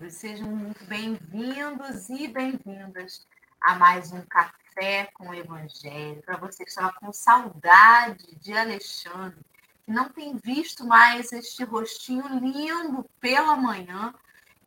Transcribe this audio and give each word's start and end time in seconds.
queridos 0.00 0.14
sejam 0.14 0.48
muito 0.48 0.82
bem-vindos 0.86 2.08
e 2.08 2.26
bem-vindas 2.26 3.26
a 3.60 3.74
mais 3.74 4.10
um 4.12 4.22
Café 4.22 5.10
com 5.12 5.28
o 5.28 5.34
Evangelho. 5.34 6.22
Para 6.22 6.38
você 6.38 6.64
que 6.64 6.70
estava 6.70 6.90
com 6.94 7.12
saudade 7.12 8.34
de 8.36 8.54
Alexandre, 8.54 9.38
que 9.84 9.92
não 9.92 10.08
tem 10.08 10.38
visto 10.38 10.86
mais 10.86 11.32
este 11.32 11.64
rostinho 11.64 12.26
lindo 12.38 13.04
pela 13.20 13.54
manhã, 13.56 14.14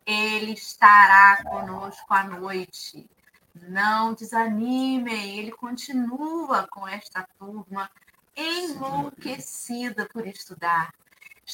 ele 0.06 0.52
estará 0.52 1.44
conosco 1.44 2.14
à 2.14 2.24
noite. 2.26 3.10
Não 3.56 4.14
desanimem, 4.14 5.40
ele 5.40 5.52
continua 5.52 6.68
com 6.68 6.88
esta 6.88 7.28
turma 7.40 7.90
enlouquecida 8.36 10.08
por 10.14 10.28
estudar 10.28 10.94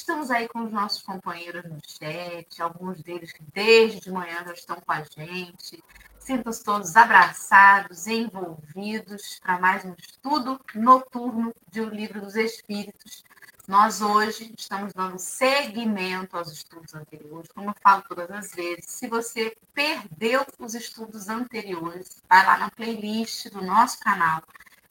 Estamos 0.00 0.30
aí 0.30 0.48
com 0.48 0.64
os 0.64 0.72
nossos 0.72 1.02
companheiros 1.02 1.62
no 1.62 1.78
chat, 1.86 2.62
alguns 2.62 3.02
deles 3.02 3.32
que 3.32 3.42
desde 3.52 4.00
de 4.00 4.10
manhã 4.10 4.42
já 4.46 4.54
estão 4.54 4.80
com 4.80 4.90
a 4.90 5.02
gente. 5.02 5.84
Sintam-se 6.18 6.64
todos 6.64 6.96
abraçados, 6.96 8.06
envolvidos 8.06 9.38
para 9.40 9.58
mais 9.58 9.84
um 9.84 9.94
estudo 9.98 10.58
noturno 10.74 11.54
de 11.70 11.82
O 11.82 11.90
Livro 11.90 12.22
dos 12.22 12.34
Espíritos. 12.34 13.22
Nós 13.68 14.00
hoje 14.00 14.54
estamos 14.56 14.94
dando 14.94 15.18
seguimento 15.18 16.34
aos 16.34 16.50
estudos 16.50 16.94
anteriores, 16.94 17.52
como 17.54 17.68
eu 17.68 17.74
falo 17.82 18.02
todas 18.08 18.30
as 18.30 18.54
vezes. 18.54 18.86
Se 18.86 19.06
você 19.06 19.54
perdeu 19.74 20.46
os 20.58 20.74
estudos 20.74 21.28
anteriores, 21.28 22.22
vai 22.26 22.44
lá 22.46 22.56
na 22.56 22.70
playlist 22.70 23.50
do 23.50 23.60
nosso 23.62 24.00
canal, 24.00 24.42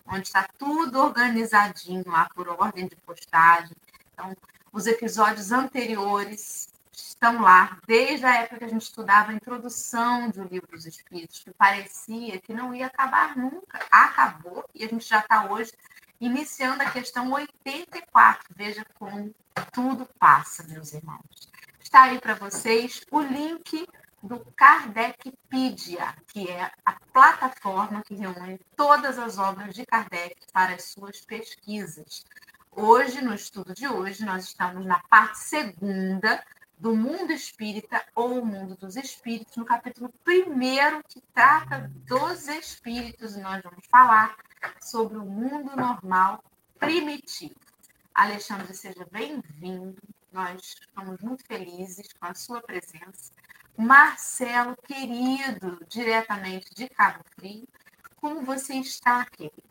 onde 0.05 0.27
está 0.27 0.47
tudo 0.55 0.99
organizadinho 0.99 2.03
lá 2.05 2.29
por 2.35 2.47
ordem 2.47 2.87
de 2.87 2.95
postagem. 2.97 3.75
Então, 4.13 4.35
os 4.71 4.87
episódios 4.87 5.51
anteriores 5.51 6.69
estão 6.91 7.41
lá, 7.41 7.77
desde 7.87 8.25
a 8.25 8.41
época 8.41 8.59
que 8.59 8.65
a 8.65 8.69
gente 8.69 8.81
estudava 8.81 9.31
a 9.31 9.33
introdução 9.33 10.29
do 10.29 10.43
livro 10.43 10.67
dos 10.71 10.85
Espíritos, 10.85 11.39
que 11.39 11.51
parecia 11.51 12.39
que 12.39 12.53
não 12.53 12.73
ia 12.73 12.87
acabar 12.87 13.35
nunca. 13.35 13.79
Acabou 13.91 14.65
e 14.73 14.83
a 14.83 14.87
gente 14.87 15.07
já 15.07 15.19
está 15.19 15.51
hoje 15.51 15.71
iniciando 16.19 16.83
a 16.83 16.89
questão 16.89 17.31
84. 17.31 18.45
Veja 18.55 18.85
como 18.95 19.33
tudo 19.71 20.07
passa, 20.17 20.63
meus 20.63 20.93
irmãos. 20.93 21.49
Está 21.79 22.03
aí 22.03 22.19
para 22.19 22.35
vocês 22.35 23.01
o 23.11 23.19
link 23.19 23.87
do 24.21 24.39
Kardecpedia, 24.55 26.13
que 26.27 26.49
é 26.49 26.71
a 26.85 26.93
plataforma 27.13 28.03
que 28.03 28.15
reúne 28.15 28.59
todas 28.75 29.17
as 29.17 29.37
obras 29.37 29.73
de 29.73 29.85
Kardec 29.85 30.35
para 30.51 30.75
as 30.75 30.83
suas 30.83 31.21
pesquisas. 31.21 32.25
Hoje, 32.75 33.21
no 33.21 33.33
estudo 33.33 33.73
de 33.73 33.87
hoje, 33.87 34.23
nós 34.23 34.45
estamos 34.45 34.85
na 34.85 34.99
parte 35.09 35.39
segunda 35.39 36.43
do 36.77 36.95
mundo 36.95 37.31
espírita 37.33 38.05
ou 38.15 38.39
o 38.39 38.45
mundo 38.45 38.75
dos 38.77 38.95
espíritos, 38.95 39.57
no 39.57 39.65
capítulo 39.65 40.09
primeiro, 40.23 41.03
que 41.07 41.19
trata 41.33 41.91
dos 42.05 42.47
espíritos, 42.47 43.35
e 43.35 43.41
nós 43.41 43.61
vamos 43.61 43.85
falar 43.87 44.37
sobre 44.81 45.17
o 45.17 45.25
mundo 45.25 45.75
normal 45.75 46.43
primitivo. 46.77 47.55
Alexandre, 48.13 48.73
seja 48.73 49.05
bem-vindo. 49.11 50.01
Nós 50.31 50.61
estamos 50.61 51.19
muito 51.21 51.45
felizes 51.45 52.13
com 52.13 52.27
a 52.27 52.33
sua 52.33 52.61
presença. 52.61 53.31
Marcelo, 53.75 54.77
querido, 54.85 55.83
diretamente 55.89 56.73
de 56.73 56.87
Cabo 56.89 57.23
Frio, 57.35 57.67
como 58.17 58.43
você 58.43 58.75
está, 58.75 59.25
querido? 59.25 59.63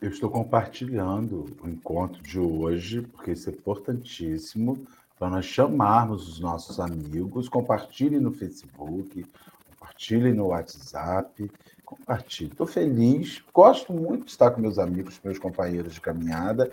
Eu 0.00 0.08
estou 0.08 0.30
compartilhando 0.30 1.54
o 1.62 1.68
encontro 1.68 2.22
de 2.22 2.38
hoje, 2.38 3.02
porque 3.02 3.32
isso 3.32 3.50
é 3.50 3.52
importantíssimo 3.52 4.86
para 5.18 5.28
nós 5.28 5.44
chamarmos 5.44 6.26
os 6.26 6.40
nossos 6.40 6.80
amigos. 6.80 7.50
Compartilhem 7.50 8.18
no 8.18 8.32
Facebook, 8.32 9.26
compartilhem 9.68 10.32
no 10.32 10.46
WhatsApp, 10.46 11.52
compartilhem. 11.84 12.50
Estou 12.50 12.66
feliz, 12.66 13.42
gosto 13.52 13.92
muito 13.92 14.24
de 14.24 14.30
estar 14.30 14.52
com 14.52 14.62
meus 14.62 14.78
amigos, 14.78 15.20
meus 15.22 15.38
companheiros 15.38 15.92
de 15.92 16.00
caminhada 16.00 16.72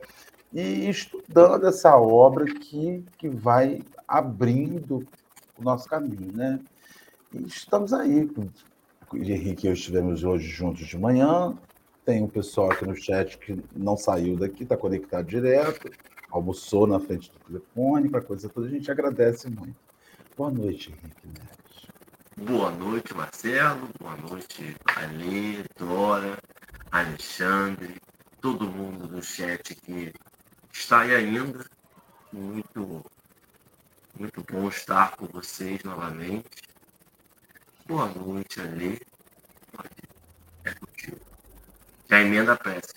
e 0.53 0.89
estudando 0.89 1.67
essa 1.67 1.97
obra 1.97 2.45
que, 2.45 3.03
que 3.17 3.27
vai 3.27 3.81
abrindo 4.07 5.05
o 5.57 5.61
nosso 5.61 5.89
caminho, 5.89 6.31
né? 6.33 6.61
E 7.33 7.41
estamos 7.45 7.91
aí. 7.91 8.31
Henrique 9.13 9.67
e 9.67 9.69
eu 9.69 9.73
estivemos 9.73 10.23
hoje 10.23 10.47
juntos 10.47 10.87
de 10.87 10.97
manhã, 10.97 11.57
tem 12.07 12.23
um 12.23 12.29
pessoal 12.29 12.71
aqui 12.71 12.85
no 12.85 12.95
chat 12.95 13.37
que 13.37 13.61
não 13.75 13.97
saiu 13.97 14.37
daqui, 14.37 14.63
está 14.63 14.77
conectado 14.77 15.27
direto, 15.27 15.91
almoçou 16.31 16.87
na 16.87 17.01
frente 17.01 17.29
do 17.29 17.39
telefone, 17.39 18.09
a 18.15 18.21
coisa 18.21 18.47
toda. 18.47 18.65
A 18.65 18.69
gente 18.69 18.89
agradece 18.89 19.49
muito. 19.49 19.75
Boa 20.37 20.49
noite, 20.49 20.89
Henrique 20.89 21.27
Neves. 21.27 22.49
Boa 22.49 22.71
noite, 22.71 23.13
Marcelo. 23.13 23.89
Boa 23.99 24.15
noite, 24.15 24.73
Alê, 24.95 25.65
Dora, 25.77 26.37
Alexandre, 26.89 27.95
todo 28.39 28.71
mundo 28.71 29.09
no 29.09 29.21
chat 29.21 29.75
que 29.75 30.13
está 30.71 31.01
aí 31.01 31.13
ainda. 31.13 31.65
Muito, 32.31 33.05
muito 34.17 34.45
bom 34.49 34.69
estar 34.69 35.17
com 35.17 35.25
vocês 35.25 35.83
novamente. 35.83 36.63
Boa 37.85 38.07
noite, 38.07 38.61
Alê. 38.61 38.97
É 40.63 40.73
contigo. 40.73 41.26
Já 42.09 42.21
emenda 42.21 42.53
a 42.53 42.55
prece. 42.55 42.93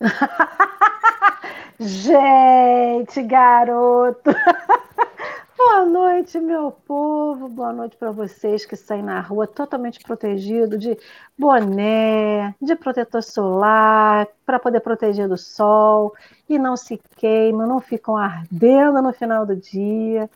Gente, 1.78 3.22
garoto! 3.22 4.30
Boa 5.56 5.84
noite, 5.84 6.38
meu 6.40 6.70
povo. 6.70 7.48
Boa 7.48 7.72
noite 7.72 7.96
para 7.96 8.10
vocês 8.10 8.64
que 8.64 8.76
saem 8.76 9.02
na 9.02 9.20
rua 9.20 9.46
totalmente 9.46 10.00
protegido 10.00 10.78
de 10.78 10.96
boné, 11.38 12.54
de 12.60 12.74
protetor 12.76 13.22
solar, 13.22 14.26
para 14.46 14.58
poder 14.58 14.80
proteger 14.80 15.28
do 15.28 15.36
sol 15.36 16.14
e 16.48 16.58
não 16.58 16.76
se 16.76 17.00
queimam, 17.16 17.66
não 17.66 17.80
ficam 17.80 18.16
ardendo 18.16 19.02
no 19.02 19.12
final 19.12 19.44
do 19.44 19.56
dia. 19.56 20.30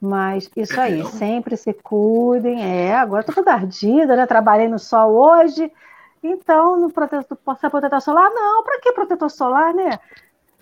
Mas 0.00 0.48
isso 0.56 0.80
aí, 0.80 1.04
sempre 1.06 1.56
se 1.56 1.72
cuidem. 1.72 2.62
É, 2.62 2.94
agora 2.94 3.24
tô 3.24 3.32
toda 3.32 3.52
ardida, 3.52 4.16
né? 4.16 4.26
Trabalhei 4.26 4.68
no 4.68 4.78
sol 4.78 5.12
hoje, 5.12 5.70
então, 6.22 6.76
no 6.78 6.90
protetor, 6.90 7.36
protetor 7.36 8.00
solar, 8.00 8.30
não, 8.30 8.62
para 8.62 8.80
que 8.80 8.92
protetor 8.92 9.30
solar, 9.30 9.74
né? 9.74 9.98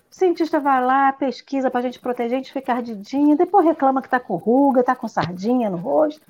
O 0.09 0.15
cientista 0.15 0.59
vai 0.59 0.83
lá, 0.83 1.11
pesquisa 1.13 1.69
para 1.69 1.79
a 1.79 1.83
gente 1.83 1.99
proteger, 1.99 2.33
a 2.33 2.37
gente 2.37 2.53
fica 2.53 2.73
ardidinha, 2.73 3.35
depois 3.35 3.65
reclama 3.65 4.01
que 4.01 4.07
está 4.07 4.19
com 4.19 4.35
ruga, 4.35 4.81
está 4.81 4.95
com 4.95 5.07
sardinha 5.07 5.69
no 5.69 5.77
rosto. 5.77 6.21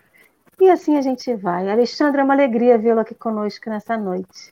E 0.59 0.69
assim 0.69 0.97
a 0.97 1.01
gente 1.01 1.33
vai. 1.35 1.69
Alexandre, 1.69 2.21
é 2.21 2.23
uma 2.23 2.33
alegria 2.33 2.77
vê-lo 2.77 2.99
aqui 2.99 3.13
conosco 3.13 3.69
nessa 3.69 3.95
noite. 3.95 4.51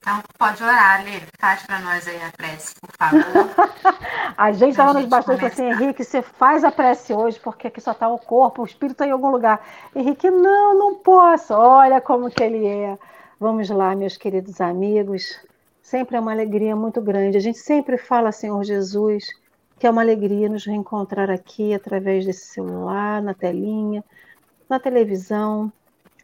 Então, 0.00 0.22
pode 0.38 0.62
orar, 0.64 1.04
Lê. 1.04 1.20
Faz 1.38 1.62
para 1.62 1.78
nós 1.80 2.08
aí 2.08 2.20
a 2.22 2.32
prece, 2.32 2.74
por 2.80 2.90
favor. 2.96 3.22
a 4.36 4.50
gente 4.50 4.70
estava 4.70 4.94
nos 4.94 5.04
bastões 5.04 5.44
assim, 5.44 5.70
Henrique, 5.70 6.02
você 6.02 6.22
faz 6.22 6.64
a 6.64 6.72
prece 6.72 7.12
hoje, 7.12 7.38
porque 7.38 7.68
aqui 7.68 7.82
só 7.82 7.92
está 7.92 8.08
o 8.08 8.18
corpo, 8.18 8.62
o 8.62 8.64
espírito 8.64 8.92
está 8.92 9.06
em 9.06 9.10
algum 9.10 9.30
lugar. 9.30 9.60
Henrique, 9.94 10.30
não, 10.30 10.76
não 10.76 10.94
posso. 10.96 11.52
Olha 11.52 12.00
como 12.00 12.30
que 12.30 12.42
ele 12.42 12.66
é. 12.66 12.98
Vamos 13.42 13.70
lá, 13.70 13.96
meus 13.96 14.18
queridos 14.18 14.60
amigos. 14.60 15.40
Sempre 15.80 16.14
é 16.14 16.20
uma 16.20 16.30
alegria 16.30 16.76
muito 16.76 17.00
grande. 17.00 17.38
A 17.38 17.40
gente 17.40 17.56
sempre 17.56 17.96
fala, 17.96 18.32
Senhor 18.32 18.62
Jesus, 18.62 19.28
que 19.78 19.86
é 19.86 19.90
uma 19.90 20.02
alegria 20.02 20.46
nos 20.46 20.66
reencontrar 20.66 21.30
aqui 21.30 21.72
através 21.72 22.26
desse 22.26 22.48
celular, 22.48 23.22
na 23.22 23.32
telinha, 23.32 24.04
na 24.68 24.78
televisão. 24.78 25.72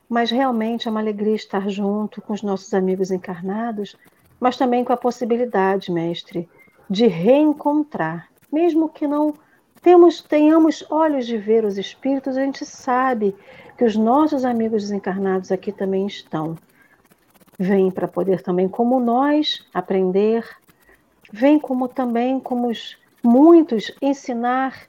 Mas 0.07 0.31
realmente 0.31 0.89
é 0.89 0.91
uma 0.91 1.01
alegria 1.01 1.35
estar 1.35 1.67
junto 1.71 2.21
com 2.21 2.35
os 2.35 2.43
nossos 2.43 2.75
amigos 2.75 3.11
encarnados, 3.11 3.97
mas 4.39 4.59
também 4.59 4.85
com 4.85 4.93
a 4.93 4.97
possibilidade, 4.99 5.91
mestre, 5.91 6.47
de 6.89 7.07
reencontrar, 7.07 8.29
mesmo 8.53 8.91
que 8.91 9.07
não 9.09 9.33
temos, 9.81 10.21
tenhamos 10.21 10.85
olhos 10.91 11.27
de 11.27 11.39
ver 11.39 11.65
os 11.65 11.79
espíritos, 11.79 12.37
a 12.37 12.45
gente 12.45 12.67
sabe 12.67 13.35
que 13.79 13.87
os 13.87 13.97
nossos 13.97 14.45
amigos 14.45 14.83
desencarnados 14.83 15.51
aqui 15.51 15.73
também 15.73 16.07
estão 16.07 16.59
vem 17.59 17.91
para 17.91 18.09
poder 18.09 18.43
também, 18.43 18.69
como 18.69 19.01
nós, 19.01 19.67
aprender, 19.73 20.45
vem 21.33 21.59
como 21.59 21.89
também, 21.89 22.39
como 22.39 22.69
os 22.69 22.97
muitos, 23.23 23.93
ensinar, 24.01 24.87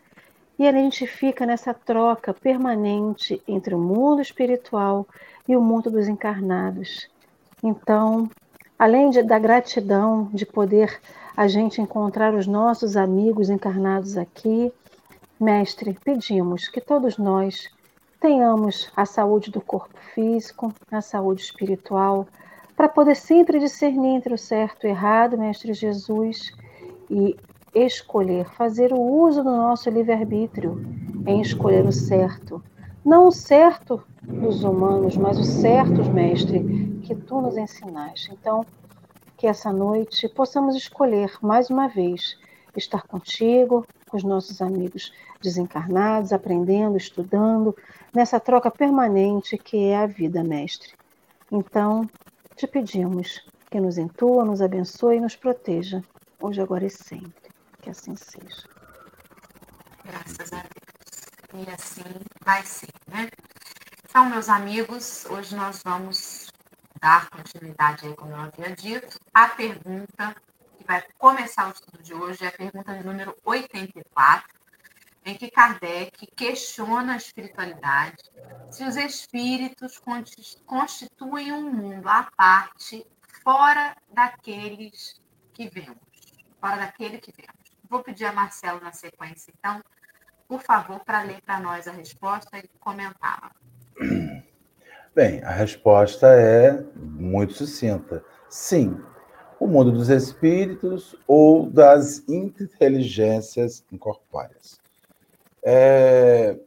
e 0.60 0.68
a 0.68 0.72
gente 0.72 1.06
fica 1.06 1.46
nessa 1.46 1.74
troca 1.74 2.34
permanente 2.34 3.42
entre 3.48 3.76
o 3.76 3.80
mundo 3.80 4.22
espiritual 4.22 5.08
e 5.48 5.56
o 5.56 5.62
mundo 5.62 5.92
dos 5.92 6.08
encarnados. 6.08 7.10
Então, 7.64 8.30
além 8.78 9.10
de, 9.10 9.22
da 9.24 9.38
gratidão 9.38 10.30
de 10.34 10.46
poder 10.46 11.00
a 11.36 11.48
gente 11.48 11.80
encontrar 11.80 12.34
os 12.34 12.48
nossos 12.48 12.98
amigos 12.98 13.50
encarnados 13.50 14.18
aqui, 14.18 14.72
Mestre, 15.40 15.96
pedimos 16.04 16.68
que 16.68 16.82
todos 16.82 17.18
nós 17.20 17.70
tenhamos 18.20 18.92
a 18.96 19.06
saúde 19.06 19.52
do 19.52 19.62
corpo 19.62 19.96
físico, 20.16 20.74
a 20.92 21.02
saúde 21.02 21.44
espiritual, 21.44 22.28
para 22.78 22.88
poder 22.88 23.16
sempre 23.16 23.60
discernir 23.60 24.10
entre 24.10 24.32
o 24.32 24.38
certo 24.38 24.86
e 24.86 24.88
o 24.88 24.92
errado, 24.92 25.36
Mestre 25.36 25.74
Jesus, 25.74 26.56
e 27.10 27.36
escolher, 27.74 28.46
fazer 28.52 28.94
o 28.94 29.02
uso 29.02 29.44
do 29.44 29.50
nosso 29.50 29.90
livre-arbítrio 29.90 30.86
em 31.26 31.42
escolher 31.42 31.84
o 31.88 31.92
certo. 31.92 32.64
Não 33.04 33.28
o 33.28 33.32
certo 33.32 34.04
dos 34.22 34.64
humanos, 34.64 35.18
mas 35.18 35.40
o 35.40 35.44
certo, 35.44 36.04
mestre, 36.12 37.00
que 37.02 37.16
tu 37.16 37.42
nos 37.42 37.58
ensinaste. 37.58 38.32
Então, 38.32 38.64
que 39.36 39.48
essa 39.48 39.74
noite 39.74 40.30
possamos 40.30 40.76
escolher 40.76 41.32
mais 41.42 41.72
uma 41.72 41.88
vez 41.88 42.38
estar 42.76 43.08
contigo, 43.08 43.88
com 44.08 44.18
os 44.18 44.24
nossos 44.24 44.62
amigos 44.62 45.12
desencarnados, 45.42 46.32
aprendendo, 46.32 46.96
estudando, 46.96 47.76
nessa 48.14 48.40
troca 48.40 48.70
permanente 48.70 49.58
que 49.58 49.86
é 49.86 49.98
a 49.98 50.06
vida, 50.06 50.44
mestre. 50.44 50.92
Então, 51.52 52.08
te 52.58 52.66
pedimos 52.66 53.46
que 53.70 53.80
nos 53.80 54.00
intua, 54.00 54.44
nos 54.44 54.62
abençoe 54.62 55.18
e 55.18 55.22
nos 55.22 55.36
proteja, 55.36 56.04
hoje, 56.42 56.60
agora 56.60 56.86
e 56.86 56.90
sempre. 56.90 57.52
Que 57.82 57.92
assim 57.92 58.16
seja. 58.16 58.68
Graças 60.04 60.52
a 60.52 60.64
Deus. 60.64 61.68
E 61.68 61.70
assim 61.70 62.04
vai 62.44 62.66
ser, 62.66 62.90
né? 63.08 63.30
Então, 64.10 64.28
meus 64.28 64.50
amigos, 64.50 65.26
hoje 65.30 65.56
nós 65.56 65.82
vamos 65.86 66.48
dar 67.00 67.30
continuidade 67.30 68.08
aí, 68.08 68.16
como 68.16 68.32
eu 68.32 68.38
havia 68.38 68.76
dito, 68.76 69.20
a 69.32 69.50
pergunta 69.50 70.36
que 70.78 70.84
vai 70.84 71.04
começar 71.20 71.68
o 71.68 71.72
estudo 71.72 72.02
de 72.02 72.14
hoje 72.16 72.44
é 72.44 72.48
a 72.48 72.52
pergunta 72.52 72.98
de 72.98 73.06
número 73.06 73.38
84, 73.46 74.57
em 75.28 75.36
que 75.36 75.52
Kardec 75.52 76.26
questiona 76.28 77.14
a 77.14 77.18
espiritualidade, 77.18 78.24
se 78.72 78.86
os 78.86 78.96
espíritos 78.96 80.02
constituem 80.66 81.52
um 81.52 81.70
mundo 81.70 82.08
à 82.08 82.32
parte, 82.38 83.06
fora 83.44 83.94
daqueles 84.14 85.22
que 85.54 85.68
vemos, 85.68 85.98
fora 86.62 86.78
daquele 86.78 87.18
que 87.18 87.34
vemos. 87.36 87.54
Vou 87.90 88.02
pedir 88.02 88.24
a 88.24 88.32
Marcelo 88.32 88.80
na 88.80 88.94
sequência, 88.94 89.54
então, 89.60 89.84
por 90.48 90.62
favor, 90.62 91.02
para 91.02 91.24
ler 91.24 91.42
para 91.42 91.60
nós 91.60 91.90
a 91.90 91.92
resposta 91.92 92.58
e 92.58 92.68
comentá-la. 92.80 93.52
Bem, 95.14 95.44
a 95.44 95.52
resposta 95.52 96.28
é 96.28 96.82
muito 96.96 97.52
sucinta. 97.52 98.24
Sim, 98.50 98.98
o 99.60 99.68
mundo 99.68 99.92
dos 99.92 100.08
espíritos 100.08 101.18
ou 101.28 101.70
das 101.70 102.24
inteligências 102.30 103.84
incorpóreas. 103.92 104.87
É, 105.64 106.60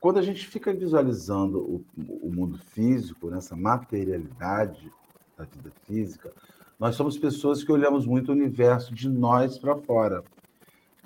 quando 0.00 0.18
a 0.18 0.22
gente 0.22 0.46
fica 0.46 0.72
visualizando 0.72 1.58
o, 1.58 1.84
o, 1.98 2.32
mundo 2.32 2.58
físico, 2.58 3.30
nessa 3.30 3.56
materialidade 3.56 4.92
da 5.36 5.44
vida 5.44 5.72
física, 5.84 6.32
nós 6.78 6.94
somos 6.94 7.18
pessoas 7.18 7.64
que 7.64 7.72
olhamos 7.72 8.06
muito 8.06 8.28
o 8.28 8.32
universo 8.32 8.94
de 8.94 9.08
nós 9.08 9.58
para 9.58 9.74
fora. 9.76 10.22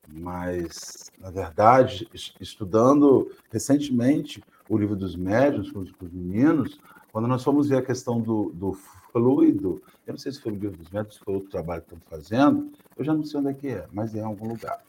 Mas, 0.07 1.11
na 1.19 1.31
verdade, 1.31 2.09
estudando 2.41 3.31
recentemente 3.51 4.43
o 4.69 4.77
livro 4.77 4.97
dos 4.97 5.17
médiuns 5.17 5.71
com 5.71 5.81
os 5.81 6.13
meninos, 6.13 6.81
quando 7.13 7.29
nós 7.29 7.43
fomos 7.43 7.69
ver 7.69 7.79
a 7.79 7.83
questão 7.83 8.21
do, 8.21 8.51
do 8.51 8.73
fluido, 9.13 9.83
eu 10.07 10.13
não 10.13 10.19
sei 10.19 10.33
se 10.33 10.41
foi 10.41 10.53
o 10.53 10.57
livro 10.57 10.77
dos 10.77 10.91
médiuns, 10.91 11.15
se 11.15 11.21
foi 11.25 11.35
outro 11.35 11.51
trabalho 11.51 11.83
que 11.83 11.95
estão 11.95 12.19
fazendo, 12.19 12.71
eu 12.97 13.05
já 13.05 13.15
não 13.15 13.25
sei 13.25 13.41
onde 13.41 13.49
é 13.49 13.55
que 13.55 13.69
é, 13.69 13.87
mas 13.93 14.15
é 14.15 14.19
em 14.19 14.25
algum 14.25 14.49
lugar. 14.49 14.81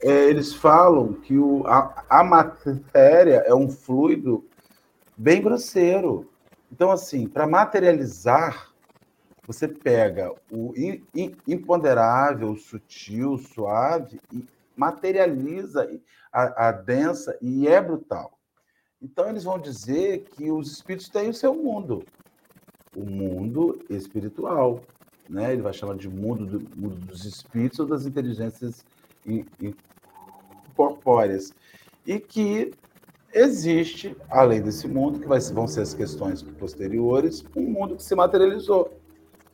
É, 0.00 0.28
eles 0.28 0.52
falam 0.52 1.12
que 1.12 1.38
o, 1.38 1.66
a, 1.66 2.04
a 2.08 2.24
matéria 2.24 3.44
é 3.46 3.54
um 3.54 3.70
fluido 3.70 4.44
bem 5.16 5.40
grosseiro. 5.40 6.30
Então, 6.70 6.90
assim, 6.90 7.28
para 7.28 7.46
materializar, 7.46 8.72
você 9.46 9.68
pega 9.68 10.32
o 10.50 10.72
imponderável, 11.46 12.50
o 12.50 12.56
sutil, 12.56 13.32
o 13.32 13.38
suave 13.38 14.20
e 14.32 14.44
materializa 14.76 15.88
a, 16.32 16.68
a 16.68 16.72
densa 16.72 17.36
e 17.40 17.68
é 17.68 17.80
brutal. 17.80 18.38
Então, 19.00 19.28
eles 19.28 19.44
vão 19.44 19.58
dizer 19.58 20.24
que 20.30 20.50
os 20.50 20.72
espíritos 20.72 21.08
têm 21.08 21.28
o 21.28 21.34
seu 21.34 21.54
mundo, 21.54 22.04
o 22.96 23.04
mundo 23.04 23.84
espiritual. 23.90 24.80
Né? 25.28 25.52
Ele 25.52 25.62
vai 25.62 25.72
chamar 25.72 25.96
de 25.96 26.08
mundo, 26.08 26.46
do, 26.46 26.76
mundo 26.76 26.96
dos 27.06 27.24
espíritos 27.24 27.80
ou 27.80 27.86
das 27.86 28.06
inteligências 28.06 28.84
incorpóreas. 29.26 31.52
E 32.06 32.18
que 32.18 32.72
existe, 33.32 34.16
além 34.28 34.60
desse 34.60 34.88
mundo, 34.88 35.20
que 35.20 35.26
vai, 35.26 35.40
vão 35.40 35.66
ser 35.66 35.80
as 35.80 35.94
questões 35.94 36.42
posteriores, 36.42 37.44
um 37.56 37.62
mundo 37.62 37.96
que 37.96 38.02
se 38.02 38.14
materializou 38.14 38.92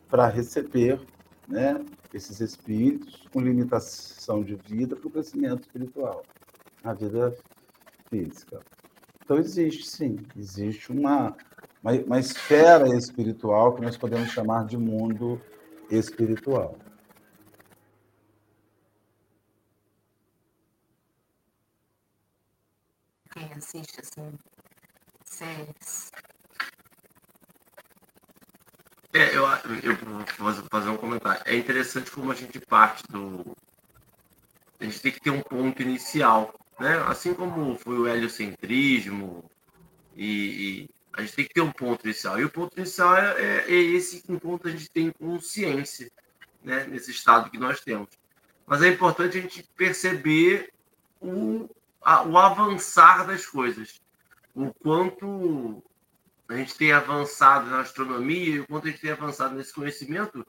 para 0.09 0.27
receber 0.27 1.01
né, 1.47 1.85
esses 2.13 2.41
espíritos 2.41 3.27
com 3.33 3.41
limitação 3.41 4.43
de 4.43 4.55
vida 4.55 4.97
para 4.97 5.07
o 5.07 5.11
crescimento 5.11 5.63
espiritual, 5.63 6.23
na 6.83 6.93
vida 6.93 7.37
física. 8.09 8.61
Então, 9.25 9.39
existe, 9.39 9.87
sim, 9.87 10.19
existe 10.37 10.91
uma, 10.91 11.37
uma, 11.83 11.93
uma 11.93 12.19
esfera 12.19 12.89
espiritual 12.97 13.75
que 13.75 13.83
nós 13.83 13.97
podemos 13.97 14.31
chamar 14.31 14.65
de 14.65 14.79
mundo 14.79 15.41
espiritual. 15.91 16.77
Quem 23.33 23.48
assiste, 23.59 24.01
assim, 24.01 24.39
séries. 25.25 26.11
É, 29.13 29.37
eu, 29.37 29.45
eu 29.83 29.97
vou 30.39 30.53
fazer 30.71 30.89
um 30.89 30.97
comentário. 30.97 31.43
É 31.45 31.57
interessante 31.57 32.11
como 32.11 32.33
a 32.33 32.35
gente 32.35 32.59
parte 32.61 33.03
do. 33.11 33.57
A 34.81 34.85
gente 34.85 35.01
tem 35.01 35.13
que 35.13 35.21
ter 35.21 35.31
um 35.31 35.43
ponto 35.43 35.83
inicial 35.83 36.55
né? 36.79 37.03
Assim 37.07 37.35
como 37.35 37.77
foi 37.77 37.99
o 37.99 38.09
heliocentrismo, 38.09 39.51
e, 40.17 40.85
e, 40.85 40.91
a 41.13 41.23
gente 41.23 41.35
tem 41.35 41.45
que 41.47 41.55
ter 41.55 41.61
um 41.61 41.73
ponto 41.73 42.05
inicial. 42.05 42.39
E 42.39 42.45
o 42.45 42.51
ponto 42.51 42.77
inicial 42.77 43.17
é, 43.17 43.41
é, 43.41 43.71
é 43.71 43.75
esse 43.75 44.23
enquanto 44.29 44.69
a 44.69 44.71
gente 44.71 44.89
tem 44.91 45.11
consciência 45.11 46.11
né? 46.63 46.87
nesse 46.87 47.11
estado 47.11 47.51
que 47.51 47.59
nós 47.59 47.81
temos. 47.81 48.09
Mas 48.67 48.83
é 48.83 48.89
importante 48.89 49.39
a 49.39 49.41
gente 49.41 49.65
perceber 49.77 50.73
o, 51.21 51.69
a, 52.01 52.23
o 52.23 52.37
avançar 52.39 53.27
das 53.27 53.47
coisas, 53.47 54.01
o 54.55 54.73
quanto 54.73 55.83
a 56.49 56.57
gente 56.57 56.77
tem 56.77 56.93
avançado 56.93 57.69
na 57.69 57.81
astronomia 57.81 58.57
e 58.57 58.61
o 58.61 58.67
quanto 58.67 58.89
a 58.89 58.91
gente 58.91 59.01
tem 59.01 59.11
avançado 59.11 59.55
nesse 59.55 59.73
conhecimento, 59.73 60.47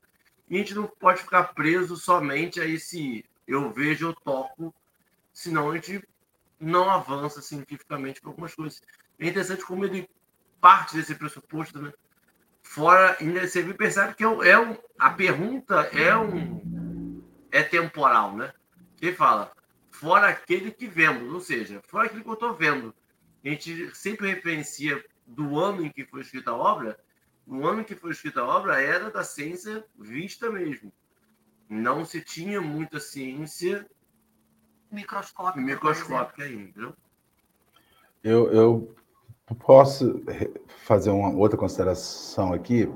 a 0.50 0.53
gente 0.53 0.74
não 0.74 0.88
pode 0.88 1.22
ficar 1.22 1.53
preso 1.53 1.96
somente 1.98 2.60
a 2.60 2.65
esse 2.65 3.25
eu 3.48 3.72
vejo, 3.72 4.08
eu 4.08 4.13
toco, 4.13 4.74
senão 5.34 5.72
a 5.72 5.75
gente 5.75 6.08
não 6.60 6.89
avança 6.89 7.41
cientificamente 7.41 8.22
para 8.22 8.29
algumas 8.29 8.53
coisas. 8.53 8.82
É 9.18 9.27
interessante 9.27 9.65
como 9.65 9.86
ele 9.86 10.08
parte 10.62 10.96
desse 10.96 11.15
pressuposto, 11.15 11.82
né? 11.82 11.91
Fora, 12.62 13.18
você 13.20 13.63
percebe 13.74 14.13
que 14.13 14.24
é, 14.24 14.50
é 14.50 14.60
um, 14.60 14.77
a 15.00 15.10
pergunta 15.10 15.82
é 15.94 16.15
um 16.15 17.24
é 17.51 17.63
temporal, 17.63 18.36
né? 18.36 18.53
Ele 19.01 19.15
fala, 19.15 19.51
fora 20.00 20.29
aquele 20.29 20.72
que 20.72 20.88
vemos, 20.88 21.34
ou 21.34 21.41
seja, 21.41 21.82
fora 21.86 22.06
aquele 22.06 22.24
que 22.24 22.29
eu 22.29 22.34
estou 22.34 22.53
vendo. 22.53 22.96
A 23.44 23.50
gente 23.50 23.94
sempre 23.94 24.34
referencia 24.34 25.03
do 25.27 25.60
ano 25.60 25.86
em 25.86 25.91
que 25.91 26.06
foi 26.06 26.22
escrita 26.22 26.51
a 26.51 26.56
obra, 26.56 26.98
o 27.46 27.68
ano 27.68 27.82
em 27.82 27.84
que 27.84 27.96
foi 27.96 28.12
escrita 28.12 28.39
a 28.39 28.48
obra 28.48 28.82
era 28.82 29.12
da 29.12 29.24
ciência 29.24 29.86
vista 29.98 30.50
mesmo. 30.50 30.91
Não 31.68 32.06
se 32.06 32.22
tinha 32.22 32.62
muita 32.62 33.00
ciência 33.00 33.86
microscópica. 34.89 35.62
Microscópica 35.62 36.44
ainda. 36.44 36.96
Eu, 38.24 38.51
eu 38.53 38.96
posso 39.56 40.22
fazer 40.86 41.10
uma 41.10 41.29
outra 41.36 41.58
consideração 41.58 42.53
aqui. 42.53 42.89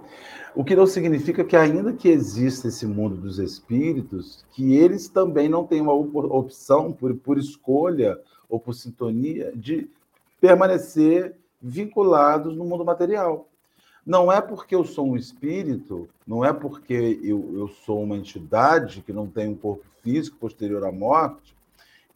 O 0.56 0.64
que 0.64 0.76
não 0.76 0.86
significa 0.86 1.44
que, 1.44 1.56
ainda 1.56 1.94
que 1.94 2.08
exista 2.08 2.68
esse 2.68 2.86
mundo 2.86 3.16
dos 3.16 3.40
espíritos, 3.40 4.46
que 4.52 4.76
eles 4.76 5.08
também 5.08 5.50
não 5.50 5.66
têm 5.66 5.82
uma 5.82 5.94
opção, 5.94 6.92
por, 6.92 7.16
por 7.16 7.38
escolha 7.38 8.20
ou 8.48 8.60
por 8.60 8.74
sintonia, 8.74 9.52
de 9.56 9.90
permanecer 10.40 11.36
vinculados 11.62 12.56
no 12.56 12.66
mundo 12.66 12.86
material. 12.86 13.48
Não 14.06 14.32
é 14.32 14.42
porque 14.42 14.76
eu 14.76 14.84
sou 14.84 15.08
um 15.08 15.16
espírito, 15.16 16.10
não 16.28 16.44
é 16.44 16.52
porque 16.52 17.20
eu, 17.24 17.52
eu 17.54 17.68
sou 17.68 18.04
uma 18.04 18.18
entidade 18.18 19.02
que 19.02 19.14
não 19.14 19.28
tem 19.28 19.48
um 19.48 19.56
corpo 19.56 19.86
físico 20.04 20.38
posterior 20.38 20.84
à 20.84 20.92
morte, 20.92 21.56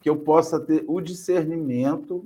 que 0.00 0.08
eu 0.08 0.16
possa 0.16 0.60
ter 0.60 0.84
o 0.86 1.00
discernimento, 1.00 2.22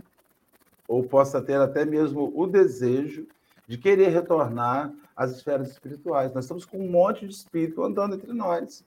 ou 0.92 1.02
possa 1.02 1.40
ter 1.40 1.58
até 1.58 1.86
mesmo 1.86 2.30
o 2.36 2.46
desejo 2.46 3.26
de 3.66 3.78
querer 3.78 4.08
retornar 4.08 4.92
às 5.16 5.30
esferas 5.30 5.70
espirituais. 5.70 6.34
Nós 6.34 6.44
estamos 6.44 6.66
com 6.66 6.78
um 6.78 6.90
monte 6.90 7.26
de 7.26 7.32
espírito 7.32 7.82
andando 7.82 8.14
entre 8.16 8.30
nós, 8.34 8.84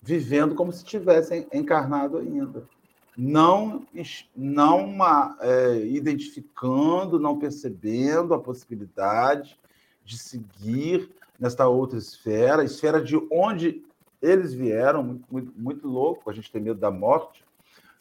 vivendo 0.00 0.54
como 0.54 0.72
se 0.72 0.82
tivessem 0.82 1.46
encarnado 1.52 2.16
ainda. 2.16 2.66
Não, 3.14 3.86
não 4.34 4.86
uma, 4.86 5.36
é, 5.38 5.84
identificando, 5.84 7.20
não 7.20 7.38
percebendo 7.38 8.32
a 8.32 8.40
possibilidade 8.40 9.58
de 10.02 10.16
seguir 10.16 11.10
nesta 11.38 11.68
outra 11.68 11.98
esfera, 11.98 12.64
esfera 12.64 13.02
de 13.02 13.16
onde 13.30 13.84
eles 14.22 14.54
vieram 14.54 15.02
muito, 15.02 15.26
muito, 15.30 15.52
muito 15.54 15.88
louco, 15.88 16.30
a 16.30 16.32
gente 16.32 16.50
tem 16.50 16.62
medo 16.62 16.80
da 16.80 16.90
morte, 16.90 17.44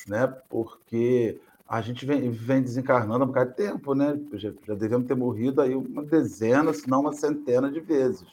né? 0.07 0.27
Porque 0.47 1.41
a 1.73 1.81
gente 1.81 2.05
vem, 2.05 2.29
vem 2.29 2.61
desencarnando 2.61 3.23
há 3.23 3.25
um 3.25 3.29
bocado 3.29 3.49
de 3.49 3.55
tempo, 3.55 3.95
né? 3.95 4.15
Já, 4.33 4.53
já 4.63 4.75
devemos 4.75 5.07
ter 5.07 5.15
morrido 5.15 5.59
aí 5.59 5.73
uma 5.73 6.03
dezena, 6.03 6.71
se 6.71 6.87
não 6.87 6.99
uma 6.99 7.13
centena 7.13 7.71
de 7.71 7.79
vezes. 7.79 8.27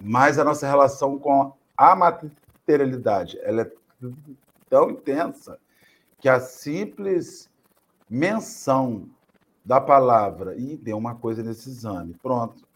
Mas 0.00 0.38
a 0.38 0.44
nossa 0.44 0.66
relação 0.66 1.18
com 1.18 1.52
a 1.76 1.94
materialidade, 1.94 3.38
ela 3.42 3.60
é 3.60 3.72
tão 4.70 4.88
intensa 4.88 5.58
que 6.18 6.26
a 6.26 6.40
simples 6.40 7.50
menção 8.08 9.06
da 9.62 9.78
palavra 9.78 10.56
e 10.56 10.74
deu 10.74 10.96
uma 10.96 11.16
coisa 11.16 11.42
nesse 11.42 11.68
exame, 11.68 12.14
pronto. 12.14 12.66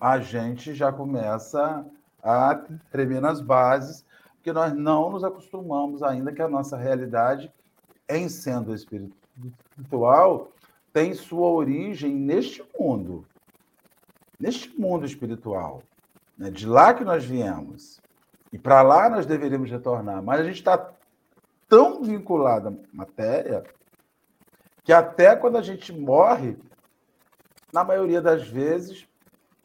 A 0.00 0.18
gente 0.18 0.72
já 0.72 0.90
começa 0.90 1.84
a 2.22 2.54
tremer 2.90 3.20
nas 3.20 3.42
bases, 3.42 4.02
porque 4.36 4.50
nós 4.50 4.72
não 4.72 5.10
nos 5.10 5.24
acostumamos 5.24 6.02
ainda 6.02 6.32
que 6.32 6.40
a 6.40 6.48
nossa 6.48 6.78
realidade, 6.78 7.52
em 8.10 8.28
sendo 8.28 8.74
espiritual, 8.74 10.52
tem 10.92 11.14
sua 11.14 11.48
origem 11.48 12.14
neste 12.14 12.64
mundo, 12.78 13.24
neste 14.38 14.68
mundo 14.78 15.06
espiritual. 15.06 15.82
Né? 16.36 16.50
De 16.50 16.66
lá 16.66 16.92
que 16.92 17.04
nós 17.04 17.24
viemos. 17.24 18.00
E 18.52 18.58
para 18.58 18.82
lá 18.82 19.08
nós 19.08 19.26
deveríamos 19.26 19.70
retornar. 19.70 20.22
Mas 20.22 20.40
a 20.40 20.44
gente 20.44 20.56
está 20.56 20.92
tão 21.68 22.02
vinculado 22.02 22.68
à 22.68 22.72
matéria 22.92 23.62
que 24.82 24.92
até 24.92 25.36
quando 25.36 25.56
a 25.56 25.62
gente 25.62 25.92
morre, 25.92 26.56
na 27.72 27.84
maioria 27.84 28.20
das 28.20 28.48
vezes, 28.48 29.06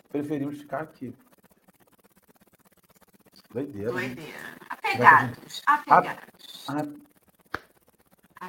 preferimos 0.10 0.60
ficar 0.60 0.82
aqui. 0.82 1.16
Doideira. 3.52 3.92
Doideira. 3.92 4.56
Apegados. 4.70 5.64
Apegados. 5.66 7.06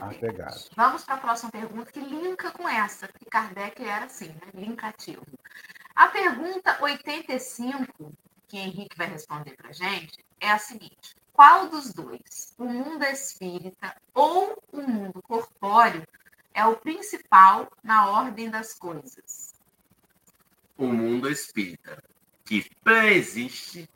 Apegados. 0.01 0.71
Vamos 0.77 1.05
para 1.05 1.15
a 1.15 1.19
próxima 1.19 1.51
pergunta 1.51 1.93
que 1.93 2.01
linka 2.01 2.51
com 2.51 2.69
essa, 2.69 3.09
porque 3.09 3.27
Kardec 3.27 3.83
era 3.83 4.05
assim, 4.07 4.29
né? 4.29 4.51
linkativo. 4.55 5.25
A 5.95 6.09
pergunta 6.09 6.77
85, 6.83 8.13
que 8.49 8.59
Henrique 8.59 8.97
vai 8.97 9.09
responder 9.09 9.57
para 9.57 9.71
a 9.71 9.73
gente, 9.73 10.25
é 10.41 10.51
a 10.51 10.59
seguinte: 10.59 11.17
qual 11.33 11.69
dos 11.69 11.93
dois, 11.93 12.55
o 12.59 12.65
mundo 12.65 13.03
espírita 13.05 13.95
ou 14.15 14.63
o 14.73 14.81
mundo 14.81 15.23
corpóreo, 15.23 16.07
é 16.55 16.65
o 16.65 16.77
principal 16.77 17.71
na 17.83 18.11
ordem 18.11 18.49
das 18.51 18.75
coisas? 18.75 19.55
O 20.77 20.87
mundo 20.87 21.31
espírita, 21.31 22.03
que 22.45 22.69
pré-existe 22.83 23.89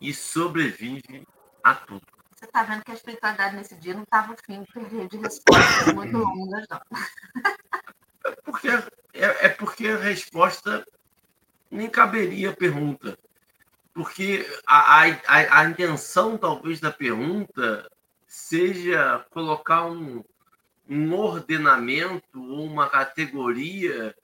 e 0.00 0.14
sobrevive 0.14 1.26
a 1.62 1.74
tudo. 1.74 2.15
Você 2.36 2.44
está 2.44 2.62
vendo 2.64 2.84
que 2.84 2.90
a 2.90 2.94
espiritualidade 2.94 3.56
nesse 3.56 3.74
dia 3.76 3.94
não 3.94 4.02
estava 4.02 4.34
afim 4.34 4.62
de 5.08 5.16
respostas 5.16 5.94
muito 5.94 6.18
longas, 6.18 6.66
não. 6.68 6.80
É 8.26 8.30
porque, 8.44 8.68
é, 8.68 9.46
é 9.46 9.48
porque 9.48 9.88
a 9.88 9.96
resposta 9.96 10.86
nem 11.70 11.88
caberia 11.88 12.50
a 12.50 12.56
pergunta. 12.56 13.18
Porque 13.94 14.46
a, 14.66 15.04
a, 15.04 15.60
a 15.60 15.64
intenção, 15.64 16.36
talvez, 16.36 16.78
da 16.78 16.92
pergunta 16.92 17.90
seja 18.26 19.24
colocar 19.30 19.86
um, 19.86 20.22
um 20.86 21.14
ordenamento 21.14 22.38
ou 22.38 22.66
uma 22.66 22.90
categoria 22.90 24.14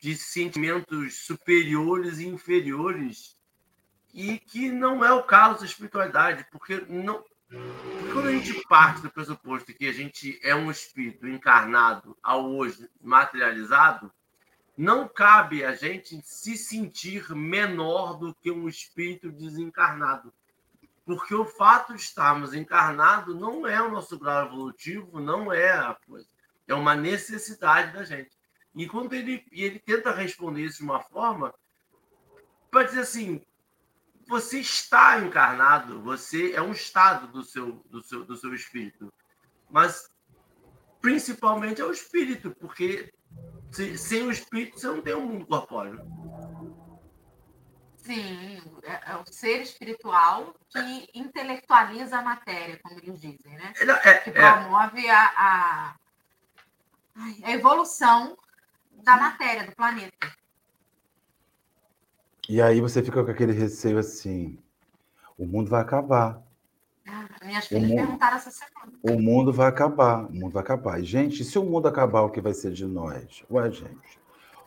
de 0.00 0.16
sentimentos 0.16 1.26
superiores 1.26 2.18
e 2.18 2.26
inferiores 2.26 3.36
e 4.14 4.38
que 4.38 4.70
não 4.70 5.04
é 5.04 5.12
o 5.12 5.22
caso 5.22 5.60
da 5.60 5.66
espiritualidade, 5.66 6.46
porque 6.50 6.82
não 6.88 7.22
porque 7.52 8.12
quando 8.12 8.28
a 8.28 8.32
gente 8.32 8.66
parte 8.66 9.02
do 9.02 9.10
pressuposto 9.10 9.74
que 9.74 9.86
a 9.86 9.92
gente 9.92 10.40
é 10.42 10.54
um 10.54 10.70
espírito 10.70 11.28
encarnado 11.28 12.16
ao 12.22 12.50
hoje 12.50 12.88
materializado, 13.00 14.10
não 14.76 15.06
cabe 15.06 15.62
a 15.62 15.74
gente 15.74 16.18
se 16.22 16.56
sentir 16.56 17.30
menor 17.34 18.18
do 18.18 18.34
que 18.34 18.50
um 18.50 18.68
espírito 18.68 19.30
desencarnado. 19.30 20.32
Porque 21.04 21.34
o 21.34 21.44
fato 21.44 21.94
de 21.94 22.00
estarmos 22.00 22.54
encarnados 22.54 23.38
não 23.38 23.66
é 23.66 23.82
o 23.82 23.90
nosso 23.90 24.18
grau 24.18 24.46
evolutivo, 24.46 25.20
não 25.20 25.52
é 25.52 25.72
a 25.72 25.96
coisa. 26.06 26.26
É 26.66 26.72
uma 26.72 26.94
necessidade 26.94 27.92
da 27.92 28.02
gente. 28.02 28.30
E 28.74 28.88
ele, 29.12 29.44
ele 29.52 29.78
tenta 29.78 30.10
responder 30.10 30.62
isso 30.62 30.78
de 30.78 30.84
uma 30.84 31.00
forma, 31.00 31.52
para 32.70 32.84
dizer 32.84 33.00
assim, 33.00 33.44
você 34.32 34.60
está 34.60 35.20
encarnado, 35.20 36.00
você 36.00 36.52
é 36.52 36.62
um 36.62 36.72
estado 36.72 37.26
do 37.26 37.44
seu, 37.44 37.84
do 37.90 38.02
seu, 38.02 38.24
do 38.24 38.34
seu 38.34 38.54
espírito. 38.54 39.12
Mas 39.70 40.10
principalmente 41.02 41.82
é 41.82 41.84
o 41.84 41.92
espírito, 41.92 42.50
porque 42.58 43.12
se, 43.70 43.98
sem 43.98 44.22
o 44.22 44.30
espírito, 44.30 44.80
você 44.80 44.86
não 44.86 45.02
tem 45.02 45.14
um 45.14 45.26
mundo 45.26 45.46
corpóreo. 45.46 46.00
Sim, 47.98 48.62
é, 48.84 49.12
é, 49.12 49.16
o 49.16 49.24
ser 49.30 49.60
espiritual 49.60 50.54
que 50.70 51.10
intelectualiza 51.14 52.18
a 52.18 52.22
matéria, 52.22 52.80
como 52.82 52.98
eles 53.00 53.20
dizem, 53.20 53.52
né? 53.52 53.74
É, 54.02 54.14
que 54.14 54.30
promove 54.30 55.10
a, 55.10 55.24
a, 55.36 55.94
a 57.44 57.50
evolução 57.50 58.34
da 59.04 59.18
matéria, 59.18 59.66
do 59.66 59.76
planeta. 59.76 60.41
E 62.48 62.60
aí 62.60 62.80
você 62.80 63.02
fica 63.02 63.22
com 63.22 63.30
aquele 63.30 63.52
receio 63.52 63.98
assim: 63.98 64.58
o 65.38 65.46
mundo 65.46 65.70
vai 65.70 65.80
acabar. 65.80 66.42
Minhas 67.44 67.66
filhas 67.66 67.88
mundo, 67.88 67.96
perguntaram 67.96 68.36
essa 68.36 68.50
semana. 68.50 68.92
O 69.02 69.20
mundo 69.20 69.52
vai 69.52 69.68
acabar, 69.68 70.26
o 70.26 70.32
mundo 70.32 70.52
vai 70.52 70.62
acabar. 70.62 71.00
E, 71.00 71.04
gente, 71.04 71.44
se 71.44 71.58
o 71.58 71.64
mundo 71.64 71.88
acabar, 71.88 72.22
o 72.22 72.30
que 72.30 72.40
vai 72.40 72.54
ser 72.54 72.72
de 72.72 72.86
nós? 72.86 73.44
Ué, 73.50 73.70
gente. 73.70 74.18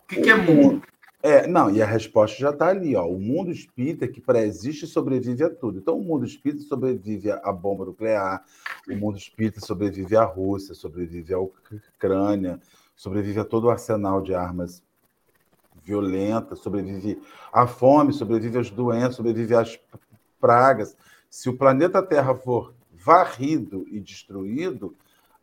O 0.03 0.07
que, 0.07 0.21
que 0.21 0.29
é 0.29 0.35
mundo? 0.35 0.83
É, 1.23 1.47
não, 1.47 1.71
e 1.71 1.81
a 1.81 1.85
resposta 1.87 2.37
já 2.37 2.51
está 2.51 2.67
ali, 2.67 2.95
ó. 2.95 3.07
O 3.07 3.19
mundo 3.19 3.49
espírita 3.49 4.07
que 4.07 4.21
pré-existe 4.21 4.85
sobrevive 4.85 5.43
a 5.43 5.49
tudo. 5.49 5.79
Então, 5.79 5.97
o 5.97 6.03
mundo 6.03 6.25
espírita 6.25 6.63
sobrevive 6.63 7.31
à 7.31 7.51
bomba 7.51 7.85
nuclear, 7.85 8.43
o 8.87 8.95
mundo 8.95 9.17
espírita 9.17 9.59
sobrevive 9.59 10.15
à 10.15 10.23
Rússia, 10.23 10.75
sobrevive 10.75 11.33
à 11.33 11.39
Ucrânia, 11.39 12.59
sobrevive 12.95 13.39
a 13.39 13.45
todo 13.45 13.63
o 13.63 13.69
arsenal 13.71 14.21
de 14.21 14.35
armas 14.35 14.83
violentas, 15.85 16.59
sobrevive 16.59 17.21
à 17.53 17.67
fome, 17.67 18.11
sobrevive 18.11 18.57
às 18.57 18.71
doenças, 18.71 19.15
sobrevive 19.15 19.55
às 19.55 19.79
pragas. 20.41 20.97
Se 21.29 21.47
o 21.47 21.55
planeta 21.55 22.01
Terra 22.01 22.33
for 22.33 22.73
varrido 22.91 23.85
e 23.87 23.99
destruído, 23.99 24.95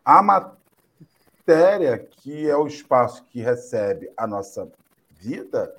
a 0.04 0.20
matéria, 0.20 1.96
que 1.96 2.50
é 2.50 2.56
o 2.56 2.66
espaço 2.66 3.24
que 3.30 3.40
recebe 3.40 4.10
a 4.16 4.26
nossa 4.26 4.70
vida, 5.10 5.72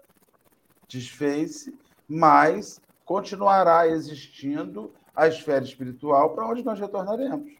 desfez-se, 0.88 1.78
mas 2.08 2.80
continuará 3.04 3.86
existindo 3.88 4.94
a 5.14 5.28
esfera 5.28 5.66
espiritual 5.66 6.34
para 6.34 6.48
onde 6.48 6.64
nós 6.64 6.80
retornaremos. 6.80 7.52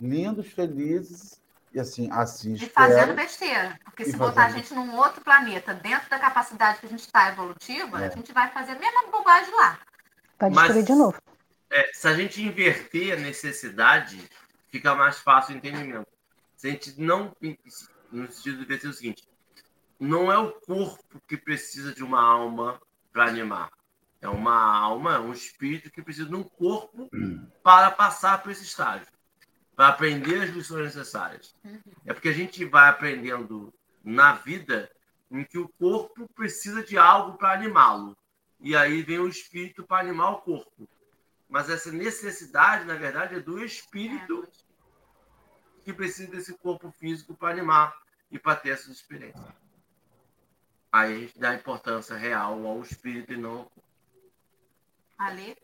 Lindos, 0.00 0.46
felizes 0.48 1.40
e 1.78 1.80
assim, 1.80 2.08
assim 2.10 2.54
E 2.54 2.68
fazendo 2.68 3.14
besteira. 3.14 3.78
Porque 3.84 4.04
se 4.04 4.16
botar 4.16 4.46
a 4.46 4.50
gente 4.50 4.74
num 4.74 4.96
outro 4.96 5.22
planeta, 5.22 5.72
dentro 5.72 6.10
da 6.10 6.18
capacidade 6.18 6.80
que 6.80 6.86
a 6.86 6.88
gente 6.88 7.00
está 7.00 7.28
evolutiva, 7.28 8.02
é. 8.02 8.08
a 8.08 8.10
gente 8.10 8.32
vai 8.32 8.50
fazer 8.50 8.72
a 8.72 8.78
mesma 8.78 9.06
bobagem 9.10 9.54
lá. 9.54 9.78
Vai 10.38 10.50
destruir 10.50 10.74
Mas... 10.74 10.86
de 10.86 10.94
novo. 10.94 11.22
É, 11.70 11.90
se 11.92 12.08
a 12.08 12.14
gente 12.14 12.42
inverter 12.42 13.12
a 13.12 13.20
necessidade, 13.20 14.28
fica 14.70 14.94
mais 14.94 15.18
fácil 15.18 15.54
o 15.54 15.58
entendimento. 15.58 16.08
Se 16.56 16.68
a 16.68 16.70
gente 16.70 17.00
não. 17.00 17.34
No 18.10 18.30
sentido 18.32 18.64
de 18.64 18.80
ser 18.80 18.88
o 18.88 18.92
seguinte: 18.92 19.28
não 20.00 20.32
é 20.32 20.38
o 20.38 20.52
corpo 20.52 21.20
que 21.28 21.36
precisa 21.36 21.94
de 21.94 22.02
uma 22.02 22.20
alma 22.20 22.80
para 23.12 23.26
animar. 23.26 23.70
É 24.20 24.28
uma 24.28 24.76
alma, 24.76 25.20
um 25.20 25.32
espírito 25.32 25.90
que 25.90 26.02
precisa 26.02 26.28
de 26.28 26.34
um 26.34 26.42
corpo 26.42 27.08
para 27.62 27.90
passar 27.90 28.42
por 28.42 28.50
esse 28.50 28.64
estágio, 28.64 29.06
para 29.78 29.90
aprender 29.90 30.42
as 30.42 30.50
lições 30.50 30.86
necessárias. 30.86 31.54
É 32.04 32.12
porque 32.12 32.30
a 32.30 32.32
gente 32.32 32.64
vai 32.64 32.88
aprendendo 32.88 33.72
na 34.02 34.32
vida 34.32 34.90
em 35.30 35.44
que 35.44 35.56
o 35.56 35.68
corpo 35.68 36.28
precisa 36.34 36.82
de 36.82 36.98
algo 36.98 37.38
para 37.38 37.52
animá-lo. 37.52 38.18
E 38.58 38.74
aí 38.74 39.02
vem 39.02 39.20
o 39.20 39.28
espírito 39.28 39.86
para 39.86 40.00
animar 40.00 40.32
o 40.32 40.40
corpo. 40.40 40.88
Mas 41.48 41.70
essa 41.70 41.92
necessidade, 41.92 42.86
na 42.86 42.96
verdade, 42.96 43.36
é 43.36 43.40
do 43.40 43.64
espírito 43.64 44.48
que 45.84 45.92
precisa 45.92 46.28
desse 46.28 46.58
corpo 46.58 46.90
físico 46.90 47.36
para 47.36 47.50
animar 47.50 47.96
e 48.32 48.36
para 48.36 48.56
ter 48.56 48.70
essas 48.70 48.88
experiências. 48.88 49.46
Aí 50.90 51.14
a 51.14 51.18
gente 51.20 51.38
dá 51.38 51.54
importância 51.54 52.16
real 52.16 52.66
ao 52.66 52.82
espírito 52.82 53.32
e 53.32 53.36
não 53.36 53.58
ao 53.58 53.64
corpo. 53.66 53.84
Ali? 55.18 55.56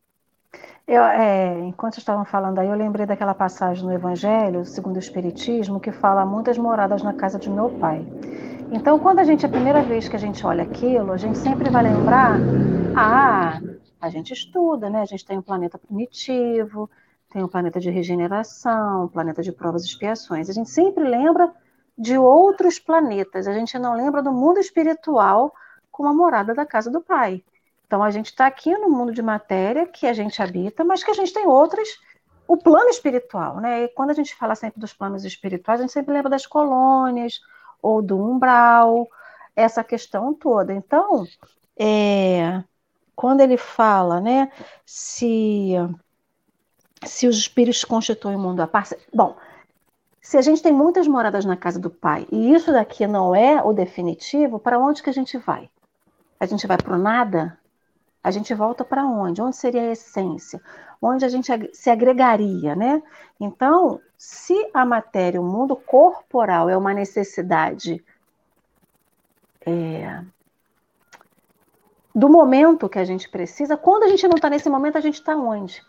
Eu, 0.87 1.03
é, 1.03 1.61
enquanto 1.67 1.99
estavam 1.99 2.25
falando 2.25 2.59
aí, 2.59 2.69
eu 2.69 2.77
lembrei 2.77 3.07
daquela 3.07 3.35
passagem 3.35 3.85
no 3.85 3.93
Evangelho, 3.93 4.65
segundo 4.67 4.97
o 4.97 4.99
Espiritismo, 4.99 5.81
que 5.81 5.93
fala 5.93 6.27
muitas 6.27 6.59
moradas 6.59 7.03
na 7.03 7.15
casa 7.15 7.39
de 7.39 7.51
meu 7.51 7.71
pai. 7.71 8.07
Então, 8.71 8.99
quando 8.99 9.21
a 9.21 9.25
gente, 9.25 9.47
a 9.47 9.49
primeira 9.49 9.83
vez 9.83 10.09
que 10.09 10.17
a 10.17 10.19
gente 10.19 10.47
olha 10.47 10.65
aquilo, 10.65 11.13
a 11.13 11.17
gente 11.19 11.39
sempre 11.39 11.71
vai 11.71 11.83
lembrar, 11.85 12.47
ah, 12.95 13.61
A 14.01 14.11
gente 14.11 14.33
estuda, 14.33 14.91
né? 14.91 15.03
A 15.03 15.07
gente 15.07 15.25
tem 15.25 15.39
um 15.39 15.43
planeta 15.43 15.79
primitivo, 15.79 16.91
tem 17.31 17.43
um 17.45 17.49
planeta 17.49 17.81
de 17.81 17.91
regeneração, 17.91 19.05
um 19.07 19.09
planeta 19.09 19.43
de 19.43 19.53
provas 19.53 19.83
e 19.85 19.87
expiações. 19.89 20.51
A 20.51 20.53
gente 20.53 20.71
sempre 20.71 21.05
lembra 21.05 21.53
de 21.99 22.19
outros 22.19 22.79
planetas, 22.79 23.47
a 23.49 23.53
gente 23.55 23.79
não 23.79 23.95
lembra 23.95 24.23
do 24.23 24.33
mundo 24.33 24.59
espiritual 24.61 25.55
como 25.91 26.09
a 26.09 26.15
morada 26.15 26.55
da 26.55 26.67
casa 26.67 26.91
do 26.91 27.01
Pai. 27.01 27.45
Então 27.87 28.03
a 28.03 28.11
gente 28.11 28.27
está 28.27 28.47
aqui 28.47 28.77
no 28.77 28.91
mundo 28.91 29.13
de 29.13 29.23
matéria 29.23 29.87
que 29.87 30.07
a 30.07 30.13
gente 30.13 30.43
habita, 30.43 30.85
mas 30.85 31.05
que 31.05 31.11
a 31.11 31.15
gente 31.15 31.33
tem 31.33 31.47
outras, 31.47 31.89
o 32.47 32.57
plano 32.57 32.89
espiritual, 32.89 33.61
né? 33.61 33.85
E 33.85 33.89
quando 33.89 34.11
a 34.11 34.15
gente 34.15 34.35
fala 34.35 34.55
sempre 34.55 34.81
dos 34.81 34.93
planos 34.93 35.25
espirituais, 35.25 35.81
a 35.81 35.83
gente 35.83 35.93
sempre 35.93 36.13
lembra 36.13 36.31
das 36.31 36.47
colônias 36.47 37.41
ou 37.81 38.03
do 38.03 38.19
umbral, 38.19 39.09
essa 39.55 39.85
questão 39.85 40.35
toda. 40.35 40.73
Então, 40.73 41.27
é, 41.79 42.63
quando 43.15 43.41
ele 43.41 43.57
fala, 43.57 44.21
né, 44.21 44.51
se 44.85 45.75
se 47.05 47.27
os 47.27 47.37
espíritos 47.37 47.85
constituem 47.85 48.37
o 48.37 48.39
mundo 48.39 48.61
à 48.61 48.67
parte, 48.67 48.97
bom, 49.13 49.37
se 50.21 50.39
a 50.39 50.43
gente 50.43 50.63
tem 50.63 50.73
muitas 50.73 51.07
moradas 51.07 51.45
na 51.45 51.57
casa 51.57 51.79
do 51.79 51.91
Pai 51.91 52.27
e 52.33 52.55
isso 52.55 52.73
daqui 52.73 53.07
não 53.07 53.35
é 53.35 53.63
o 53.63 53.75
definitivo, 53.75 54.59
para 54.59 54.79
onde 54.79 55.03
que 55.03 55.11
a 55.11 55.13
gente 55.13 55.37
vai? 55.37 55.69
A 56.41 56.47
gente 56.47 56.67
vai 56.67 56.79
para 56.79 56.95
o 56.95 56.99
nada? 56.99 57.59
A 58.25 58.31
gente 58.31 58.55
volta 58.55 58.83
para 58.83 59.05
onde? 59.05 59.43
Onde 59.43 59.55
seria 59.55 59.83
a 59.83 59.93
essência? 59.93 60.59
Onde 61.01 61.27
a 61.27 61.29
gente 61.29 61.53
se 61.75 61.91
agregaria, 61.91 62.75
né? 62.75 63.03
Então, 63.39 64.01
se 64.17 64.71
a 64.73 64.87
matéria, 64.87 65.39
o 65.39 65.45
mundo 65.45 65.77
corporal 65.77 66.71
é 66.71 66.77
uma 66.77 66.95
necessidade 66.95 68.03
é, 69.67 70.23
do 72.15 72.29
momento 72.31 72.89
que 72.89 72.99
a 72.99 73.05
gente 73.05 73.29
precisa, 73.29 73.77
quando 73.77 74.05
a 74.05 74.09
gente 74.09 74.27
não 74.27 74.37
está 74.37 74.49
nesse 74.49 74.71
momento, 74.71 74.97
a 74.97 75.03
gente 75.03 75.17
está 75.17 75.37
onde? 75.37 75.83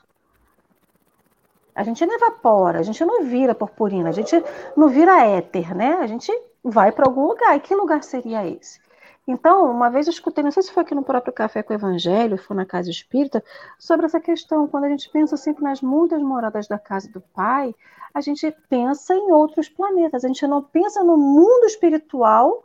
A 1.73 1.83
gente 1.83 2.05
não 2.05 2.15
evapora, 2.15 2.79
a 2.79 2.83
gente 2.83 3.03
não 3.05 3.23
vira 3.23 3.53
purpurina, 3.53 4.09
a 4.09 4.13
gente 4.13 4.35
não 4.75 4.89
vira 4.89 5.25
éter, 5.25 5.75
né? 5.75 5.93
A 6.01 6.07
gente 6.07 6.31
vai 6.63 6.91
para 6.91 7.05
algum 7.05 7.27
lugar. 7.27 7.55
E 7.55 7.59
que 7.59 7.75
lugar 7.75 8.03
seria 8.03 8.47
esse? 8.47 8.79
Então, 9.27 9.71
uma 9.71 9.89
vez 9.89 10.05
eu 10.05 10.11
escutei, 10.11 10.43
não 10.43 10.51
sei 10.51 10.61
se 10.61 10.71
foi 10.71 10.83
aqui 10.83 10.93
no 10.93 11.03
próprio 11.03 11.33
Café 11.33 11.63
com 11.63 11.73
o 11.73 11.75
Evangelho, 11.75 12.37
foi 12.37 12.55
na 12.55 12.65
Casa 12.65 12.91
Espírita, 12.91 13.43
sobre 13.79 14.05
essa 14.05 14.19
questão. 14.19 14.67
Quando 14.67 14.83
a 14.83 14.89
gente 14.89 15.09
pensa 15.09 15.35
sempre 15.35 15.63
nas 15.63 15.81
muitas 15.81 16.21
moradas 16.21 16.67
da 16.67 16.77
casa 16.77 17.09
do 17.09 17.19
Pai, 17.19 17.73
a 18.13 18.21
gente 18.21 18.49
pensa 18.69 19.15
em 19.15 19.31
outros 19.31 19.67
planetas, 19.67 20.23
a 20.23 20.27
gente 20.27 20.45
não 20.45 20.61
pensa 20.61 21.03
no 21.03 21.17
mundo 21.17 21.65
espiritual 21.65 22.63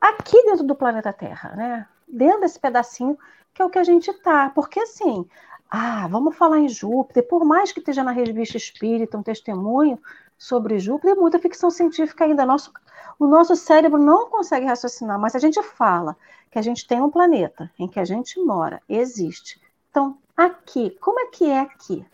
aqui 0.00 0.42
dentro 0.44 0.64
do 0.64 0.74
planeta 0.74 1.12
Terra, 1.12 1.54
né? 1.56 1.88
Dentro 2.08 2.40
desse 2.40 2.58
pedacinho 2.58 3.16
que 3.54 3.62
é 3.62 3.64
o 3.64 3.70
que 3.70 3.78
a 3.78 3.84
gente 3.84 4.12
tá. 4.14 4.50
Porque 4.50 4.80
assim, 4.80 5.24
ah, 5.70 6.08
vamos 6.08 6.36
falar 6.36 6.58
em 6.58 6.68
Júpiter, 6.68 7.26
por 7.26 7.44
mais 7.44 7.72
que 7.72 7.78
esteja 7.78 8.02
na 8.02 8.10
revista 8.10 8.56
Espírita 8.56 9.16
um 9.16 9.22
testemunho 9.22 9.98
sobre 10.36 10.78
Júpiter, 10.78 11.12
é 11.12 11.20
muita 11.20 11.38
ficção 11.38 11.70
científica 11.70 12.24
ainda. 12.24 12.44
Nosso 12.44 12.72
o 13.18 13.26
nosso 13.26 13.54
cérebro 13.54 13.98
não 13.98 14.28
consegue 14.28 14.66
raciocinar, 14.66 15.18
mas 15.18 15.34
a 15.34 15.38
gente 15.38 15.62
fala 15.62 16.16
que 16.50 16.58
a 16.58 16.62
gente 16.62 16.86
tem 16.86 17.00
um 17.00 17.10
planeta 17.10 17.70
em 17.78 17.88
que 17.88 18.00
a 18.00 18.04
gente 18.04 18.40
mora, 18.40 18.82
existe. 18.88 19.60
Então, 19.90 20.18
aqui, 20.36 20.96
como 21.00 21.20
é 21.20 21.26
que 21.26 21.48
é 21.48 21.60
aqui? 21.60 22.04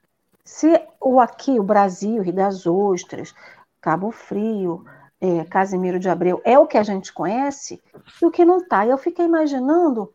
Se 0.44 0.82
o 1.00 1.20
aqui, 1.20 1.58
o 1.58 1.62
Brasil, 1.62 2.22
Rio 2.22 2.34
das 2.34 2.66
Ostras, 2.66 3.34
Cabo 3.80 4.10
Frio, 4.10 4.84
é, 5.20 5.44
Casimiro 5.44 5.98
de 5.98 6.08
Abreu, 6.08 6.40
é 6.44 6.58
o 6.58 6.66
que 6.66 6.76
a 6.76 6.82
gente 6.82 7.12
conhece, 7.12 7.82
e 8.20 8.26
o 8.26 8.30
que 8.30 8.44
não 8.44 8.58
está. 8.58 8.86
Eu 8.86 8.98
fiquei 8.98 9.24
imaginando, 9.24 10.12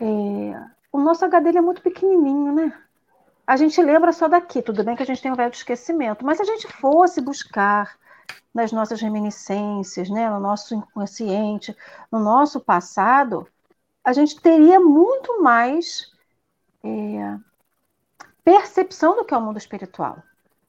é, 0.00 0.04
o 0.92 0.98
nosso 0.98 1.24
HD 1.24 1.58
é 1.58 1.60
muito 1.60 1.82
pequenininho, 1.82 2.52
né? 2.52 2.72
A 3.48 3.56
gente 3.56 3.80
lembra 3.80 4.12
só 4.12 4.28
daqui, 4.28 4.60
tudo 4.60 4.84
bem 4.84 4.94
que 4.94 5.02
a 5.02 5.06
gente 5.06 5.22
tem 5.22 5.32
um 5.32 5.34
velho 5.34 5.50
esquecimento, 5.50 6.22
mas 6.22 6.36
se 6.36 6.42
a 6.42 6.44
gente 6.44 6.68
fosse 6.68 7.18
buscar 7.18 7.98
nas 8.52 8.72
nossas 8.72 9.00
reminiscências, 9.00 10.10
né, 10.10 10.28
no 10.28 10.38
nosso 10.38 10.74
inconsciente, 10.74 11.74
no 12.12 12.18
nosso 12.18 12.60
passado, 12.60 13.48
a 14.04 14.12
gente 14.12 14.38
teria 14.38 14.78
muito 14.78 15.42
mais 15.42 16.12
é, 16.84 17.38
percepção 18.44 19.16
do 19.16 19.24
que 19.24 19.32
é 19.32 19.38
o 19.38 19.40
mundo 19.40 19.56
espiritual. 19.56 20.22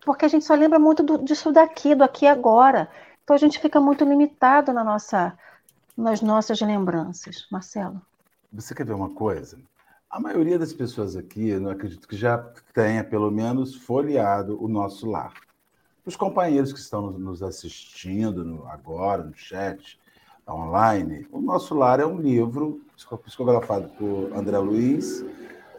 Porque 0.06 0.24
a 0.24 0.30
gente 0.30 0.46
só 0.46 0.56
lembra 0.56 0.80
muito 0.80 1.04
do, 1.04 1.18
disso 1.18 1.52
daqui, 1.52 1.94
do 1.94 2.06
aqui 2.06 2.24
e 2.24 2.30
agora. 2.30 2.90
Então 3.26 3.36
a 3.36 3.40
gente 3.40 3.60
fica 3.60 3.82
muito 3.82 4.06
limitado 4.06 4.72
na 4.72 4.86
nossa, 4.86 5.38
nas 5.98 6.22
nossas 6.22 6.62
lembranças. 6.62 7.46
Marcelo? 7.52 8.02
Você 8.54 8.74
quer 8.74 8.86
ver 8.86 8.94
uma 8.94 9.10
coisa? 9.10 9.60
A 10.10 10.20
maioria 10.20 10.58
das 10.58 10.74
pessoas 10.74 11.16
aqui, 11.16 11.50
eu 11.50 11.70
acredito 11.70 12.08
que 12.08 12.18
já 12.18 12.38
tenha 12.74 13.04
pelo 13.04 13.30
menos 13.30 13.76
folheado 13.76 14.62
o 14.62 14.68
nosso 14.68 15.08
lar 15.08 15.34
os 16.10 16.16
companheiros 16.16 16.74
que 16.74 16.80
estão 16.80 17.12
nos 17.12 17.44
assistindo 17.44 18.44
no, 18.44 18.68
agora 18.68 19.24
no 19.24 19.36
chat 19.36 20.00
online, 20.48 21.28
o 21.32 21.40
nosso 21.40 21.76
lar 21.76 22.00
é 22.00 22.06
um 22.06 22.18
livro 22.18 22.82
psicografado 23.24 23.90
por 23.90 24.36
André 24.36 24.58
Luiz, 24.58 25.24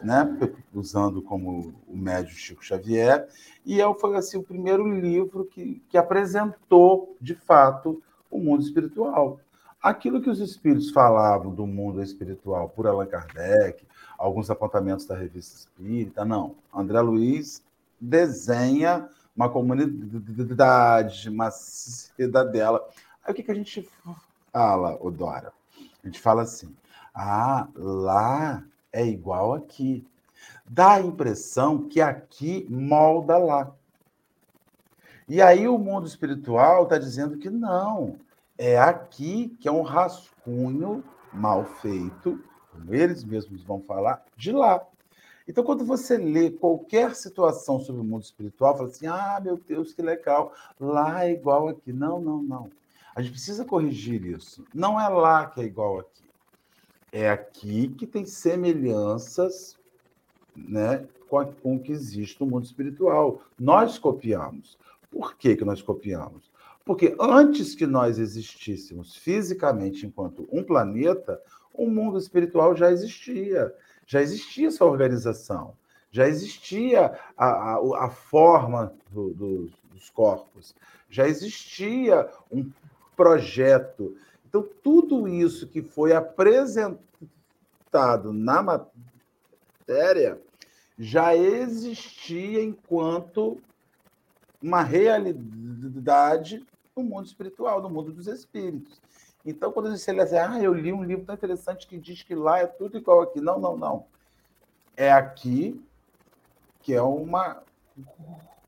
né, 0.01 0.25
usando 0.73 1.21
como 1.21 1.73
o 1.85 1.97
médio 1.97 2.33
Chico 2.33 2.63
Xavier, 2.63 3.27
e 3.65 3.81
é, 3.81 3.93
foi 3.95 4.15
assim, 4.15 4.37
o 4.37 4.43
primeiro 4.43 4.87
livro 4.87 5.43
que, 5.43 5.83
que 5.89 5.97
apresentou, 5.97 7.17
de 7.19 7.35
fato, 7.35 8.01
o 8.29 8.39
mundo 8.39 8.63
espiritual. 8.63 9.37
Aquilo 9.83 10.21
que 10.21 10.29
os 10.29 10.39
espíritos 10.39 10.91
falavam 10.91 11.53
do 11.53 11.67
mundo 11.67 12.01
espiritual 12.01 12.69
por 12.69 12.87
Allan 12.87 13.07
Kardec, 13.07 13.85
alguns 14.21 14.51
apontamentos 14.51 15.05
da 15.05 15.15
revista 15.15 15.55
Espírita, 15.55 16.23
não. 16.23 16.55
André 16.73 17.01
Luiz 17.01 17.63
desenha 17.99 19.09
uma 19.35 19.49
comunidade, 19.49 21.29
uma 21.29 21.49
cidadela. 21.49 22.87
Aí 23.23 23.31
o 23.31 23.35
que, 23.35 23.43
que 23.43 23.51
a 23.51 23.55
gente 23.55 23.89
fala, 24.51 24.97
Odora? 25.03 25.51
A 26.03 26.07
gente 26.07 26.19
fala 26.19 26.43
assim: 26.43 26.75
ah, 27.13 27.67
lá 27.75 28.63
é 28.93 29.05
igual 29.05 29.53
aqui. 29.53 30.05
Dá 30.65 30.93
a 30.93 31.01
impressão 31.01 31.87
que 31.89 31.99
aqui 31.99 32.65
molda 32.69 33.37
lá. 33.37 33.71
E 35.27 35.41
aí 35.41 35.67
o 35.67 35.77
mundo 35.77 36.07
espiritual 36.07 36.83
está 36.83 36.97
dizendo 36.97 37.37
que 37.37 37.49
não. 37.49 38.17
É 38.57 38.79
aqui 38.79 39.57
que 39.59 39.67
é 39.67 39.71
um 39.71 39.81
rascunho 39.81 41.03
mal 41.33 41.65
feito, 41.65 42.43
como 42.71 42.93
eles 42.93 43.23
mesmos 43.23 43.63
vão 43.63 43.81
falar, 43.81 44.23
de 44.35 44.51
lá. 44.51 44.85
Então, 45.47 45.63
quando 45.63 45.83
você 45.83 46.17
lê 46.17 46.49
qualquer 46.49 47.15
situação 47.15 47.79
sobre 47.79 48.01
o 48.01 48.05
mundo 48.05 48.23
espiritual, 48.23 48.77
fala 48.77 48.89
assim: 48.89 49.07
ah, 49.07 49.39
meu 49.43 49.57
Deus, 49.57 49.93
que 49.93 50.01
legal, 50.01 50.53
lá 50.79 51.25
é 51.25 51.31
igual 51.31 51.67
aqui. 51.67 51.91
Não, 51.91 52.21
não, 52.21 52.41
não. 52.41 52.69
A 53.15 53.21
gente 53.21 53.33
precisa 53.33 53.65
corrigir 53.65 54.25
isso. 54.25 54.63
Não 54.73 54.99
é 54.99 55.07
lá 55.09 55.47
que 55.47 55.59
é 55.59 55.65
igual 55.65 55.99
aqui. 55.99 56.23
É 57.11 57.29
aqui 57.29 57.89
que 57.89 58.07
tem 58.07 58.25
semelhanças 58.25 59.77
né, 60.55 61.05
com, 61.27 61.39
a, 61.39 61.45
com 61.45 61.75
o 61.75 61.79
que 61.79 61.91
existe 61.91 62.39
no 62.39 62.47
mundo 62.47 62.63
espiritual. 62.63 63.41
Nós 63.59 63.97
copiamos. 63.97 64.77
Por 65.09 65.35
que, 65.35 65.57
que 65.57 65.65
nós 65.65 65.81
copiamos? 65.81 66.49
Porque 66.85 67.15
antes 67.19 67.75
que 67.75 67.85
nós 67.85 68.17
existíssemos 68.17 69.15
fisicamente 69.15 70.05
enquanto 70.05 70.47
um 70.51 70.63
planeta, 70.63 71.39
o 71.73 71.89
mundo 71.89 72.17
espiritual 72.17 72.75
já 72.75 72.91
existia 72.91 73.73
já 74.11 74.21
existia 74.21 74.67
essa 74.67 74.83
organização, 74.83 75.73
já 76.11 76.27
existia 76.27 77.17
a, 77.37 77.45
a, 77.45 78.05
a 78.05 78.09
forma 78.09 78.93
do, 79.09 79.33
do, 79.33 79.71
dos 79.93 80.09
corpos, 80.09 80.75
já 81.09 81.25
existia 81.27 82.29
um 82.51 82.69
projeto. 83.15 84.17
Então, 84.45 84.67
tudo 84.83 85.29
isso 85.29 85.65
que 85.65 85.81
foi 85.81 86.11
apresentado 86.13 86.99
na 88.33 88.61
matéria 88.61 90.41
já 90.99 91.33
existia 91.33 92.61
enquanto 92.61 93.61
uma 94.61 94.83
realidade 94.83 96.65
no 96.95 97.03
mundo 97.03 97.27
espiritual, 97.27 97.81
no 97.81 97.89
mundo 97.89 98.11
dos 98.11 98.27
espíritos. 98.27 99.01
Então, 99.45 99.71
quando 99.71 99.89
você 99.89 100.11
lê 100.11 100.21
assim, 100.21 100.37
ah, 100.37 100.61
eu 100.61 100.73
li 100.73 100.93
um 100.93 101.03
livro 101.03 101.25
tão 101.25 101.35
interessante 101.35 101.87
que 101.87 101.97
diz 101.97 102.21
que 102.21 102.35
lá 102.35 102.59
é 102.59 102.67
tudo 102.67 102.97
igual 102.97 103.21
aqui. 103.21 103.41
Não, 103.41 103.59
não, 103.59 103.75
não. 103.75 104.05
É 104.95 105.11
aqui 105.11 105.83
que 106.81 106.93
é 106.93 107.01
uma 107.01 107.63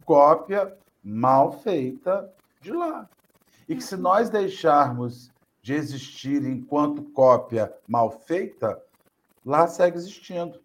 cópia 0.06 0.76
mal 1.04 1.52
feita 1.60 2.32
de 2.62 2.72
lá. 2.72 3.10
E 3.68 3.76
que 3.76 3.84
se 3.84 3.96
nós 3.96 4.30
deixarmos 4.30 5.32
de 5.62 5.74
existir 5.74 6.44
enquanto 6.44 7.04
cópia 7.12 7.74
mal 7.88 8.12
feita, 8.12 8.82
lá 9.46 9.68
segue 9.68 9.98
existindo. 9.98 10.60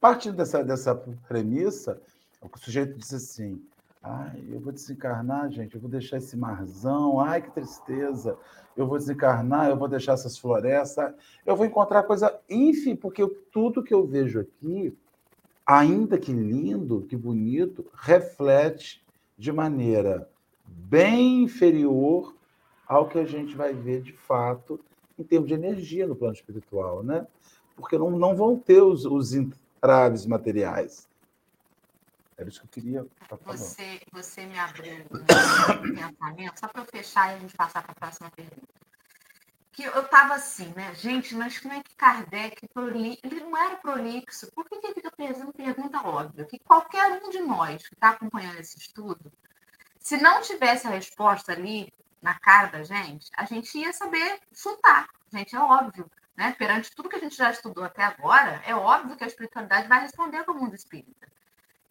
Partindo 0.00 0.36
dessa, 0.36 0.62
dessa 0.64 0.94
premissa, 0.94 2.00
o 2.40 2.58
sujeito 2.58 2.98
diz 2.98 3.14
assim: 3.14 3.64
Ai, 4.02 4.42
eu 4.50 4.58
vou 4.58 4.72
desencarnar, 4.72 5.48
gente, 5.50 5.76
eu 5.76 5.80
vou 5.80 5.88
deixar 5.88 6.16
esse 6.16 6.36
marzão, 6.36 7.20
ai, 7.20 7.40
que 7.40 7.50
tristeza. 7.52 8.36
Eu 8.76 8.86
vou 8.86 8.98
desencarnar, 8.98 9.68
eu 9.70 9.76
vou 9.76 9.86
deixar 9.86 10.14
essas 10.14 10.36
florestas, 10.36 11.14
eu 11.46 11.54
vou 11.54 11.64
encontrar 11.66 12.02
coisa, 12.02 12.40
enfim, 12.48 12.96
porque 12.96 13.24
tudo 13.52 13.82
que 13.82 13.94
eu 13.94 14.04
vejo 14.04 14.40
aqui 14.40 14.96
ainda 15.64 16.18
que 16.18 16.32
lindo, 16.32 17.02
que 17.02 17.16
bonito, 17.16 17.86
reflete 17.94 19.04
de 19.38 19.52
maneira 19.52 20.28
bem 20.66 21.44
inferior 21.44 22.34
ao 22.86 23.08
que 23.08 23.18
a 23.18 23.24
gente 23.24 23.54
vai 23.54 23.72
ver 23.72 24.02
de 24.02 24.12
fato 24.12 24.80
em 25.18 25.22
termos 25.22 25.48
de 25.48 25.54
energia 25.54 26.06
no 26.06 26.16
plano 26.16 26.34
espiritual, 26.34 27.02
né? 27.02 27.26
Porque 27.76 27.96
não, 27.96 28.10
não 28.10 28.34
vão 28.34 28.58
ter 28.58 28.82
os, 28.82 29.04
os 29.04 29.32
entraves 29.34 30.26
materiais. 30.26 31.08
Era 32.36 32.48
isso 32.48 32.60
que 32.60 32.66
eu 32.66 32.70
queria 32.70 33.06
Você, 33.44 34.00
você 34.10 34.46
me 34.46 34.58
abriu 34.58 35.06
um 35.10 35.94
pensamento, 35.94 36.58
só 36.58 36.68
para 36.68 36.82
eu 36.82 36.86
fechar 36.86 37.32
e 37.32 37.36
a 37.36 37.38
gente 37.38 37.56
passar 37.56 37.82
para 37.82 37.92
a 37.92 37.94
próxima 37.94 38.30
pergunta. 38.30 38.68
Que 39.72 39.84
eu 39.84 40.02
estava 40.02 40.34
assim, 40.34 40.72
né? 40.76 40.94
Gente, 40.94 41.34
mas 41.34 41.58
como 41.58 41.72
é 41.72 41.82
que 41.82 41.94
Kardec, 41.94 42.68
ele 43.22 43.40
não 43.40 43.56
era 43.56 43.76
prolixo? 43.76 44.50
Por 44.52 44.68
que 44.68 44.74
ele 44.74 44.94
fica 44.94 45.10
fazendo 45.16 45.52
pergunta 45.52 46.06
óbvia? 46.06 46.44
Que 46.44 46.58
qualquer 46.58 47.22
um 47.22 47.30
de 47.30 47.40
nós 47.40 47.88
que 47.88 47.94
está 47.94 48.10
acompanhando 48.10 48.58
esse 48.58 48.76
estudo, 48.78 49.32
se 49.98 50.18
não 50.18 50.42
tivesse 50.42 50.86
a 50.86 50.90
resposta 50.90 51.52
ali 51.52 51.92
na 52.20 52.38
cara 52.38 52.68
da 52.68 52.82
gente, 52.82 53.30
a 53.34 53.44
gente 53.44 53.78
ia 53.78 53.92
saber 53.92 54.40
chutar. 54.52 55.08
Gente, 55.32 55.56
é 55.56 55.60
óbvio. 55.60 56.10
Né? 56.36 56.54
Perante 56.58 56.94
tudo 56.94 57.08
que 57.08 57.16
a 57.16 57.20
gente 57.20 57.36
já 57.36 57.50
estudou 57.50 57.84
até 57.84 58.02
agora, 58.04 58.62
é 58.66 58.74
óbvio 58.74 59.16
que 59.16 59.24
a 59.24 59.26
espiritualidade 59.26 59.88
vai 59.88 60.00
responder 60.00 60.42
para 60.44 60.52
o 60.52 60.58
mundo 60.58 60.74
espírita. 60.74 61.28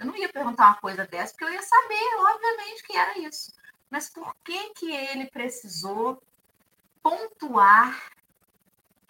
Eu 0.02 0.08
não 0.08 0.18
ia 0.18 0.34
perguntar 0.34 0.66
uma 0.66 0.78
coisa 0.78 1.06
dessa, 1.06 1.32
porque 1.32 1.44
eu 1.44 1.54
ia 1.54 1.62
saber, 1.62 2.16
obviamente, 2.18 2.84
que 2.84 2.98
era 2.98 3.20
isso. 3.20 3.54
Mas 3.88 4.10
por 4.10 4.36
que, 4.44 4.74
que 4.74 4.92
ele 4.92 5.30
precisou 5.30 6.24
pontuar 7.04 8.12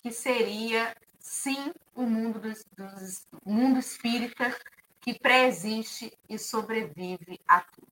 que 0.02 0.12
seria, 0.12 0.94
sim, 1.18 1.72
o 1.96 2.02
mundo, 2.02 2.40
dos, 2.40 2.66
dos, 2.76 3.26
mundo 3.46 3.80
espírita 3.80 4.54
que 5.00 5.18
pré-existe 5.18 6.12
e 6.28 6.38
sobrevive 6.38 7.40
a 7.48 7.62
tudo? 7.62 7.88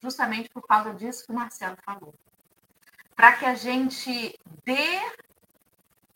Justamente 0.00 0.48
por 0.48 0.66
causa 0.66 0.94
disso 0.94 1.26
que 1.26 1.32
o 1.32 1.34
Marcelo 1.34 1.76
falou. 1.84 2.14
Para 3.14 3.34
que 3.34 3.44
a 3.44 3.54
gente 3.54 4.40
dê 4.64 4.98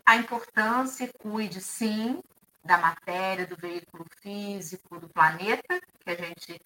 a 0.07 0.17
importância 0.17 1.05
e 1.05 1.13
cuide, 1.13 1.61
sim, 1.61 2.23
da 2.67 2.77
matéria, 2.79 3.47
do 3.47 3.57
veículo 3.57 4.05
físico, 4.21 4.99
do 4.99 5.09
planeta 5.09 5.81
que 6.01 6.11
a 6.11 6.15
gente 6.15 6.61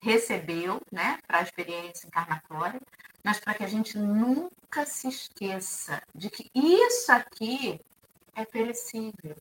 recebeu, 0.00 0.80
né, 0.90 1.18
para 1.26 1.38
a 1.38 1.42
experiência 1.42 2.06
encarnatória, 2.06 2.80
mas 3.22 3.38
para 3.38 3.54
que 3.54 3.62
a 3.62 3.68
gente 3.68 3.96
nunca 3.96 4.84
se 4.84 5.08
esqueça 5.08 6.02
de 6.14 6.28
que 6.28 6.50
isso 6.54 7.12
aqui 7.12 7.80
é 8.34 8.44
perecível, 8.44 9.36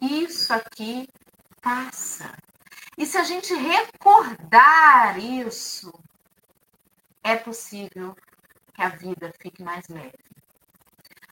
isso 0.00 0.52
aqui 0.52 1.08
passa. 1.62 2.36
E 2.98 3.06
se 3.06 3.16
a 3.16 3.22
gente 3.22 3.54
recordar 3.54 5.18
isso, 5.18 5.92
é 7.22 7.36
possível 7.36 8.16
que 8.74 8.82
a 8.82 8.88
vida 8.88 9.32
fique 9.40 9.62
mais 9.62 9.86
leve 9.88 10.29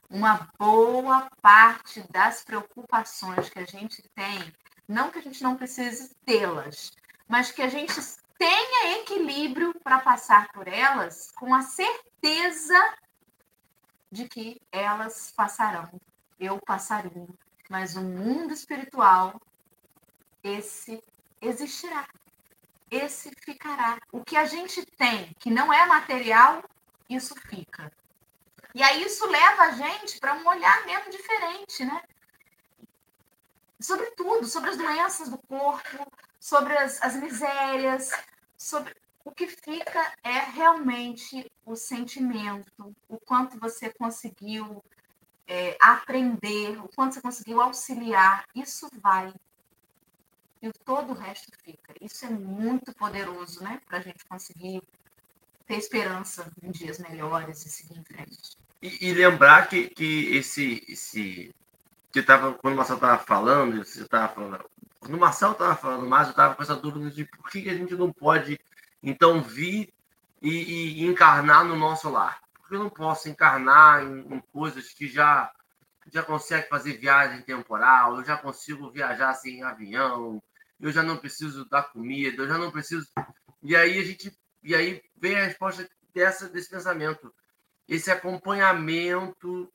uma 0.09 0.49
boa 0.57 1.29
parte 1.41 2.01
das 2.11 2.43
preocupações 2.43 3.49
que 3.49 3.59
a 3.59 3.65
gente 3.65 4.01
tem, 4.15 4.53
não 4.87 5.11
que 5.11 5.19
a 5.19 5.21
gente 5.21 5.43
não 5.43 5.55
precise 5.55 6.15
tê-las, 6.25 6.91
mas 7.27 7.51
que 7.51 7.61
a 7.61 7.69
gente 7.69 7.93
tenha 8.37 8.99
equilíbrio 8.99 9.73
para 9.83 9.99
passar 9.99 10.51
por 10.51 10.67
elas 10.67 11.29
com 11.31 11.53
a 11.53 11.61
certeza 11.61 12.97
de 14.11 14.27
que 14.27 14.59
elas 14.71 15.31
passarão. 15.35 15.89
Eu 16.39 16.57
passaria, 16.59 17.27
mas 17.69 17.95
o 17.95 18.01
mundo 18.01 18.53
espiritual, 18.53 19.39
esse 20.43 21.03
existirá. 21.41 22.07
Esse 22.89 23.31
ficará. 23.45 23.99
O 24.11 24.23
que 24.23 24.35
a 24.35 24.45
gente 24.45 24.83
tem, 24.97 25.35
que 25.37 25.51
não 25.51 25.71
é 25.71 25.85
material, 25.85 26.63
isso 27.07 27.35
fica. 27.35 27.91
E 28.73 28.83
aí 28.83 29.03
isso 29.03 29.25
leva 29.27 29.63
a 29.63 29.71
gente 29.71 30.19
para 30.19 30.35
um 30.35 30.47
olhar 30.47 30.85
mesmo 30.85 31.09
diferente, 31.09 31.83
né? 31.85 32.01
Sobre 33.79 34.11
tudo, 34.11 34.45
sobre 34.45 34.69
as 34.69 34.77
doenças 34.77 35.29
do 35.29 35.37
corpo, 35.37 36.11
sobre 36.39 36.77
as, 36.77 37.01
as 37.01 37.15
misérias, 37.15 38.11
sobre 38.57 38.93
o 39.23 39.31
que 39.31 39.47
fica 39.47 40.13
é 40.23 40.39
realmente 40.39 41.51
o 41.65 41.75
sentimento, 41.75 42.95
o 43.07 43.17
quanto 43.19 43.59
você 43.59 43.91
conseguiu 43.91 44.83
é, 45.47 45.77
aprender, 45.79 46.79
o 46.79 46.89
quanto 46.89 47.15
você 47.15 47.21
conseguiu 47.21 47.61
auxiliar, 47.61 48.45
isso 48.55 48.89
vai. 49.01 49.33
E 50.61 50.71
todo 50.83 51.11
o 51.11 51.15
resto 51.15 51.51
fica. 51.63 51.93
Isso 52.01 52.25
é 52.25 52.29
muito 52.29 52.93
poderoso, 52.93 53.63
né? 53.63 53.81
Para 53.87 53.99
a 53.99 54.01
gente 54.01 54.25
conseguir 54.25 54.83
ter 55.69 55.77
esperança 55.77 56.51
em 56.63 56.71
dias 56.71 56.97
melhores 56.97 57.63
e 57.63 57.69
seguir 57.69 57.99
em 57.99 58.03
frente. 58.03 58.57
E, 58.81 59.07
e 59.07 59.13
lembrar 59.13 59.69
que, 59.69 59.87
que 59.87 60.35
esse, 60.35 60.83
esse 60.89 61.53
que 62.11 62.23
tava, 62.23 62.55
quando 62.55 62.73
o 62.73 62.77
Marcelo 62.77 62.97
estava 62.97 63.23
falando, 63.23 63.85
você 63.85 64.01
estava 64.01 64.33
falando, 64.33 64.65
quando 64.99 65.13
o 65.13 65.19
Marcelo 65.19 65.51
estava 65.51 65.75
falando 65.75 66.09
mais, 66.09 66.25
eu 66.25 66.31
estava 66.31 66.55
com 66.55 66.63
essa 66.63 66.75
dúvida 66.75 67.11
de 67.11 67.23
por 67.23 67.47
que 67.51 67.69
a 67.69 67.75
gente 67.75 67.93
não 67.93 68.11
pode, 68.11 68.59
então, 69.03 69.43
vir 69.43 69.93
e, 70.41 71.03
e 71.03 71.05
encarnar 71.05 71.63
no 71.63 71.75
nosso 71.75 72.09
lar. 72.09 72.41
Porque 72.55 72.73
eu 72.73 72.79
não 72.79 72.89
posso 72.89 73.29
encarnar 73.29 74.03
em, 74.03 74.21
em 74.21 74.39
coisas 74.51 74.91
que 74.91 75.07
já 75.07 75.51
já 76.11 76.23
consegue 76.23 76.67
fazer 76.67 76.97
viagem 76.97 77.43
temporal, 77.43 78.17
eu 78.17 78.25
já 78.25 78.35
consigo 78.35 78.89
viajar 78.89 79.31
sem 79.35 79.61
avião, 79.61 80.41
eu 80.79 80.91
já 80.91 81.03
não 81.03 81.17
preciso 81.17 81.69
da 81.69 81.83
comida, 81.83 82.41
eu 82.41 82.47
já 82.47 82.57
não 82.57 82.71
preciso. 82.71 83.07
E 83.61 83.75
aí 83.75 83.99
a 83.99 84.03
gente 84.03 84.35
e 84.69 84.75
aí 84.75 85.01
vem 85.15 85.35
a 85.35 85.45
resposta 85.45 85.89
dessa, 86.13 86.47
desse 86.47 86.69
pensamento. 86.69 87.33
Esse 87.87 88.11
acompanhamento 88.11 89.67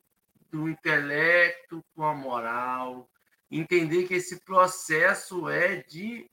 do 0.49 0.69
intelecto 0.69 1.83
com 1.93 2.05
a 2.05 2.13
moral, 2.13 3.09
entender 3.51 4.07
que 4.07 4.13
esse 4.13 4.39
processo 4.45 5.49
é 5.49 5.83
de 5.83 6.31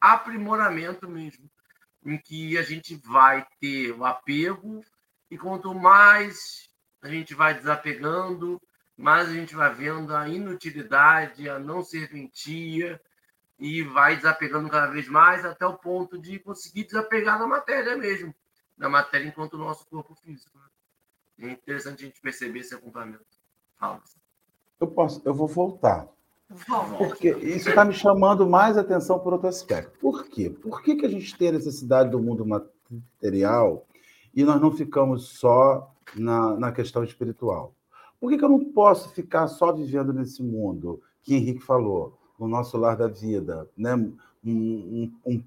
aprimoramento 0.00 1.08
mesmo, 1.08 1.48
em 2.04 2.18
que 2.18 2.58
a 2.58 2.62
gente 2.62 2.96
vai 2.96 3.46
ter 3.60 3.92
o 3.92 4.04
apego 4.04 4.84
e 5.30 5.38
quanto 5.38 5.72
mais 5.72 6.68
a 7.00 7.08
gente 7.08 7.32
vai 7.32 7.54
desapegando, 7.54 8.60
mais 8.96 9.28
a 9.28 9.32
gente 9.32 9.54
vai 9.54 9.72
vendo 9.72 10.16
a 10.16 10.28
inutilidade, 10.28 11.48
a 11.48 11.60
não 11.60 11.84
serventia, 11.84 13.00
e 13.60 13.82
vai 13.82 14.16
desapegando 14.16 14.70
cada 14.70 14.90
vez 14.90 15.06
mais 15.06 15.44
até 15.44 15.66
o 15.66 15.76
ponto 15.76 16.18
de 16.18 16.38
conseguir 16.38 16.84
desapegar 16.84 17.38
da 17.38 17.46
matéria 17.46 17.94
mesmo, 17.94 18.34
da 18.76 18.88
matéria 18.88 19.28
enquanto 19.28 19.54
o 19.54 19.58
nosso 19.58 19.86
corpo 19.86 20.14
físico. 20.14 20.58
Né? 21.38 21.50
É 21.50 21.52
interessante 21.52 22.02
a 22.02 22.06
gente 22.06 22.20
perceber 22.22 22.60
esse 22.60 22.74
acompanhamento. 22.74 23.24
Fala. 23.78 24.00
Eu 24.80 24.86
posso, 24.86 25.20
eu 25.26 25.34
vou 25.34 25.46
voltar. 25.46 26.08
Porque 26.98 27.30
isso 27.30 27.68
está 27.68 27.84
me 27.84 27.92
chamando 27.92 28.48
mais 28.48 28.76
atenção 28.76 29.20
por 29.20 29.34
outro 29.34 29.48
aspecto. 29.48 29.96
Por 30.00 30.24
quê? 30.24 30.50
Por 30.50 30.82
que, 30.82 30.96
que 30.96 31.06
a 31.06 31.08
gente 31.08 31.36
tem 31.36 31.48
a 31.48 31.52
necessidade 31.52 32.10
do 32.10 32.18
mundo 32.18 32.44
material 32.44 33.86
e 34.34 34.42
nós 34.42 34.60
não 34.60 34.72
ficamos 34.72 35.38
só 35.38 35.94
na, 36.16 36.56
na 36.56 36.72
questão 36.72 37.04
espiritual? 37.04 37.74
Por 38.18 38.30
que, 38.30 38.38
que 38.38 38.44
eu 38.44 38.48
não 38.48 38.72
posso 38.72 39.10
ficar 39.10 39.46
só 39.48 39.72
vivendo 39.72 40.12
nesse 40.12 40.42
mundo 40.42 41.00
que 41.22 41.34
Henrique 41.34 41.60
falou? 41.60 42.18
No 42.40 42.48
nosso 42.48 42.78
lar 42.78 42.96
da 42.96 43.06
vida, 43.06 43.68
né? 43.76 43.94
um, 43.94 44.12
um, 44.44 45.12
um 45.26 45.42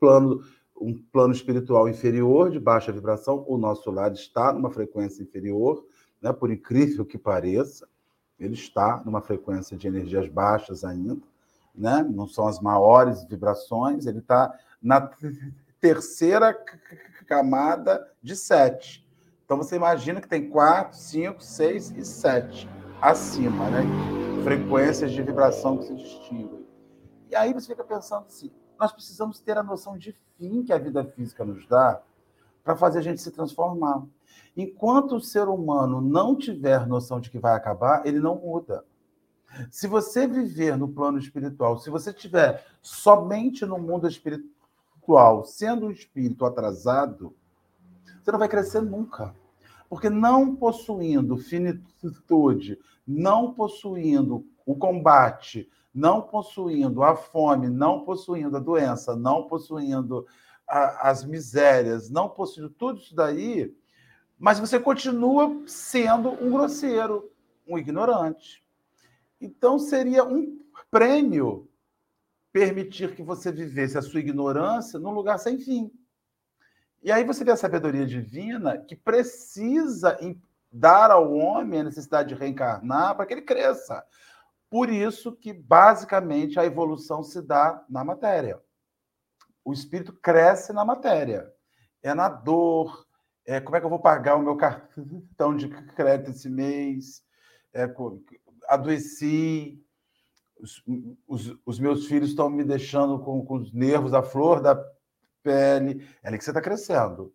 plano 0.00 0.42
um 0.80 0.94
plano 0.94 1.34
espiritual 1.34 1.90
inferior, 1.90 2.50
de 2.50 2.58
baixa 2.58 2.90
vibração, 2.90 3.44
o 3.46 3.58
nosso 3.58 3.90
lar 3.90 4.10
está 4.12 4.50
numa 4.50 4.70
frequência 4.70 5.22
inferior, 5.22 5.84
né? 6.22 6.32
por 6.32 6.50
incrível 6.50 7.04
que 7.04 7.18
pareça, 7.18 7.86
ele 8.38 8.54
está 8.54 9.02
numa 9.04 9.20
frequência 9.20 9.76
de 9.76 9.86
energias 9.86 10.26
baixas 10.26 10.82
ainda, 10.82 11.18
né? 11.74 12.02
não 12.02 12.26
são 12.26 12.48
as 12.48 12.60
maiores 12.60 13.22
vibrações, 13.24 14.06
ele 14.06 14.20
está 14.20 14.58
na 14.82 15.10
terceira 15.78 16.58
camada 17.26 18.10
de 18.22 18.34
sete. 18.34 19.06
Então 19.44 19.58
você 19.58 19.76
imagina 19.76 20.18
que 20.18 20.28
tem 20.28 20.48
quatro, 20.48 20.96
cinco, 20.96 21.42
seis 21.42 21.90
e 21.90 22.06
sete 22.06 22.66
acima, 23.00 23.70
né? 23.70 23.82
frequências 24.42 25.12
de 25.12 25.22
vibração 25.22 25.76
que 25.76 25.84
se 25.84 25.94
distinguem. 25.94 26.66
E 27.30 27.36
aí 27.36 27.52
você 27.52 27.68
fica 27.68 27.84
pensando 27.84 28.26
assim: 28.26 28.50
nós 28.78 28.92
precisamos 28.92 29.40
ter 29.40 29.56
a 29.56 29.62
noção 29.62 29.96
de 29.96 30.16
fim 30.36 30.62
que 30.62 30.72
a 30.72 30.78
vida 30.78 31.04
física 31.04 31.44
nos 31.44 31.66
dá 31.66 32.02
para 32.64 32.76
fazer 32.76 32.98
a 32.98 33.02
gente 33.02 33.20
se 33.20 33.30
transformar. 33.30 34.02
Enquanto 34.56 35.16
o 35.16 35.20
ser 35.20 35.48
humano 35.48 36.00
não 36.00 36.36
tiver 36.36 36.86
noção 36.86 37.20
de 37.20 37.30
que 37.30 37.38
vai 37.38 37.54
acabar, 37.54 38.06
ele 38.06 38.18
não 38.18 38.36
muda. 38.36 38.84
Se 39.70 39.86
você 39.86 40.26
viver 40.26 40.76
no 40.76 40.88
plano 40.88 41.18
espiritual, 41.18 41.78
se 41.78 41.90
você 41.90 42.12
tiver 42.12 42.64
somente 42.80 43.66
no 43.66 43.78
mundo 43.78 44.06
espiritual, 44.06 45.44
sendo 45.44 45.86
um 45.86 45.90
espírito 45.90 46.44
atrasado, 46.44 47.34
você 48.22 48.30
não 48.30 48.38
vai 48.38 48.48
crescer 48.48 48.80
nunca. 48.80 49.34
Porque 49.90 50.08
não 50.08 50.56
possuindo 50.56 51.36
finitude, 51.36 52.78
não 53.06 53.52
possuindo 53.52 54.46
o 54.64 54.76
combate, 54.76 55.68
não 55.92 56.22
possuindo 56.22 57.02
a 57.02 57.16
fome, 57.16 57.68
não 57.68 58.04
possuindo 58.04 58.56
a 58.56 58.60
doença, 58.60 59.16
não 59.16 59.48
possuindo 59.48 60.24
a, 60.66 61.10
as 61.10 61.24
misérias, 61.24 62.08
não 62.08 62.28
possuindo 62.28 62.70
tudo 62.70 63.00
isso 63.00 63.14
daí, 63.14 63.74
mas 64.38 64.60
você 64.60 64.78
continua 64.78 65.62
sendo 65.66 66.30
um 66.30 66.50
grosseiro, 66.50 67.28
um 67.66 67.76
ignorante. 67.76 68.64
Então 69.40 69.78
seria 69.78 70.24
um 70.24 70.60
prêmio 70.90 71.68
permitir 72.52 73.14
que 73.14 73.22
você 73.22 73.50
vivesse 73.50 73.98
a 73.98 74.02
sua 74.02 74.20
ignorância 74.20 74.98
num 74.98 75.10
lugar 75.10 75.38
sem 75.38 75.58
fim. 75.58 75.90
E 77.02 77.10
aí 77.10 77.24
você 77.24 77.42
vê 77.44 77.50
a 77.50 77.56
sabedoria 77.56 78.06
divina 78.06 78.76
que 78.76 78.94
precisa 78.94 80.18
dar 80.70 81.10
ao 81.10 81.32
homem 81.32 81.80
a 81.80 81.84
necessidade 81.84 82.30
de 82.30 82.34
reencarnar 82.34 83.16
para 83.16 83.26
que 83.26 83.34
ele 83.34 83.42
cresça. 83.42 84.04
Por 84.68 84.88
isso 84.88 85.32
que, 85.32 85.52
basicamente, 85.52 86.60
a 86.60 86.64
evolução 86.64 87.22
se 87.22 87.42
dá 87.42 87.84
na 87.88 88.04
matéria. 88.04 88.60
O 89.64 89.72
espírito 89.72 90.12
cresce 90.12 90.72
na 90.72 90.84
matéria. 90.84 91.52
É 92.02 92.14
na 92.14 92.28
dor. 92.28 93.06
É, 93.44 93.60
como 93.60 93.76
é 93.76 93.80
que 93.80 93.86
eu 93.86 93.90
vou 93.90 93.98
pagar 93.98 94.36
o 94.36 94.42
meu 94.42 94.56
cartão 94.56 95.56
de 95.56 95.68
crédito 95.68 96.30
esse 96.30 96.48
mês? 96.48 97.24
É, 97.72 97.92
adoeci. 98.68 99.82
Os, 100.56 100.84
os, 101.26 101.58
os, 101.64 101.78
meus 101.78 102.06
filhos 102.06 102.30
estão 102.30 102.50
me 102.50 102.62
deixando 102.62 103.18
com, 103.20 103.42
com 103.46 103.54
os 103.54 103.72
nervos 103.72 104.12
à 104.12 104.22
flor 104.22 104.60
da 104.60 104.78
pele. 105.42 106.06
É 106.22 106.28
ali 106.28 106.38
que 106.38 106.44
você 106.44 106.50
está 106.50 106.60
crescendo. 106.60 107.32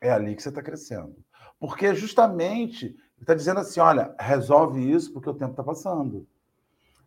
É 0.00 0.10
ali 0.10 0.34
que 0.34 0.42
você 0.42 0.48
está 0.48 0.62
crescendo. 0.62 1.16
Porque 1.58 1.94
justamente 1.94 2.96
está 3.20 3.34
dizendo 3.34 3.60
assim: 3.60 3.80
olha, 3.80 4.14
resolve 4.18 4.90
isso 4.90 5.12
porque 5.12 5.28
o 5.28 5.34
tempo 5.34 5.52
está 5.52 5.62
passando. 5.62 6.26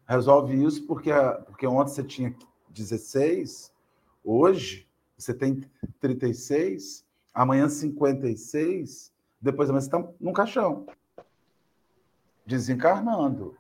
Resolve 0.08 0.64
isso 0.64 0.86
porque, 0.86 1.12
porque 1.46 1.66
ontem 1.66 1.94
você 1.94 2.04
tinha 2.04 2.36
16, 2.70 3.72
hoje 4.24 4.88
você 5.18 5.34
tem 5.34 5.64
36, 6.00 7.06
amanhã 7.34 7.70
56, 7.70 9.14
depois 9.40 9.70
amanhã 9.70 9.82
você 9.82 9.88
está 9.88 10.12
num 10.20 10.34
caixão, 10.34 10.86
desencarnando. 12.46 13.56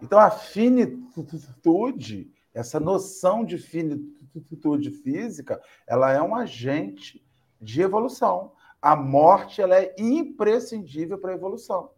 Então 0.00 0.18
a 0.18 0.30
finitude, 0.30 2.32
essa 2.52 2.80
noção 2.80 3.44
de 3.44 3.58
finitude 3.58 4.21
física, 5.02 5.60
ela 5.86 6.12
é 6.12 6.20
um 6.20 6.34
agente 6.34 7.24
de 7.60 7.82
evolução 7.82 8.52
a 8.82 8.96
morte 8.96 9.62
ela 9.62 9.76
é 9.76 9.94
imprescindível 9.96 11.16
para 11.16 11.30
a 11.30 11.34
evolução. 11.34 11.92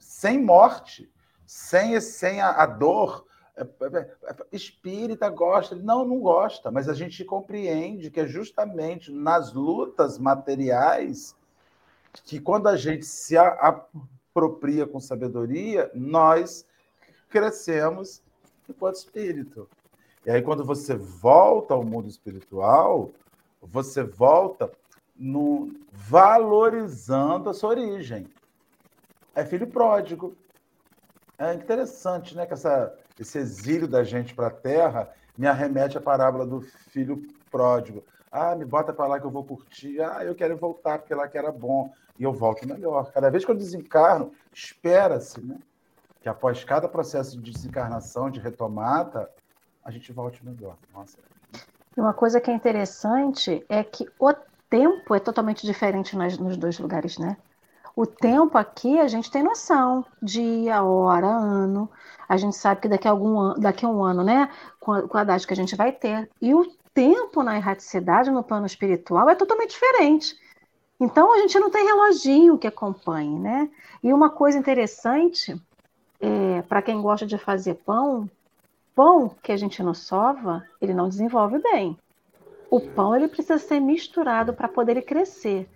Sem 0.00 0.42
morte, 0.42 1.10
sem, 1.46 2.00
sem 2.00 2.40
a, 2.40 2.50
a 2.50 2.66
dor, 2.66 3.24
é, 3.56 3.62
é, 3.62 4.16
é, 4.24 4.36
espírita 4.50 5.28
gosta, 5.28 5.76
não, 5.76 6.04
não 6.04 6.18
gosta, 6.18 6.72
mas 6.72 6.88
a 6.88 6.94
gente 6.94 7.24
compreende 7.24 8.10
que 8.10 8.18
é 8.18 8.26
justamente 8.26 9.12
nas 9.12 9.52
lutas 9.52 10.18
materiais 10.18 11.36
que 12.24 12.40
quando 12.40 12.68
a 12.68 12.76
gente 12.76 13.04
se 13.04 13.36
apropria 13.36 14.86
com 14.86 14.98
sabedoria, 14.98 15.90
nós 15.94 16.66
crescemos 17.28 18.22
enquanto 18.68 18.96
espírito. 18.96 19.68
E 20.26 20.30
aí, 20.30 20.40
quando 20.40 20.64
você 20.64 20.94
volta 20.94 21.74
ao 21.74 21.84
mundo 21.84 22.08
espiritual, 22.08 23.10
você 23.60 24.02
volta 24.02 24.70
no, 25.14 25.70
valorizando 25.92 27.50
a 27.50 27.54
sua 27.54 27.70
origem. 27.70 28.26
É 29.34 29.44
filho 29.44 29.66
pródigo. 29.66 30.34
É 31.38 31.52
interessante, 31.52 32.34
né? 32.34 32.46
Que 32.46 32.54
essa, 32.54 32.94
esse 33.18 33.38
exílio 33.38 33.86
da 33.86 34.02
gente 34.02 34.34
para 34.34 34.46
a 34.46 34.50
terra 34.50 35.10
me 35.36 35.46
arremete 35.46 35.98
à 35.98 36.00
parábola 36.00 36.46
do 36.46 36.60
filho 36.60 37.22
pródigo. 37.50 38.02
Ah, 38.30 38.54
me 38.56 38.64
bota 38.64 38.92
para 38.92 39.06
lá 39.06 39.20
que 39.20 39.26
eu 39.26 39.30
vou 39.30 39.44
curtir. 39.44 40.00
Ah, 40.00 40.24
eu 40.24 40.34
quero 40.34 40.56
voltar 40.56 40.98
porque 40.98 41.14
lá 41.14 41.28
que 41.28 41.38
era 41.38 41.52
bom. 41.52 41.92
E 42.18 42.22
eu 42.22 42.32
volto 42.32 42.66
melhor. 42.66 43.12
Cada 43.12 43.30
vez 43.30 43.44
que 43.44 43.50
eu 43.50 43.56
desencarno, 43.56 44.32
espera-se, 44.52 45.40
né? 45.40 45.58
Que 46.20 46.28
após 46.28 46.64
cada 46.64 46.88
processo 46.88 47.40
de 47.40 47.52
desencarnação, 47.52 48.30
de 48.30 48.40
retomada, 48.40 49.28
a 49.84 49.90
gente 49.90 50.12
volte 50.12 50.44
melhor. 50.44 50.76
Nossa. 50.92 51.18
Uma 51.96 52.14
coisa 52.14 52.40
que 52.40 52.50
é 52.50 52.54
interessante 52.54 53.64
é 53.68 53.84
que 53.84 54.08
o 54.18 54.32
tempo 54.68 55.14
é 55.14 55.20
totalmente 55.20 55.66
diferente 55.66 56.16
nas, 56.16 56.38
nos 56.38 56.56
dois 56.56 56.78
lugares, 56.78 57.18
né? 57.18 57.36
O 57.94 58.06
tempo 58.06 58.58
aqui 58.58 58.98
a 58.98 59.06
gente 59.06 59.30
tem 59.30 59.42
noção, 59.42 60.04
dia, 60.20 60.82
hora, 60.82 61.28
ano. 61.28 61.88
A 62.28 62.36
gente 62.36 62.56
sabe 62.56 62.80
que 62.80 62.88
daqui 62.88 63.06
a, 63.06 63.12
algum, 63.12 63.54
daqui 63.54 63.84
a 63.84 63.88
um 63.88 64.02
ano, 64.02 64.24
né, 64.24 64.50
com 64.80 64.92
a, 64.92 65.02
com 65.06 65.16
a 65.16 65.22
idade 65.22 65.46
que 65.46 65.52
a 65.52 65.56
gente 65.56 65.76
vai 65.76 65.92
ter. 65.92 66.28
E 66.42 66.52
o 66.52 66.66
tempo 66.92 67.42
na 67.44 67.56
erraticidade, 67.56 68.32
no 68.32 68.42
plano 68.42 68.66
espiritual, 68.66 69.30
é 69.30 69.36
totalmente 69.36 69.70
diferente. 69.70 70.36
Então 70.98 71.32
a 71.32 71.38
gente 71.38 71.58
não 71.58 71.70
tem 71.70 71.84
reloginho 71.84 72.58
que 72.58 72.66
acompanhe, 72.66 73.38
né? 73.38 73.70
E 74.02 74.12
uma 74.12 74.30
coisa 74.30 74.58
interessante, 74.58 75.60
é, 76.20 76.62
para 76.62 76.82
quem 76.82 77.00
gosta 77.00 77.26
de 77.26 77.38
fazer 77.38 77.74
pão, 77.74 78.28
pão 78.94 79.34
que 79.42 79.52
a 79.52 79.56
gente 79.56 79.82
não 79.82 79.94
sova, 79.94 80.64
ele 80.80 80.94
não 80.94 81.08
desenvolve 81.08 81.58
bem. 81.58 81.98
O 82.70 82.80
pão 82.80 83.14
ele 83.14 83.28
precisa 83.28 83.58
ser 83.58 83.80
misturado 83.80 84.52
para 84.52 84.68
poder 84.68 85.00
crescer. 85.02 85.68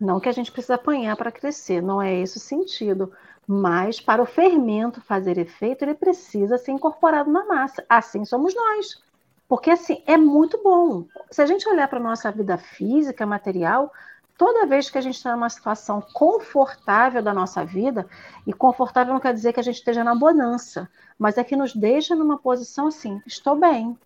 Não 0.00 0.20
que 0.20 0.28
a 0.28 0.32
gente 0.32 0.52
precisa 0.52 0.74
apanhar 0.74 1.16
para 1.16 1.32
crescer, 1.32 1.82
não 1.82 2.00
é 2.00 2.14
esse 2.14 2.36
o 2.36 2.40
sentido. 2.40 3.12
Mas 3.46 4.00
para 4.00 4.22
o 4.22 4.26
fermento 4.26 5.00
fazer 5.00 5.38
efeito, 5.38 5.82
ele 5.82 5.94
precisa 5.94 6.58
ser 6.58 6.72
incorporado 6.72 7.30
na 7.30 7.44
massa. 7.44 7.84
Assim 7.88 8.24
somos 8.24 8.54
nós. 8.54 9.02
Porque 9.48 9.70
assim, 9.70 10.02
é 10.06 10.16
muito 10.16 10.60
bom. 10.62 11.04
Se 11.30 11.42
a 11.42 11.46
gente 11.46 11.68
olhar 11.68 11.88
para 11.88 11.98
a 11.98 12.02
nossa 12.02 12.30
vida 12.32 12.56
física, 12.56 13.26
material, 13.26 13.92
toda 14.36 14.66
vez 14.66 14.90
que 14.90 14.98
a 14.98 15.00
gente 15.00 15.16
está 15.16 15.32
numa 15.32 15.48
situação 15.48 16.02
confortável 16.12 17.22
da 17.22 17.32
nossa 17.32 17.64
vida, 17.64 18.06
e 18.46 18.52
confortável 18.52 19.12
não 19.12 19.20
quer 19.20 19.34
dizer 19.34 19.52
que 19.52 19.60
a 19.60 19.62
gente 19.62 19.76
esteja 19.76 20.02
na 20.02 20.14
bonança, 20.14 20.88
mas 21.18 21.38
é 21.38 21.44
que 21.44 21.56
nos 21.56 21.74
deixa 21.74 22.14
numa 22.14 22.38
posição 22.38 22.88
assim, 22.88 23.22
estou 23.26 23.56
bem. 23.56 23.96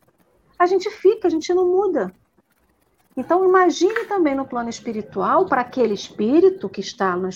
A 0.59 0.67
gente 0.67 0.91
fica, 0.91 1.29
a 1.29 1.31
gente 1.31 1.53
não 1.55 1.67
muda. 1.67 2.13
Então, 3.17 3.45
imagine 3.45 4.05
também 4.05 4.35
no 4.35 4.47
plano 4.47 4.69
espiritual, 4.69 5.47
para 5.47 5.63
aquele 5.63 5.95
espírito 5.95 6.69
que 6.69 6.81
está 6.81 7.17
no, 7.17 7.29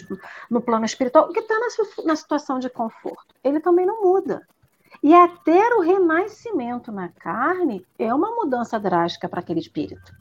no 0.49 0.61
plano 0.61 0.85
espiritual, 0.85 1.33
que 1.33 1.41
está 1.41 1.59
na, 1.59 2.05
na 2.05 2.15
situação 2.15 2.61
de 2.61 2.71
conforto. 2.71 3.35
Ele 3.43 3.59
também 3.59 3.85
não 3.85 4.01
muda. 4.03 4.47
E 5.03 5.13
até 5.13 5.75
o 5.75 5.81
renascimento 5.81 6.93
na 6.93 7.09
carne 7.09 7.85
é 7.99 8.15
uma 8.15 8.31
mudança 8.31 8.79
drástica 8.79 9.29
para 9.29 9.41
aquele 9.41 9.59
espírito. 9.59 10.13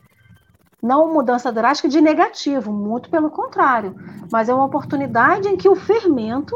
Não 0.82 1.13
mudança 1.13 1.52
drástica 1.52 1.88
de 1.88 2.02
negativo, 2.02 2.72
muito 2.74 3.10
pelo 3.10 3.30
contrário, 3.30 3.96
mas 4.32 4.50
é 4.50 4.54
uma 4.54 4.65
oportunidade 4.65 5.48
em 5.48 5.56
que 5.56 5.70
o 5.70 5.76
fermento 5.76 6.56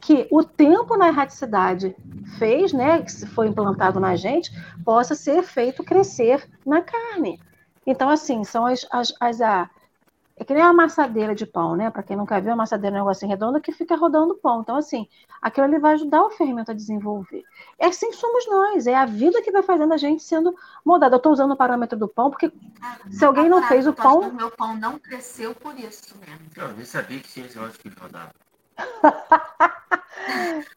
que 0.00 0.26
o 0.32 0.42
tempo 0.42 0.96
na 0.96 1.08
erraticidade 1.08 1.94
fez, 2.38 2.72
né, 2.72 3.02
que 3.02 3.26
foi 3.26 3.46
implantado 3.46 4.00
na 4.00 4.16
gente, 4.16 4.50
possa 4.84 5.14
ser 5.14 5.42
feito 5.42 5.84
crescer 5.84 6.48
na 6.66 6.82
carne. 6.82 7.40
Então, 7.86 8.08
assim, 8.08 8.42
são 8.42 8.66
as, 8.66 8.86
as, 8.90 9.12
as 9.20 9.40
é 10.42 10.44
que 10.44 10.52
nem 10.54 10.62
a 10.62 10.68
amassadeira 10.68 11.34
de 11.36 11.46
pão, 11.46 11.76
né? 11.76 11.88
Para 11.88 12.02
quem 12.02 12.16
nunca 12.16 12.40
viu, 12.40 12.50
a 12.50 12.54
amassadeira 12.54 12.96
é 12.96 13.00
um 13.00 13.04
negocinho 13.04 13.30
redondo 13.30 13.60
que 13.60 13.70
fica 13.70 13.94
rodando 13.94 14.34
pão. 14.34 14.60
Então, 14.60 14.76
assim, 14.76 15.08
aquilo 15.40 15.66
ali 15.66 15.78
vai 15.78 15.94
ajudar 15.94 16.20
o 16.22 16.30
fermento 16.30 16.72
a 16.72 16.74
desenvolver. 16.74 17.44
É 17.78 17.86
assim 17.86 18.12
somos 18.12 18.46
nós, 18.48 18.88
é 18.88 18.94
a 18.94 19.06
vida 19.06 19.40
que 19.40 19.52
vai 19.52 19.62
fazendo 19.62 19.94
a 19.94 19.96
gente 19.96 20.22
sendo 20.22 20.52
moldada. 20.84 21.14
Eu 21.14 21.18
estou 21.18 21.32
usando 21.32 21.52
o 21.52 21.56
parâmetro 21.56 21.96
do 21.96 22.08
pão, 22.08 22.28
porque 22.28 22.52
ah, 22.82 22.96
se 23.08 23.24
alguém 23.24 23.48
não 23.48 23.62
fez 23.62 23.86
o 23.86 23.92
pão. 23.92 24.20
O 24.20 24.34
meu 24.34 24.50
pão 24.50 24.76
não 24.76 24.98
cresceu 24.98 25.54
por 25.54 25.78
isso 25.78 26.16
mesmo. 26.18 26.40
Não, 26.56 26.68
eu 26.68 26.74
nem 26.74 26.84
sabia 26.84 27.20
que 27.20 27.28
tinha 27.28 27.46
esse 27.46 27.56
negócio 27.56 27.78
que 27.78 27.88
rodava. 27.88 28.32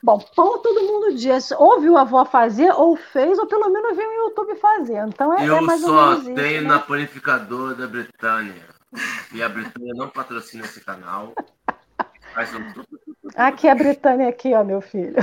Bom, 0.03 0.19
pão 0.35 0.59
todo 0.61 0.81
mundo 0.81 1.15
diz. 1.15 1.51
Ou 1.51 1.81
viu 1.81 1.97
a 1.97 2.01
avó 2.01 2.23
fazer, 2.23 2.71
ou 2.71 2.95
fez, 2.95 3.39
ou 3.39 3.47
pelo 3.47 3.69
menos 3.69 3.97
viu 3.97 4.07
o 4.07 4.13
YouTube 4.13 4.55
fazer. 4.57 5.03
Então 5.07 5.33
é, 5.33 5.47
Eu 5.47 5.57
é 5.57 5.61
mais 5.61 5.81
só 5.81 6.17
tenho 6.17 6.35
isso, 6.35 6.61
né? 6.61 6.61
na 6.61 6.79
panificadora 6.79 7.73
da 7.73 7.87
Britânia. 7.87 8.74
E 9.33 9.41
a 9.43 9.49
Britânia 9.49 9.93
não 9.93 10.09
patrocina 10.09 10.65
esse 10.65 10.81
canal. 10.81 11.33
Aqui 13.35 13.67
é 13.67 13.71
a 13.71 13.75
Britânia, 13.75 14.29
aqui, 14.29 14.53
ó, 14.53 14.63
meu 14.63 14.81
filho. 14.81 15.15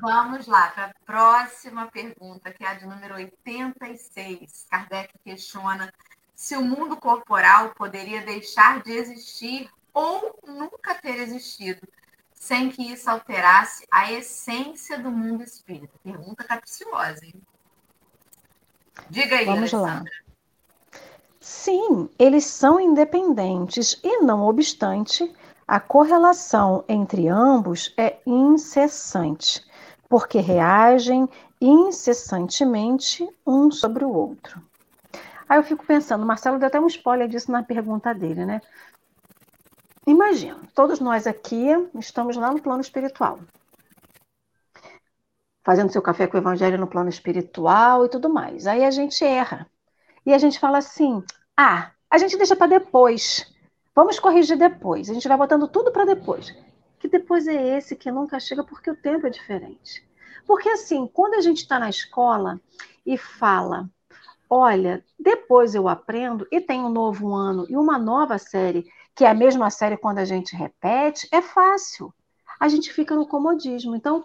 Vamos 0.00 0.46
lá 0.48 0.68
para 0.70 0.86
a 0.86 0.94
próxima 1.06 1.86
pergunta, 1.86 2.52
que 2.52 2.64
é 2.64 2.68
a 2.68 2.74
de 2.74 2.86
número 2.86 3.14
86. 3.14 4.66
Kardec 4.68 5.12
questiona 5.24 5.92
se 6.34 6.56
o 6.56 6.62
mundo 6.62 6.96
corporal 6.96 7.70
poderia 7.76 8.20
deixar 8.22 8.82
de 8.82 8.90
existir 8.90 9.70
ou 9.94 10.40
nunca 10.44 10.94
ter 10.96 11.18
existido, 11.20 11.86
sem 12.34 12.70
que 12.70 12.82
isso 12.92 13.08
alterasse 13.08 13.86
a 13.92 14.10
essência 14.10 14.98
do 14.98 15.10
mundo 15.10 15.44
espírita? 15.44 15.92
Pergunta 16.02 16.42
capciosa, 16.42 17.24
hein? 17.24 17.40
Diga 19.08 19.36
aí, 19.36 19.46
Vamos 19.46 19.72
Alessandra. 19.72 20.02
lá. 20.04 20.31
Sim, 21.42 22.08
eles 22.18 22.46
são 22.46 22.80
independentes 22.80 24.00
e, 24.02 24.22
não 24.22 24.46
obstante, 24.46 25.30
a 25.68 25.78
correlação 25.80 26.84
entre 26.88 27.28
ambos 27.28 27.92
é 27.98 28.18
incessante. 28.26 29.62
porque 30.08 30.38
reagem 30.40 31.28
incessantemente 31.60 33.26
um 33.46 33.70
sobre 33.72 34.04
o 34.04 34.12
outro. 34.12 34.62
Aí 35.48 35.58
eu 35.58 35.64
fico 35.64 35.86
pensando, 35.86 36.22
o 36.24 36.26
Marcelo 36.26 36.58
deu 36.58 36.68
até 36.68 36.80
um 36.80 36.86
spoiler 36.88 37.28
disso 37.28 37.50
na 37.52 37.62
pergunta 37.64 38.14
dele, 38.14 38.46
né? 38.46 38.62
Imagina, 40.06 40.60
todos 40.76 41.00
nós 41.00 41.26
aqui 41.26 41.66
estamos 41.98 42.36
lá 42.36 42.52
no 42.52 42.62
plano 42.62 42.80
espiritual. 42.82 43.40
Fazendo 45.64 45.90
seu 45.90 46.00
café 46.00 46.28
com 46.28 46.36
o 46.36 46.40
evangelho 46.40 46.78
no 46.78 46.86
plano 46.86 47.08
espiritual 47.08 48.04
e 48.04 48.08
tudo 48.08 48.30
mais. 48.32 48.64
Aí 48.68 48.84
a 48.84 48.92
gente 48.92 49.24
erra. 49.24 49.68
E 50.24 50.32
a 50.32 50.38
gente 50.38 50.58
fala 50.58 50.78
assim: 50.78 51.22
ah, 51.56 51.90
a 52.10 52.18
gente 52.18 52.36
deixa 52.36 52.56
para 52.56 52.66
depois. 52.66 53.50
Vamos 53.94 54.18
corrigir 54.18 54.56
depois. 54.56 55.10
A 55.10 55.14
gente 55.14 55.28
vai 55.28 55.36
botando 55.36 55.68
tudo 55.68 55.92
para 55.92 56.04
depois. 56.04 56.54
Que 56.98 57.08
depois 57.08 57.46
é 57.46 57.76
esse 57.76 57.96
que 57.96 58.10
nunca 58.10 58.40
chega 58.40 58.64
porque 58.64 58.90
o 58.90 58.96
tempo 58.96 59.26
é 59.26 59.30
diferente. 59.30 60.06
Porque 60.46 60.68
assim, 60.68 61.06
quando 61.06 61.34
a 61.34 61.40
gente 61.40 61.58
está 61.58 61.78
na 61.78 61.90
escola 61.90 62.60
e 63.04 63.16
fala, 63.16 63.88
olha, 64.48 65.04
depois 65.18 65.74
eu 65.74 65.88
aprendo 65.88 66.46
e 66.50 66.60
tem 66.60 66.80
um 66.80 66.88
novo 66.88 67.34
ano 67.34 67.66
e 67.68 67.76
uma 67.76 67.98
nova 67.98 68.38
série 68.38 68.86
que 69.14 69.24
é 69.24 69.28
a 69.28 69.34
mesma 69.34 69.70
série 69.70 69.96
quando 69.96 70.18
a 70.18 70.24
gente 70.24 70.56
repete, 70.56 71.28
é 71.30 71.42
fácil. 71.42 72.12
A 72.58 72.68
gente 72.68 72.92
fica 72.92 73.14
no 73.14 73.26
comodismo. 73.26 73.94
Então, 73.94 74.24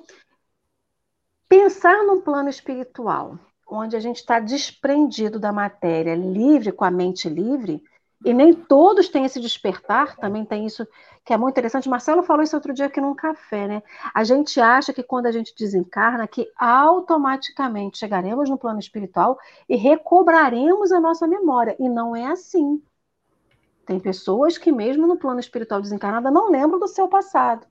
pensar 1.50 2.04
num 2.06 2.22
plano 2.22 2.50
espiritual, 2.50 3.38
onde 3.68 3.96
a 3.96 4.00
gente 4.00 4.18
está 4.18 4.40
desprendido 4.40 5.40
da 5.40 5.52
matéria, 5.52 6.16
livre, 6.16 6.72
com 6.72 6.86
a 6.86 6.92
mente 6.92 7.28
livre, 7.28 7.84
e 8.26 8.34
nem 8.34 8.54
todos 8.54 9.10
têm 9.10 9.26
esse 9.26 9.40
despertar, 9.40 10.16
também 10.16 10.44
tem 10.44 10.66
isso 10.66 10.88
que 11.24 11.34
é 11.34 11.38
muito 11.38 11.54
interessante. 11.54 11.90
Marcelo 11.90 12.24
falou 12.24 12.42
isso 12.42 12.56
outro 12.56 12.74
dia 12.74 12.88
aqui 12.88 13.00
num 13.00 13.14
café, 13.14 13.68
né? 13.68 13.84
A 14.14 14.24
gente 14.24 14.60
acha 14.60 14.92
que 14.92 15.04
quando 15.04 15.28
a 15.28 15.32
gente 15.32 15.54
desencarna, 15.56 16.28
que 16.28 16.50
automaticamente 16.58 17.98
chegaremos 17.98 18.50
no 18.50 18.58
plano 18.58 18.80
espiritual 18.80 19.38
e 19.70 19.76
recobraremos 19.76 20.92
a 20.92 21.00
nossa 21.00 21.28
memória. 21.28 21.76
E 21.80 21.88
não 21.88 22.16
é 22.16 22.26
assim. 22.26 22.82
Tem 23.86 24.00
pessoas 24.00 24.58
que, 24.58 24.72
mesmo 24.72 25.06
no 25.06 25.18
plano 25.18 25.40
espiritual 25.40 25.82
desencarnada, 25.82 26.32
não 26.32 26.50
lembram 26.50 26.80
do 26.80 26.88
seu 26.88 27.08
passado. 27.08 27.68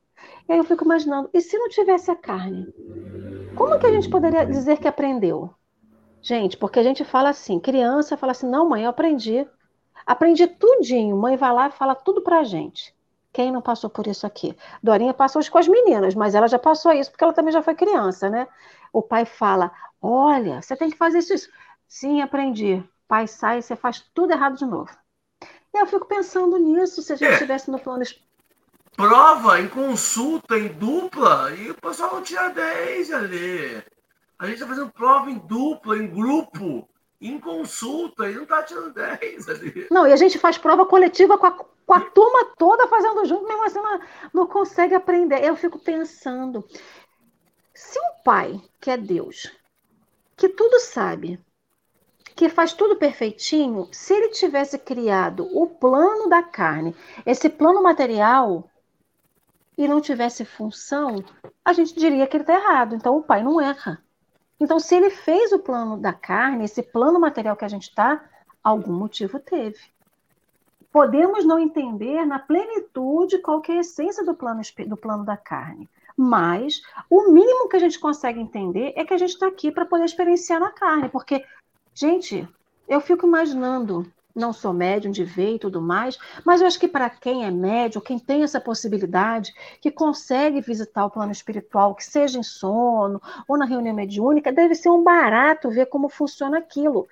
E 0.48 0.52
aí 0.52 0.58
eu 0.58 0.64
fico 0.64 0.84
imaginando, 0.84 1.28
e 1.34 1.40
se 1.40 1.58
não 1.58 1.68
tivesse 1.68 2.10
a 2.10 2.16
carne? 2.16 2.72
Como 3.56 3.78
que 3.78 3.86
a 3.86 3.92
gente 3.92 4.08
poderia 4.08 4.46
dizer 4.46 4.78
que 4.78 4.88
aprendeu? 4.88 5.50
Gente, 6.26 6.56
porque 6.56 6.80
a 6.80 6.82
gente 6.82 7.04
fala 7.04 7.28
assim, 7.28 7.60
criança 7.60 8.16
fala 8.16 8.32
assim, 8.32 8.48
não, 8.48 8.68
mãe, 8.68 8.82
eu 8.82 8.90
aprendi. 8.90 9.46
Aprendi 10.04 10.48
tudinho. 10.48 11.16
Mãe 11.16 11.36
vai 11.36 11.52
lá 11.52 11.68
e 11.68 11.70
fala 11.70 11.94
tudo 11.94 12.20
pra 12.20 12.42
gente. 12.42 12.92
Quem 13.32 13.52
não 13.52 13.62
passou 13.62 13.88
por 13.88 14.08
isso 14.08 14.26
aqui? 14.26 14.56
Dorinha 14.82 15.14
passou 15.14 15.40
isso 15.40 15.52
com 15.52 15.58
as 15.58 15.68
meninas, 15.68 16.16
mas 16.16 16.34
ela 16.34 16.48
já 16.48 16.58
passou 16.58 16.92
isso 16.92 17.12
porque 17.12 17.22
ela 17.22 17.32
também 17.32 17.52
já 17.52 17.62
foi 17.62 17.76
criança, 17.76 18.28
né? 18.28 18.48
O 18.92 19.00
pai 19.00 19.24
fala: 19.24 19.70
Olha, 20.02 20.60
você 20.60 20.74
tem 20.74 20.90
que 20.90 20.96
fazer 20.96 21.18
isso. 21.18 21.32
isso. 21.32 21.48
Sim, 21.86 22.20
aprendi. 22.20 22.82
Pai 23.06 23.28
sai 23.28 23.58
e 23.58 23.62
você 23.62 23.76
faz 23.76 24.00
tudo 24.12 24.32
errado 24.32 24.56
de 24.56 24.66
novo. 24.66 24.90
E 25.72 25.78
eu 25.78 25.86
fico 25.86 26.06
pensando 26.06 26.58
nisso, 26.58 27.02
se 27.02 27.12
a 27.12 27.16
gente 27.16 27.34
estivesse 27.34 27.70
é. 27.70 27.72
no 27.72 27.78
plano. 27.78 28.02
Prova 28.96 29.60
em 29.60 29.68
consulta, 29.68 30.58
em 30.58 30.72
dupla, 30.72 31.52
e 31.52 31.70
o 31.70 31.74
pessoal 31.74 32.14
não 32.14 32.22
tira 32.22 32.48
10 32.48 33.12
ali. 33.12 33.84
A 34.38 34.46
gente 34.46 34.54
está 34.56 34.66
fazendo 34.66 34.92
prova 34.92 35.30
em 35.30 35.38
dupla, 35.38 35.96
em 35.96 36.08
grupo, 36.08 36.88
em 37.20 37.40
consulta, 37.40 38.28
e 38.30 38.34
não 38.34 38.42
está 38.42 38.62
tirando 38.62 38.92
10 38.92 39.48
ali. 39.48 39.86
Não, 39.90 40.06
e 40.06 40.12
a 40.12 40.16
gente 40.16 40.38
faz 40.38 40.58
prova 40.58 40.84
coletiva 40.84 41.38
com 41.38 41.46
a, 41.46 41.52
com 41.52 41.94
a 41.94 42.00
turma 42.00 42.54
toda 42.58 42.88
fazendo 42.88 43.24
junto, 43.24 43.48
mesmo 43.48 43.64
assim 43.64 43.80
não, 43.80 44.00
não 44.32 44.46
consegue 44.46 44.94
aprender. 44.94 45.42
Eu 45.42 45.56
fico 45.56 45.78
pensando, 45.78 46.64
se 47.72 47.98
um 47.98 48.22
pai, 48.22 48.60
que 48.80 48.90
é 48.90 48.96
Deus, 48.96 49.50
que 50.36 50.48
tudo 50.48 50.78
sabe, 50.80 51.40
que 52.34 52.50
faz 52.50 52.74
tudo 52.74 52.96
perfeitinho, 52.96 53.88
se 53.90 54.12
ele 54.12 54.28
tivesse 54.28 54.78
criado 54.78 55.48
o 55.56 55.66
plano 55.66 56.28
da 56.28 56.42
carne, 56.42 56.94
esse 57.24 57.48
plano 57.48 57.82
material, 57.82 58.70
e 59.78 59.86
não 59.86 60.00
tivesse 60.00 60.44
função, 60.44 61.22
a 61.64 61.72
gente 61.72 61.94
diria 61.94 62.26
que 62.26 62.36
ele 62.36 62.44
está 62.44 62.54
errado. 62.54 62.94
Então 62.94 63.16
o 63.16 63.22
pai 63.22 63.42
não 63.42 63.60
erra. 63.60 64.02
Então, 64.58 64.78
se 64.80 64.94
ele 64.94 65.10
fez 65.10 65.52
o 65.52 65.58
plano 65.58 65.96
da 65.96 66.12
carne, 66.12 66.64
esse 66.64 66.82
plano 66.82 67.20
material 67.20 67.56
que 67.56 67.64
a 67.64 67.68
gente 67.68 67.88
está, 67.88 68.24
algum 68.62 68.92
motivo 68.92 69.38
teve. 69.38 69.78
Podemos 70.90 71.44
não 71.44 71.58
entender 71.58 72.24
na 72.24 72.38
plenitude 72.38 73.38
qual 73.38 73.62
é 73.68 73.72
a 73.72 73.80
essência 73.80 74.24
do 74.24 74.34
plano, 74.34 74.62
do 74.86 74.96
plano 74.96 75.24
da 75.24 75.36
carne, 75.36 75.88
mas 76.16 76.80
o 77.10 77.30
mínimo 77.30 77.68
que 77.68 77.76
a 77.76 77.80
gente 77.80 77.98
consegue 77.98 78.40
entender 78.40 78.94
é 78.96 79.04
que 79.04 79.12
a 79.12 79.18
gente 79.18 79.34
está 79.34 79.46
aqui 79.46 79.70
para 79.70 79.84
poder 79.84 80.04
experienciar 80.04 80.58
na 80.58 80.70
carne, 80.70 81.10
porque 81.10 81.44
Gente, 81.98 82.46
eu 82.86 83.00
fico 83.00 83.26
imaginando, 83.26 84.06
não 84.36 84.52
sou 84.52 84.72
médium 84.72 85.10
de 85.10 85.24
ver 85.24 85.54
e 85.54 85.58
tudo 85.58 85.80
mais, 85.80 86.18
mas 86.44 86.60
eu 86.60 86.66
acho 86.66 86.78
que 86.78 86.86
para 86.86 87.08
quem 87.08 87.44
é 87.44 87.50
médium, 87.50 88.02
quem 88.02 88.18
tem 88.18 88.42
essa 88.42 88.60
possibilidade, 88.60 89.54
que 89.80 89.90
consegue 89.90 90.60
visitar 90.60 91.06
o 91.06 91.10
plano 91.10 91.32
espiritual, 91.32 91.94
que 91.94 92.04
seja 92.04 92.38
em 92.38 92.42
sono 92.42 93.20
ou 93.48 93.56
na 93.56 93.64
reunião 93.64 93.94
mediúnica, 93.94 94.52
deve 94.52 94.74
ser 94.74 94.90
um 94.90 95.02
barato 95.02 95.70
ver 95.70 95.86
como 95.86 96.08
funciona 96.08 96.58
aquilo. 96.58 97.08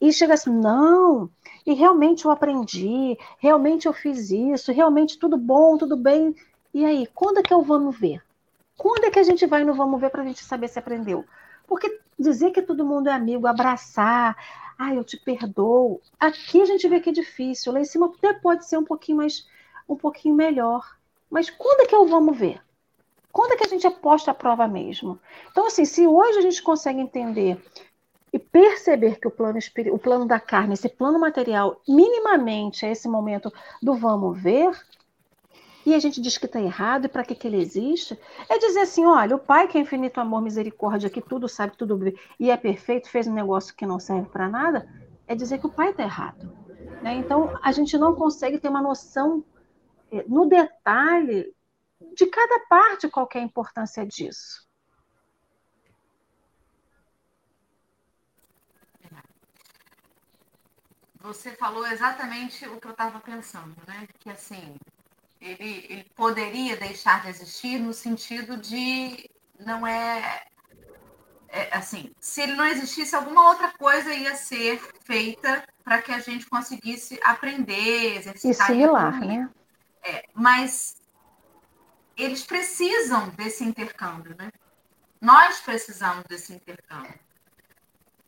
E 0.00 0.12
chega 0.12 0.34
assim, 0.34 0.52
não, 0.52 1.28
e 1.66 1.72
realmente 1.74 2.24
eu 2.24 2.30
aprendi, 2.30 3.18
realmente 3.38 3.86
eu 3.86 3.92
fiz 3.92 4.30
isso, 4.30 4.70
realmente 4.70 5.18
tudo 5.18 5.36
bom, 5.36 5.76
tudo 5.76 5.96
bem. 5.96 6.36
E 6.72 6.84
aí, 6.84 7.08
quando 7.14 7.38
é 7.38 7.42
que 7.42 7.52
eu 7.52 7.62
vamos 7.62 7.98
ver? 7.98 8.22
Quando 8.76 9.04
é 9.04 9.10
que 9.10 9.18
a 9.18 9.24
gente 9.24 9.44
vai 9.46 9.64
no 9.64 9.74
vamos 9.74 10.00
ver 10.00 10.10
para 10.10 10.22
a 10.22 10.24
gente 10.24 10.44
saber 10.44 10.68
se 10.68 10.78
aprendeu? 10.78 11.24
Porque 11.66 12.00
dizer 12.18 12.52
que 12.52 12.62
todo 12.62 12.84
mundo 12.84 13.08
é 13.08 13.12
amigo, 13.12 13.46
abraçar, 13.46 14.36
ah, 14.78 14.94
eu 14.94 15.02
te 15.02 15.16
perdoo, 15.16 16.00
aqui 16.20 16.62
a 16.62 16.64
gente 16.64 16.86
vê 16.88 17.00
que 17.00 17.10
é 17.10 17.12
difícil. 17.12 17.72
Lá 17.72 17.80
em 17.80 17.84
cima 17.84 18.06
até 18.06 18.32
pode 18.32 18.66
ser 18.66 18.78
um 18.78 18.84
pouquinho 18.84 19.18
mais, 19.18 19.46
um 19.88 19.96
pouquinho 19.96 20.36
melhor. 20.36 20.96
Mas 21.28 21.50
quando 21.50 21.80
é 21.80 21.86
que 21.86 21.94
eu 21.94 22.06
vamos 22.06 22.38
ver? 22.38 22.62
Quando 23.32 23.52
é 23.52 23.56
que 23.56 23.64
a 23.64 23.68
gente 23.68 23.86
aposta 23.86 24.30
a 24.30 24.34
prova 24.34 24.68
mesmo? 24.68 25.18
Então, 25.50 25.66
assim, 25.66 25.84
se 25.84 26.06
hoje 26.06 26.38
a 26.38 26.42
gente 26.42 26.62
consegue 26.62 27.00
entender 27.00 27.60
e 28.32 28.38
perceber 28.38 29.18
que 29.18 29.26
o 29.26 29.30
plano, 29.30 29.58
o 29.92 29.98
plano 29.98 30.26
da 30.26 30.38
carne, 30.38 30.74
esse 30.74 30.88
plano 30.88 31.18
material, 31.18 31.80
minimamente 31.86 32.86
é 32.86 32.92
esse 32.92 33.08
momento 33.08 33.52
do 33.82 33.94
vamos 33.94 34.40
ver, 34.40 34.70
e 35.88 35.94
a 35.94 35.98
gente 35.98 36.20
diz 36.20 36.36
que 36.36 36.46
está 36.46 36.60
errado 36.60 37.06
e 37.06 37.08
para 37.08 37.24
que, 37.24 37.34
que 37.34 37.46
ele 37.46 37.60
existe, 37.60 38.18
é 38.48 38.58
dizer 38.58 38.80
assim: 38.80 39.06
olha, 39.06 39.36
o 39.36 39.38
Pai 39.38 39.66
que 39.66 39.78
é 39.78 39.80
infinito 39.80 40.20
amor, 40.20 40.42
misericórdia, 40.42 41.08
que 41.08 41.20
tudo 41.20 41.48
sabe, 41.48 41.76
tudo 41.76 41.98
e 42.38 42.50
é 42.50 42.56
perfeito, 42.56 43.08
fez 43.08 43.26
um 43.26 43.34
negócio 43.34 43.74
que 43.74 43.86
não 43.86 43.98
serve 43.98 44.28
para 44.28 44.48
nada, 44.48 44.88
é 45.26 45.34
dizer 45.34 45.58
que 45.58 45.66
o 45.66 45.72
Pai 45.72 45.90
está 45.90 46.02
errado. 46.02 46.52
Né? 47.02 47.14
Então, 47.14 47.58
a 47.62 47.72
gente 47.72 47.96
não 47.96 48.14
consegue 48.14 48.58
ter 48.58 48.68
uma 48.68 48.82
noção 48.82 49.44
eh, 50.12 50.24
no 50.28 50.46
detalhe 50.46 51.54
de 52.14 52.26
cada 52.26 52.60
parte 52.68 53.08
qual 53.08 53.28
é 53.34 53.38
a 53.38 53.42
importância 53.42 54.06
disso. 54.06 54.68
Você 61.20 61.50
falou 61.50 61.86
exatamente 61.86 62.66
o 62.68 62.80
que 62.80 62.86
eu 62.86 62.92
estava 62.92 63.20
pensando, 63.20 63.76
né? 63.86 64.06
Que 64.18 64.30
assim, 64.30 64.76
ele, 65.40 65.86
ele 65.88 66.04
poderia 66.14 66.76
deixar 66.76 67.22
de 67.22 67.28
existir 67.28 67.78
no 67.78 67.92
sentido 67.92 68.56
de 68.56 69.30
não 69.58 69.86
é, 69.86 70.44
é, 71.48 71.76
assim, 71.76 72.12
se 72.20 72.42
ele 72.42 72.54
não 72.54 72.66
existisse, 72.66 73.14
alguma 73.14 73.48
outra 73.48 73.72
coisa 73.72 74.12
ia 74.12 74.34
ser 74.34 74.80
feita 75.04 75.66
para 75.82 76.02
que 76.02 76.12
a 76.12 76.20
gente 76.20 76.46
conseguisse 76.46 77.18
aprender, 77.24 78.16
exercitar. 78.16 78.70
E 78.70 78.72
similar, 78.72 79.20
né? 79.20 79.48
É, 80.02 80.24
mas 80.34 80.96
eles 82.16 82.44
precisam 82.44 83.28
desse 83.30 83.64
intercâmbio, 83.64 84.34
né? 84.38 84.50
Nós 85.20 85.60
precisamos 85.60 86.24
desse 86.24 86.52
intercâmbio 86.52 87.18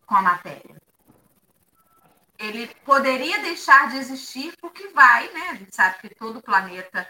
com 0.06 0.16
a 0.16 0.22
matéria 0.22 0.89
ele 2.40 2.68
poderia 2.84 3.38
deixar 3.42 3.90
de 3.90 3.98
existir 3.98 4.56
porque 4.60 4.88
vai, 4.88 5.30
né? 5.32 5.50
A 5.50 5.54
gente 5.54 5.76
sabe 5.76 5.98
que 5.98 6.14
todo 6.14 6.40
planeta 6.40 7.06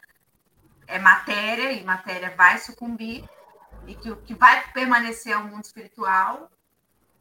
é 0.88 0.98
matéria 0.98 1.70
e 1.72 1.84
matéria 1.84 2.34
vai 2.36 2.58
sucumbir 2.58 3.24
e 3.86 3.94
que 3.94 4.10
o 4.10 4.16
que 4.16 4.34
vai 4.34 4.72
permanecer 4.72 5.32
é 5.32 5.36
o 5.36 5.44
mundo 5.44 5.64
espiritual. 5.64 6.50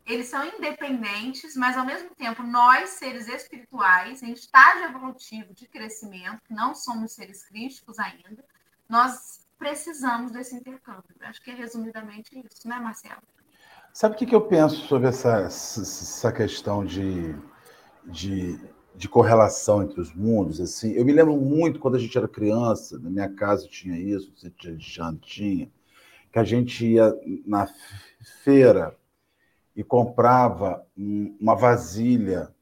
Eles 0.07 0.27
são 0.27 0.43
independentes, 0.43 1.55
mas 1.55 1.77
ao 1.77 1.85
mesmo 1.85 2.09
tempo 2.15 2.41
nós, 2.41 2.89
seres 2.89 3.27
espirituais, 3.27 4.23
em 4.23 4.33
estágio 4.33 4.85
evolutivo 4.85 5.53
de 5.53 5.67
crescimento, 5.67 6.41
não 6.49 6.73
somos 6.73 7.11
seres 7.11 7.45
crísticos 7.45 7.99
ainda, 7.99 8.43
nós 8.89 9.45
precisamos 9.59 10.31
desse 10.31 10.55
intercâmbio. 10.55 11.03
Acho 11.21 11.39
que 11.43 11.51
é 11.51 11.53
resumidamente 11.53 12.39
isso, 12.39 12.67
né, 12.67 12.79
Marcelo? 12.79 13.21
Sabe 13.93 14.15
o 14.15 14.17
que 14.17 14.33
eu 14.33 14.41
penso 14.41 14.87
sobre 14.87 15.09
essa, 15.09 15.41
essa 15.41 16.31
questão 16.31 16.83
de 16.83 17.35
de, 18.09 18.59
de 18.95 19.07
correlação 19.07 19.83
entre 19.83 19.99
os 19.99 20.13
mundos. 20.13 20.59
Assim, 20.59 20.91
eu 20.93 21.05
me 21.05 21.13
lembro 21.13 21.35
muito 21.37 21.79
quando 21.79 21.95
a 21.95 21.99
gente 21.99 22.17
era 22.17 22.27
criança, 22.27 22.99
na 22.99 23.09
minha 23.09 23.29
casa 23.29 23.67
tinha 23.67 23.97
isso, 23.97 24.33
Alexandre 24.63 25.21
tinha, 25.21 25.71
que 26.31 26.39
a 26.39 26.43
gente 26.43 26.85
ia 26.85 27.13
na 27.45 27.67
feira 28.43 28.95
e 29.75 29.83
comprava 29.83 30.85
uma 31.39 31.55
vasilha 31.55 32.53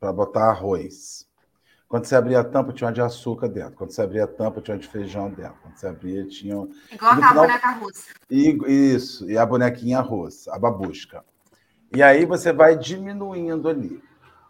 para 0.00 0.12
botar 0.12 0.50
arroz. 0.50 1.28
Quando 1.86 2.06
você 2.06 2.16
abria 2.16 2.40
a 2.40 2.44
tampa, 2.44 2.72
tinha 2.72 2.88
uma 2.88 2.94
de 2.94 3.02
açúcar 3.02 3.48
dentro. 3.48 3.74
Quando 3.74 3.90
você 3.90 4.00
abria 4.00 4.24
a 4.24 4.26
tampa, 4.26 4.62
tinha 4.62 4.74
uma 4.74 4.80
de 4.80 4.88
feijão 4.88 5.28
dentro. 5.28 5.56
Quando 5.60 5.76
você 5.76 5.86
abria, 5.86 6.26
tinha. 6.26 6.54
Igual 6.90 7.12
a 7.12 7.16
final... 7.16 7.34
boneca 7.34 7.70
russa. 7.72 8.14
Isso, 8.30 9.30
e 9.30 9.36
a 9.36 9.44
bonequinha 9.44 10.00
russa, 10.00 10.54
a 10.54 10.58
babusca. 10.58 11.22
E 11.94 12.02
aí 12.02 12.24
você 12.24 12.50
vai 12.50 12.78
diminuindo 12.78 13.68
ali. 13.68 14.02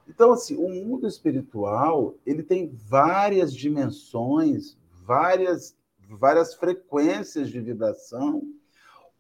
Então, 0.09 0.32
assim, 0.32 0.57
o 0.57 0.68
mundo 0.68 1.07
espiritual 1.07 2.16
ele 2.26 2.42
tem 2.42 2.68
várias 2.68 3.55
dimensões, 3.55 4.76
várias, 5.05 5.76
várias 6.09 6.55
frequências 6.55 7.48
de 7.48 7.61
vibração, 7.61 8.42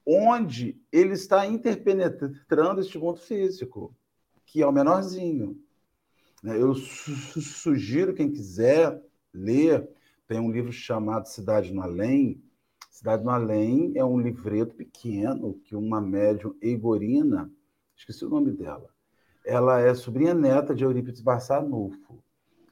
onde 0.06 0.80
ele 0.90 1.12
está 1.12 1.46
interpenetrando 1.46 2.80
este 2.80 2.98
mundo 2.98 3.18
físico, 3.18 3.94
que 4.44 4.60
é 4.62 4.66
o 4.66 4.72
menorzinho. 4.72 5.56
Né? 6.42 6.60
Eu 6.60 6.74
sugiro 6.74 8.14
quem 8.14 8.30
quiser 8.30 9.00
ler, 9.32 9.88
tem 10.26 10.40
um 10.40 10.50
livro 10.50 10.72
chamado 10.72 11.28
Cidade 11.28 11.72
no 11.72 11.82
Além. 11.82 12.42
Cidade 12.90 13.24
no 13.24 13.30
Além 13.30 13.92
é 13.96 14.04
um 14.04 14.20
livreto 14.20 14.74
pequeno 14.74 15.54
que 15.64 15.76
uma 15.76 16.00
médium 16.00 16.54
Eigorina, 16.60 17.50
esqueci 17.96 18.24
o 18.24 18.28
nome 18.28 18.50
dela, 18.50 18.91
ela 19.44 19.80
é 19.80 19.94
sobrinha 19.94 20.34
neta 20.34 20.74
de 20.74 20.84
Eurípides 20.84 21.20
Barçanufo. 21.20 22.22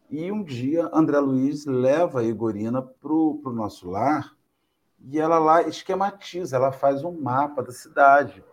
E 0.08 0.30
um 0.30 0.42
dia 0.42 0.90
André 0.92 1.18
Luiz 1.18 1.66
leva 1.66 2.20
a 2.20 2.24
Igorina 2.24 2.82
para 2.82 3.12
o 3.12 3.52
nosso 3.52 3.88
lar 3.88 4.36
e 5.08 5.18
ela 5.18 5.38
lá 5.38 5.62
esquematiza, 5.62 6.56
ela 6.56 6.72
faz 6.72 7.04
um 7.04 7.12
mapa 7.12 7.62
da 7.62 7.72
cidade. 7.72 8.44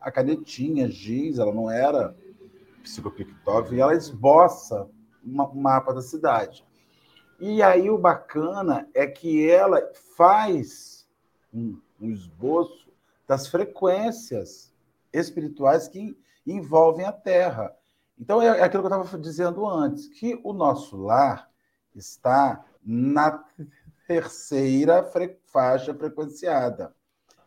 A 0.00 0.10
canetinha, 0.10 0.88
giz, 0.88 1.38
ela 1.38 1.52
não 1.52 1.70
era 1.70 2.16
psicopictógrafo, 2.82 3.74
e 3.74 3.80
ela 3.80 3.94
esboça 3.94 4.88
um 5.24 5.60
mapa 5.60 5.92
da 5.92 6.02
cidade. 6.02 6.64
E 7.40 7.62
aí 7.62 7.90
o 7.90 7.98
bacana 7.98 8.88
é 8.94 9.06
que 9.06 9.48
ela 9.48 9.90
faz 10.16 11.08
um, 11.52 11.80
um 12.00 12.10
esboço 12.10 12.88
das 13.26 13.48
frequências 13.48 14.72
espirituais 15.12 15.88
que 15.88 16.16
envolvem 16.46 17.04
a 17.04 17.12
Terra. 17.12 17.74
Então 18.18 18.40
é, 18.40 18.46
é 18.46 18.62
aquilo 18.62 18.82
que 18.82 18.92
eu 18.92 19.00
estava 19.00 19.18
dizendo 19.22 19.66
antes, 19.66 20.08
que 20.08 20.40
o 20.44 20.52
nosso 20.52 20.96
lar 20.96 21.48
está 21.94 22.64
na 22.84 23.44
terceira 24.06 25.08
faixa 25.46 25.94
frequenciada. 25.94 26.94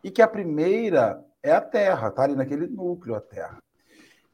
E 0.02 0.10
que 0.10 0.22
a 0.22 0.28
primeira 0.28 1.24
é 1.42 1.52
a 1.52 1.60
Terra, 1.60 2.08
está 2.08 2.22
ali 2.22 2.34
naquele 2.34 2.66
núcleo, 2.66 3.14
a 3.14 3.20
Terra. 3.20 3.62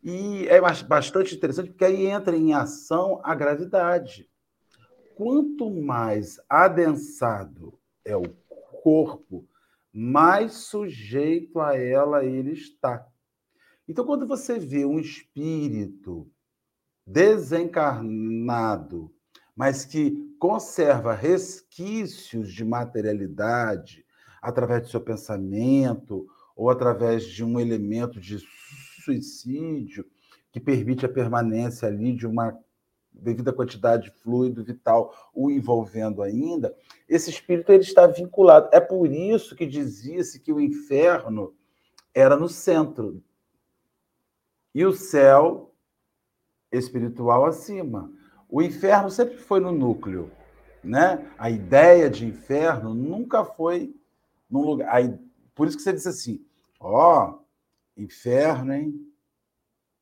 E 0.02 0.46
é 0.48 0.60
bastante 0.60 1.34
interessante 1.34 1.70
porque 1.70 1.84
aí 1.84 2.06
entra 2.06 2.36
em 2.36 2.52
ação 2.52 3.20
a 3.24 3.34
gravidade. 3.34 4.28
Quanto 5.16 5.70
mais 5.70 6.38
adensado 6.48 7.78
é 8.04 8.14
o 8.16 8.28
corpo, 8.82 9.48
mais 9.92 10.52
sujeito 10.54 11.60
a 11.60 11.78
ela 11.78 12.24
ele 12.24 12.52
está. 12.52 13.06
Então, 13.86 14.04
quando 14.04 14.26
você 14.26 14.58
vê 14.58 14.84
um 14.84 14.98
espírito 14.98 16.28
desencarnado, 17.06 19.12
mas 19.54 19.84
que 19.84 20.34
conserva 20.38 21.14
resquícios 21.14 22.52
de 22.52 22.64
materialidade 22.64 24.04
através 24.40 24.82
do 24.82 24.88
seu 24.88 25.00
pensamento 25.00 26.26
ou 26.56 26.70
através 26.70 27.26
de 27.26 27.44
um 27.44 27.60
elemento 27.60 28.20
de 28.20 28.38
suicídio, 29.04 30.06
que 30.50 30.60
permite 30.60 31.04
a 31.04 31.08
permanência 31.08 31.88
ali 31.88 32.14
de 32.14 32.26
uma 32.26 32.58
devida 33.12 33.52
quantidade 33.52 34.04
de 34.04 34.22
fluido 34.22 34.64
vital 34.64 35.14
o 35.32 35.50
envolvendo 35.50 36.22
ainda, 36.22 36.74
esse 37.08 37.30
espírito 37.30 37.70
ele 37.70 37.82
está 37.82 38.06
vinculado. 38.06 38.68
É 38.72 38.80
por 38.80 39.10
isso 39.10 39.54
que 39.54 39.66
dizia-se 39.66 40.40
que 40.40 40.52
o 40.52 40.60
inferno 40.60 41.54
era 42.12 42.36
no 42.36 42.48
centro 42.48 43.22
e 44.74 44.84
o 44.84 44.92
céu 44.92 45.72
espiritual 46.72 47.46
acima. 47.46 48.10
O 48.48 48.60
inferno 48.60 49.10
sempre 49.10 49.36
foi 49.36 49.60
no 49.60 49.72
núcleo, 49.72 50.30
né? 50.82 51.30
A 51.38 51.50
ideia 51.50 52.10
de 52.10 52.26
inferno 52.26 52.94
nunca 52.94 53.44
foi 53.44 53.94
num 54.50 54.62
lugar. 54.62 54.94
Aí, 54.94 55.16
por 55.54 55.68
isso 55.68 55.76
que 55.76 55.82
você 55.82 55.92
disse 55.92 56.08
assim: 56.08 56.44
ó, 56.80 57.30
oh, 57.30 57.44
Inferno, 57.96 58.72
hein? 58.72 59.12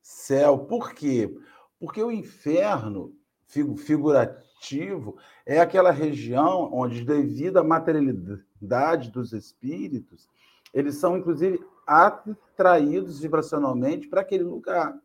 Céu. 0.00 0.58
Por 0.58 0.94
quê? 0.94 1.32
Porque 1.78 2.02
o 2.02 2.10
inferno 2.10 3.14
figurativo 3.46 5.16
é 5.44 5.60
aquela 5.60 5.90
região 5.90 6.70
onde, 6.72 7.04
devido 7.04 7.58
à 7.58 7.64
materialidade 7.64 9.10
dos 9.10 9.32
espíritos, 9.32 10.28
eles 10.72 10.96
são, 10.96 11.18
inclusive, 11.18 11.62
atraídos 11.86 13.20
vibracionalmente 13.20 14.08
para 14.08 14.20
aquele 14.20 14.44
lugar. 14.44 14.98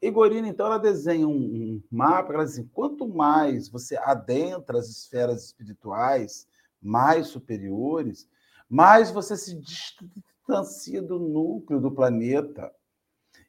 Igorina, 0.00 0.48
então, 0.48 0.66
ela 0.66 0.78
desenha 0.78 1.28
um, 1.28 1.80
mapa, 1.90 2.34
ela 2.34 2.44
diz 2.44 2.54
assim, 2.54 2.68
quanto 2.72 3.06
mais 3.06 3.68
você 3.68 3.96
adentra 3.96 4.78
as 4.78 4.88
esferas 4.88 5.44
espirituais 5.44 6.48
mais 6.82 7.28
superiores, 7.28 8.28
mais 8.68 9.12
você 9.12 9.36
se 9.36 9.54
distancia 9.54 11.00
do 11.00 11.20
núcleo 11.20 11.80
do 11.80 11.90
planeta. 11.90 12.72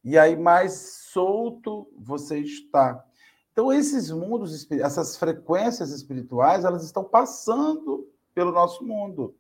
E 0.03 0.17
aí 0.17 0.35
mais 0.35 0.73
solto 1.11 1.89
você 1.97 2.39
está. 2.39 3.03
Então 3.51 3.71
esses 3.71 4.11
mundos, 4.11 4.69
essas 4.71 5.17
frequências 5.17 5.91
espirituais, 5.91 6.65
elas 6.65 6.83
estão 6.83 7.03
passando 7.03 8.07
pelo 8.33 8.51
nosso 8.51 8.83
mundo. 8.83 9.35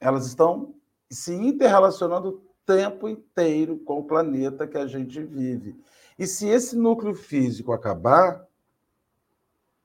Elas 0.00 0.26
estão 0.26 0.74
se 1.10 1.34
interrelacionando 1.34 2.28
o 2.28 2.42
tempo 2.66 3.08
inteiro 3.08 3.78
com 3.78 4.00
o 4.00 4.04
planeta 4.04 4.66
que 4.66 4.76
a 4.76 4.86
gente 4.86 5.22
vive. 5.22 5.74
E 6.18 6.26
se 6.26 6.48
esse 6.48 6.76
núcleo 6.76 7.14
físico 7.14 7.72
acabar, 7.72 8.46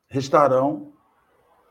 restarão 0.08 0.94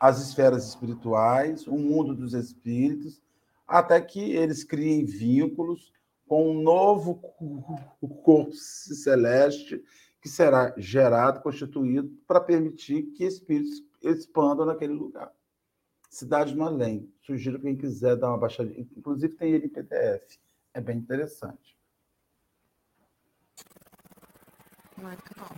as 0.01 0.21
esferas 0.21 0.67
espirituais, 0.67 1.67
o 1.67 1.77
mundo 1.77 2.15
dos 2.15 2.35
espíritos 2.35 3.23
até 3.67 4.01
que 4.01 4.33
eles 4.33 4.65
criem 4.65 5.05
vínculos 5.05 5.93
com 6.27 6.51
um 6.51 6.63
novo 6.63 7.15
corpo 8.23 8.53
celeste 8.53 9.83
que 10.21 10.29
será 10.29 10.73
gerado, 10.77 11.41
constituído, 11.41 12.09
para 12.27 12.41
permitir 12.41 13.13
que 13.15 13.25
espíritos 13.25 13.83
expandam 14.03 14.67
naquele 14.67 14.93
lugar. 14.93 15.33
Cidade 16.13 16.55
no 16.55 16.65
Além. 16.65 17.11
Sugiro 17.23 17.59
quem 17.59 17.75
quiser 17.75 18.17
dar 18.17 18.29
uma 18.29 18.37
baixadinha. 18.37 18.87
Inclusive 18.95 19.35
tem 19.35 19.55
ele 19.55 19.65
em 19.65 19.71
PDF. 19.71 20.39
É 20.75 20.79
bem 20.79 20.99
interessante. 20.99 21.75
Muito 24.99 25.33
bom. 25.39 25.57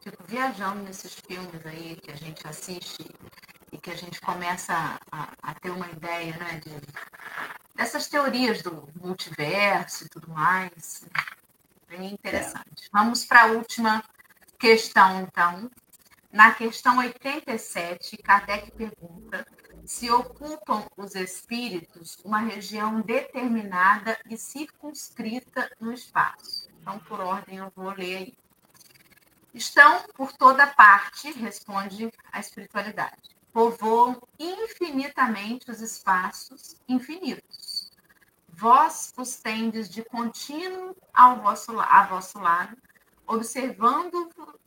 Fico 0.00 0.24
viajando 0.24 0.82
nesses 0.82 1.12
filmes 1.26 1.66
aí 1.66 1.94
que 1.96 2.10
a 2.10 2.16
gente 2.16 2.46
assiste 2.48 3.04
e 3.70 3.76
que 3.76 3.90
a 3.90 3.94
gente 3.94 4.18
começa 4.22 4.98
a, 5.12 5.34
a 5.42 5.54
ter 5.56 5.70
uma 5.70 5.90
ideia 5.90 6.34
né, 6.38 6.60
de, 6.60 6.70
dessas 7.74 8.08
teorias 8.08 8.62
do 8.62 8.88
multiverso 8.98 10.06
e 10.06 10.08
tudo 10.08 10.30
mais. 10.30 11.06
Bem 11.86 12.14
interessante. 12.14 12.86
É. 12.86 12.88
Vamos 12.90 13.26
para 13.26 13.42
a 13.42 13.46
última 13.48 14.02
questão, 14.58 15.20
então. 15.20 15.70
Na 16.34 16.52
questão 16.52 16.98
87, 16.98 18.16
Kardec 18.16 18.72
pergunta 18.72 19.46
se 19.86 20.10
ocupam 20.10 20.84
os 20.96 21.14
espíritos 21.14 22.18
uma 22.24 22.40
região 22.40 23.00
determinada 23.00 24.18
e 24.28 24.36
circunscrita 24.36 25.70
no 25.80 25.92
espaço. 25.92 26.68
Então, 26.80 26.98
por 26.98 27.20
ordem, 27.20 27.58
eu 27.58 27.72
vou 27.76 27.90
ler 27.90 28.16
aí. 28.16 28.34
Estão 29.54 30.02
por 30.14 30.32
toda 30.32 30.66
parte, 30.66 31.30
responde 31.30 32.10
a 32.32 32.40
espiritualidade 32.40 33.34
povoam 33.54 34.20
infinitamente 34.36 35.70
os 35.70 35.80
espaços 35.80 36.74
infinitos. 36.88 37.92
Vós 38.48 39.14
os 39.16 39.36
tendes 39.36 39.88
de 39.88 40.02
contínuo 40.02 40.96
ao 41.14 41.40
vosso, 41.40 41.78
a 41.78 42.04
vosso 42.06 42.36
lado, 42.40 42.76
observando-vos 43.24 44.63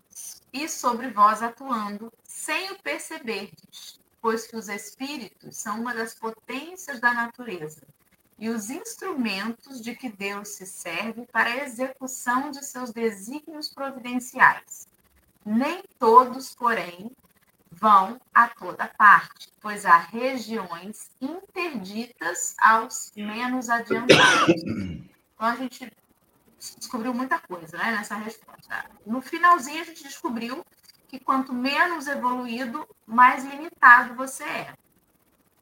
e 0.64 0.70
sobre 0.70 1.10
vós 1.10 1.42
atuando, 1.42 2.12
sem 2.24 2.72
o 2.72 2.80
perceberdes, 2.80 4.00
pois 4.22 4.48
que 4.48 4.56
os 4.56 4.68
espíritos 4.68 5.58
são 5.58 5.80
uma 5.80 5.94
das 5.94 6.14
potências 6.14 7.00
da 7.00 7.14
natureza 7.14 7.82
e 8.40 8.50
os 8.50 8.70
instrumentos 8.70 9.82
de 9.82 9.96
que 9.96 10.10
Deus 10.10 10.50
se 10.50 10.66
serve 10.66 11.26
para 11.32 11.50
a 11.50 11.64
execução 11.66 12.52
de 12.52 12.64
seus 12.64 12.92
desígnios 12.92 13.70
providenciais. 13.70 14.88
Nem 15.44 15.84
todos, 15.98 16.54
porém, 16.54 17.12
vão 17.72 18.20
a 18.34 18.48
toda 18.48 18.88
parte, 18.88 19.50
pois 19.60 19.86
há 19.86 19.98
regiões 19.98 21.10
interditas 21.22 22.56
aos 22.60 23.12
menos 23.16 23.70
adiantados. 23.70 24.64
Então 24.66 25.48
a 25.48 25.56
gente 25.56 25.92
descobriu 26.58 27.14
muita 27.14 27.40
coisa 27.40 27.78
né, 27.78 27.92
nessa 27.92 28.16
resposta. 28.16 28.90
No 29.06 29.22
finalzinho, 29.22 29.82
a 29.82 29.86
gente 29.86 30.04
descobriu 30.04 30.66
que 31.08 31.20
quanto 31.20 31.54
menos 31.54 32.08
evoluído, 32.08 32.88
mais 33.06 33.44
limitado 33.44 34.16
você 34.16 34.44
é. 34.44 34.74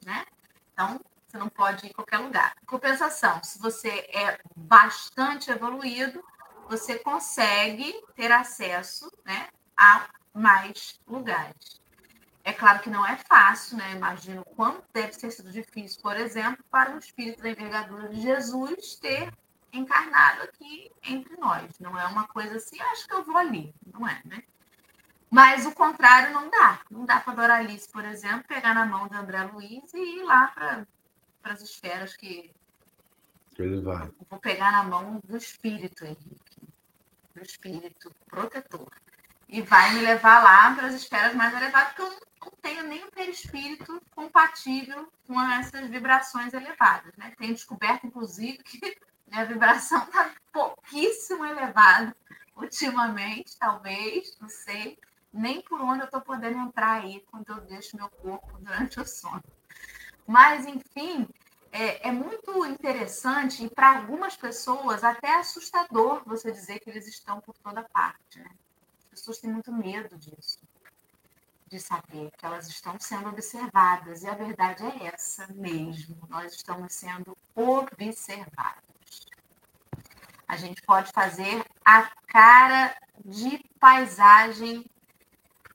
Né? 0.04 0.26
Então, 0.74 1.00
você 1.28 1.38
não 1.38 1.50
pode 1.50 1.86
ir 1.86 1.90
em 1.90 1.94
qualquer 1.94 2.18
lugar. 2.18 2.56
Compensação, 2.66 3.44
se 3.44 3.60
você 3.60 3.90
é 4.14 4.40
bastante 4.56 5.52
evoluído, 5.52 6.24
você 6.68 6.98
consegue 6.98 7.94
ter 8.16 8.32
acesso 8.32 9.12
né, 9.24 9.50
a 9.78 10.08
mais 10.34 11.00
lugares. 11.08 11.80
É 12.44 12.54
claro 12.54 12.80
que 12.80 12.90
não 12.90 13.06
é 13.06 13.18
fácil, 13.18 13.78
né? 13.78 13.94
Imagino 13.94 14.46
quanto 14.56 14.84
deve 14.94 15.18
ter 15.18 15.32
sido 15.32 15.52
difícil, 15.52 16.00
por 16.02 16.16
exemplo, 16.16 16.64
para 16.70 16.92
um 16.92 17.00
espírito 17.00 17.42
da 17.42 17.50
envergadura 17.50 18.08
de 18.08 18.22
Jesus 18.22 18.96
ter 18.98 19.34
encarnado 19.78 20.44
aqui 20.44 20.92
entre 21.04 21.36
nós. 21.38 21.80
Não 21.80 22.00
é 22.00 22.06
uma 22.06 22.28
coisa 22.28 22.56
assim, 22.56 22.80
acho 22.82 23.08
que 23.08 23.14
eu 23.14 23.24
vou 23.24 23.38
ali. 23.38 23.74
Não 23.94 24.08
é, 24.08 24.22
né? 24.26 24.44
Mas 25.30 25.66
o 25.66 25.74
contrário 25.74 26.34
não 26.34 26.50
dá. 26.50 26.80
Não 26.90 27.06
dá 27.06 27.20
para 27.20 27.34
Doralice, 27.34 27.90
por 27.90 28.06
exemplo, 28.06 28.48
pegar 28.48 28.74
na 28.74 28.86
mão 28.86 29.08
de 29.08 29.16
André 29.16 29.44
Luiz 29.44 29.94
e 29.94 30.20
ir 30.20 30.24
lá 30.24 30.48
para 30.48 30.88
as 31.44 31.62
esferas 31.62 32.16
que. 32.16 32.54
Ele 33.58 33.82
vai. 33.82 34.10
Vou 34.30 34.40
pegar 34.40 34.72
na 34.72 34.84
mão 34.84 35.22
do 35.24 35.38
espírito, 35.38 36.06
Henrique. 36.06 36.62
Do 37.34 37.42
espírito 37.42 38.12
protetor. 38.28 38.92
E 39.48 39.62
vai 39.62 39.94
me 39.94 40.02
levar 40.02 40.44
lá 40.44 40.74
para 40.74 40.88
as 40.88 40.96
esferas 40.96 41.36
mais 41.36 41.54
elevadas, 41.54 41.94
porque 41.94 42.02
eu 42.02 42.20
não 42.46 42.52
tenho 42.62 43.08
o 43.08 43.12
perispírito 43.12 44.02
compatível 44.12 45.12
com 45.28 45.40
essas 45.42 45.90
vibrações 45.90 46.54
elevadas. 46.54 47.14
Né? 47.18 47.34
Tenho 47.38 47.54
descoberto, 47.54 48.08
inclusive, 48.08 48.58
que 48.60 48.98
a 49.32 49.44
vibração 49.44 50.04
está 50.04 50.32
pouquíssimo 50.52 51.46
elevada 51.46 52.16
ultimamente, 52.56 53.58
talvez, 53.58 54.38
não 54.40 54.50
sei. 54.50 54.98
Nem 55.34 55.62
por 55.62 55.82
onde 55.82 56.02
eu 56.02 56.06
estou 56.06 56.22
podendo 56.22 56.58
entrar 56.60 57.02
aí 57.02 57.26
quando 57.30 57.50
eu 57.50 57.62
deixo 57.62 57.98
meu 57.98 58.10
corpo 58.10 58.58
durante 58.60 59.00
o 59.00 59.06
sono. 59.06 59.44
Mas, 60.26 60.66
enfim, 60.66 61.28
é, 61.72 62.08
é 62.08 62.12
muito 62.12 62.66
interessante 62.66 63.66
e 63.66 63.70
para 63.70 63.98
algumas 63.98 64.38
pessoas 64.38 65.04
até 65.04 65.36
assustador 65.36 66.24
você 66.26 66.52
dizer 66.52 66.80
que 66.80 66.90
eles 66.90 67.06
estão 67.06 67.42
por 67.42 67.58
toda 67.58 67.84
parte. 67.84 68.40
Né? 68.40 68.50
As 69.12 69.20
pessoas 69.20 69.40
têm 69.40 69.52
muito 69.52 69.74
medo 69.74 70.18
disso 70.18 70.60
de 71.68 71.80
saber 71.80 72.32
que 72.38 72.46
elas 72.46 72.68
estão 72.68 72.98
sendo 73.00 73.28
observadas. 73.28 74.24
E 74.24 74.28
a 74.28 74.36
verdade 74.36 74.84
é 74.86 75.08
essa 75.08 75.48
mesmo. 75.54 76.18
Nós 76.30 76.54
estamos 76.54 76.94
sendo 76.94 77.38
observados. 77.54 78.95
A 80.48 80.58
gente 80.58 80.82
pode 80.84 81.12
fazer 81.12 81.66
a 81.84 82.10
cara 82.28 82.96
de 83.24 83.64
paisagem, 83.80 84.86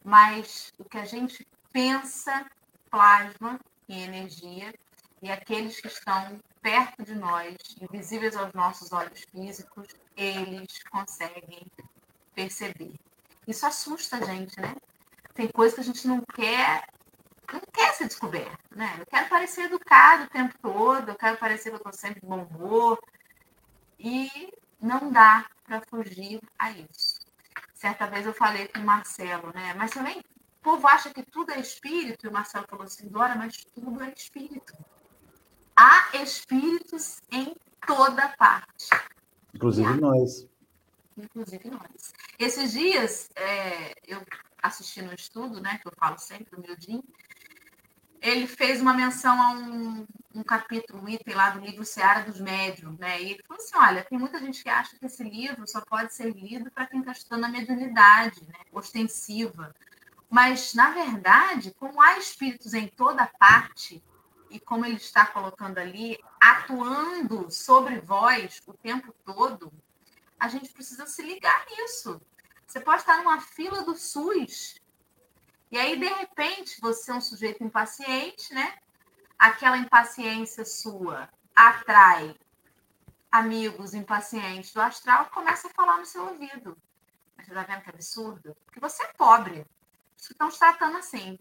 mas 0.05 0.73
o 0.79 0.85
que 0.85 0.99
a 0.99 1.05
gente 1.05 1.47
pensa 1.73 2.47
plasma 2.91 3.59
em 3.89 4.03
energia 4.03 4.75
e 5.23 5.31
aqueles 5.31 5.81
que 5.81 5.89
estão 5.89 6.41
perto 6.62 7.03
de 7.03 7.14
nós, 7.14 7.57
invisíveis 7.81 8.37
aos 8.37 8.53
nossos 8.53 8.93
olhos 8.93 9.21
físicos, 9.31 9.89
eles 10.16 10.83
conseguem 10.91 11.66
perceber. 12.35 12.95
Isso 13.47 13.66
assusta 13.66 14.16
a 14.16 14.21
gente, 14.21 14.61
né? 14.61 14.75
Tem 15.35 15.49
coisa 15.49 15.75
que 15.75 15.81
a 15.81 15.85
gente 15.85 16.07
não 16.07 16.23
quer, 16.35 16.87
não 17.53 17.61
quer 17.73 17.95
ser 17.95 18.07
descoberto, 18.07 18.59
né? 18.75 18.97
Eu 18.99 19.07
quero 19.07 19.29
parecer 19.29 19.62
educado 19.62 20.25
o 20.25 20.31
tempo 20.31 20.55
todo, 20.61 21.09
eu 21.09 21.14
quero 21.14 21.37
parecer 21.39 21.71
que 21.71 21.77
eu 21.77 21.79
estou 21.79 21.93
sempre 21.93 22.21
de 22.21 22.27
bom 22.27 22.45
humor, 22.45 22.99
e 24.01 24.53
não 24.80 25.12
dá 25.12 25.46
para 25.64 25.82
fugir 25.82 26.40
a 26.59 26.70
isso. 26.70 27.20
Certa 27.74 28.07
vez 28.07 28.26
eu 28.26 28.34
falei 28.34 28.66
com 28.68 28.80
o 28.80 28.84
Marcelo, 28.84 29.53
né? 29.55 29.74
Mas 29.74 29.90
também 29.90 30.18
o 30.18 30.62
povo 30.62 30.86
acha 30.88 31.12
que 31.12 31.22
tudo 31.22 31.53
é 31.53 31.61
espírito, 31.61 32.26
e 32.26 32.28
o 32.28 32.32
Marcelo 32.32 32.66
falou 32.68 32.84
assim, 32.84 33.09
Dora, 33.09 33.34
mas 33.34 33.64
tudo 33.74 34.03
é 34.03 34.12
espírito. 34.16 34.74
Há 35.76 36.16
espíritos 36.22 37.20
em 37.30 37.55
toda 37.86 38.28
parte. 38.36 38.90
Inclusive 39.55 40.01
nós. 40.01 40.46
Inclusive 41.16 41.70
nós. 41.70 42.12
Esses 42.38 42.72
dias, 42.72 43.30
é, 43.36 43.94
eu 44.07 44.22
assisti 44.62 45.03
no 45.03 45.14
estudo, 45.14 45.61
né, 45.61 45.78
que 45.78 45.88
eu 45.88 45.92
falo 45.98 46.18
sempre, 46.18 46.57
o 46.57 46.61
miudinho, 46.61 47.05
ele 48.21 48.47
fez 48.47 48.81
uma 48.81 48.93
menção 48.93 49.41
a 49.41 49.51
um, 49.53 50.07
um, 50.35 50.43
capítulo, 50.43 51.03
um 51.03 51.09
item 51.09 51.35
lá 51.35 51.51
do 51.51 51.61
livro 51.61 51.85
Seara 51.85 52.23
dos 52.23 52.41
Médiuns, 52.41 52.99
né? 52.99 53.21
E 53.21 53.33
ele 53.33 53.43
falou 53.43 53.62
assim: 53.62 53.77
olha, 53.77 54.05
tem 54.05 54.18
muita 54.18 54.39
gente 54.39 54.62
que 54.62 54.68
acha 54.68 54.97
que 54.99 55.07
esse 55.07 55.23
livro 55.25 55.66
só 55.66 55.81
pode 55.81 56.14
ser 56.14 56.33
lido 56.35 56.71
para 56.71 56.87
quem 56.87 57.01
está 57.01 57.12
estudando 57.12 57.45
a 57.45 57.49
mediunidade, 57.49 58.43
né? 58.47 58.61
ostensiva. 58.73 59.75
Mas, 60.29 60.75
na 60.75 60.91
verdade, 60.91 61.75
como 61.79 62.01
há 62.01 62.18
espíritos 62.18 62.73
em 62.75 62.87
toda 62.87 63.27
parte, 63.27 64.03
e 64.51 64.59
como 64.59 64.85
ele 64.85 64.97
está 64.97 65.25
colocando 65.27 65.79
ali, 65.79 66.18
atuando 66.41 67.51
sobre 67.51 68.01
vós 68.01 68.61
o 68.66 68.75
tempo 68.75 69.14
todo, 69.25 69.73
a 70.39 70.49
gente 70.49 70.73
precisa 70.73 71.07
se 71.07 71.23
ligar 71.23 71.64
nisso. 71.71 72.21
Você 72.66 72.81
pode 72.81 73.01
estar 73.01 73.18
numa 73.18 73.41
fila 73.41 73.83
do 73.83 73.97
SUS 73.97 74.80
e 75.71 75.79
aí, 75.79 75.97
de 75.97 76.07
repente, 76.07 76.81
você 76.81 77.12
é 77.12 77.14
um 77.14 77.21
sujeito 77.21 77.62
impaciente, 77.62 78.53
né? 78.53 78.75
Aquela 79.39 79.79
impaciência 79.79 80.64
sua 80.64 81.29
atrai 81.55 82.35
amigos 83.31 83.95
impacientes 83.95 84.73
do 84.73 84.81
astral 84.81 85.27
começa 85.27 85.68
a 85.68 85.71
falar 85.71 85.99
no 85.99 86.05
seu 86.05 86.27
ouvido. 86.27 86.77
Mas 87.37 87.47
você 87.47 87.55
tá 87.55 87.62
vendo 87.62 87.83
que 87.83 87.91
absurdo? 87.91 88.57
Porque 88.64 88.81
você 88.81 89.05
é 89.05 89.12
pobre. 89.16 89.64
Estão 90.16 90.49
te 90.49 90.59
tratando 90.59 90.99
assim. 90.99 91.39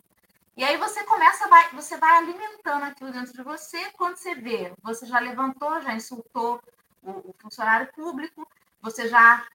E 0.56 0.64
aí 0.64 0.78
você 0.78 1.04
começa, 1.06 1.48
vai, 1.48 1.70
você 1.72 1.98
vai 1.98 2.18
alimentando 2.18 2.84
aquilo 2.84 3.12
dentro 3.12 3.34
de 3.34 3.42
você. 3.42 3.92
Quando 3.92 4.18
você 4.18 4.36
vê, 4.36 4.74
você 4.84 5.06
já 5.08 5.20
levantou, 5.20 5.82
já 5.82 5.94
insultou 5.96 6.62
o, 7.02 7.12
o 7.12 7.36
funcionário 7.40 7.92
público, 7.94 8.48
você 8.82 9.08
já 9.08 9.46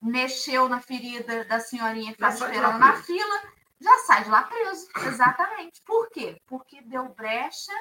mexeu 0.00 0.68
na 0.68 0.80
ferida 0.80 1.44
da 1.44 1.58
senhorinha 1.58 2.14
que 2.14 2.22
estava 2.22 2.34
esperando 2.34 2.78
na 2.78 2.94
fila 3.02 3.42
já 3.84 3.98
sai 3.98 4.24
de 4.24 4.30
lá 4.30 4.42
preso. 4.44 4.88
Exatamente. 5.06 5.82
Por 5.82 6.08
quê? 6.10 6.40
Porque 6.46 6.80
deu 6.82 7.08
brecha. 7.10 7.72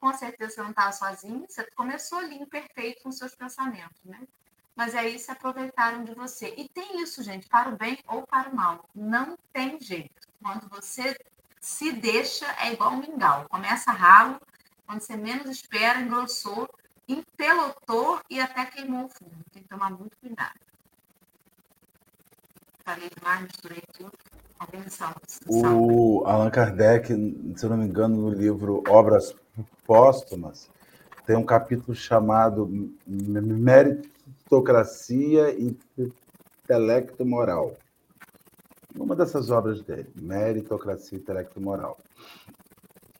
Com 0.00 0.12
certeza 0.12 0.54
você 0.54 0.62
não 0.62 0.70
estava 0.70 0.92
sozinho, 0.92 1.46
você 1.48 1.64
começou 1.76 2.18
ali 2.18 2.34
imperfeito 2.36 3.04
com 3.04 3.12
seus 3.12 3.36
pensamentos, 3.36 4.02
né? 4.04 4.20
Mas 4.74 4.96
aí 4.96 5.16
se 5.16 5.30
aproveitaram 5.30 6.02
de 6.02 6.12
você. 6.12 6.52
E 6.56 6.68
tem 6.68 7.00
isso, 7.00 7.22
gente, 7.22 7.48
para 7.48 7.68
o 7.68 7.76
bem 7.76 7.96
ou 8.08 8.26
para 8.26 8.50
o 8.50 8.56
mal. 8.56 8.88
Não 8.92 9.38
tem 9.52 9.78
jeito. 9.80 10.26
Quando 10.42 10.68
você 10.68 11.16
se 11.60 11.92
deixa, 11.92 12.46
é 12.58 12.72
igual 12.72 12.94
um 12.94 12.96
mingau. 12.96 13.48
Começa 13.48 13.92
ralo, 13.92 14.40
quando 14.84 15.00
você 15.00 15.16
menos 15.16 15.48
espera, 15.48 16.00
engrossou, 16.00 16.68
empelotou 17.06 18.20
e 18.28 18.40
até 18.40 18.66
queimou 18.66 19.04
o 19.04 19.08
fundo. 19.08 19.44
Tem 19.52 19.62
que 19.62 19.68
tomar 19.68 19.90
muito 19.90 20.16
cuidado. 20.16 20.58
Falei 22.84 23.08
demais, 23.08 23.42
misturei 23.42 23.82
tudo. 23.92 24.31
O 25.48 26.24
Allan 26.24 26.50
Kardec, 26.50 27.08
se 27.56 27.64
eu 27.64 27.70
não 27.70 27.76
me 27.76 27.86
engano, 27.86 28.16
no 28.16 28.30
livro 28.30 28.82
Obras 28.88 29.34
Póstumas, 29.86 30.68
tem 31.26 31.36
um 31.36 31.44
capítulo 31.44 31.94
chamado 31.94 32.68
Meritocracia 33.06 35.54
e 35.54 35.76
Intelecto 36.64 37.24
Moral. 37.24 37.76
Uma 38.96 39.14
dessas 39.16 39.50
obras 39.50 39.82
dele, 39.82 40.10
Meritocracia 40.20 41.16
e 41.16 41.20
Intelecto 41.20 41.60
Moral. 41.60 41.96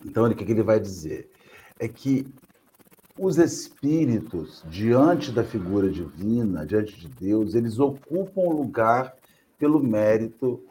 Então, 0.05 0.25
o 0.25 0.35
que 0.35 0.45
ele 0.45 0.63
vai 0.63 0.81
dizer? 0.81 1.31
É 1.79 1.89
que 1.89 2.27
os 3.19 3.39
espíritos, 3.39 4.65
diante 4.69 5.31
da 5.31 5.45
figura 5.45 5.91
divina, 5.91 6.67
diante 6.67 6.99
de 6.99 7.09
Deus, 7.09 7.55
eles 7.55 7.79
ocupam 7.79 8.43
o 8.43 8.53
lugar 8.53 9.15
pelo 9.59 9.83
mérito 9.83 10.63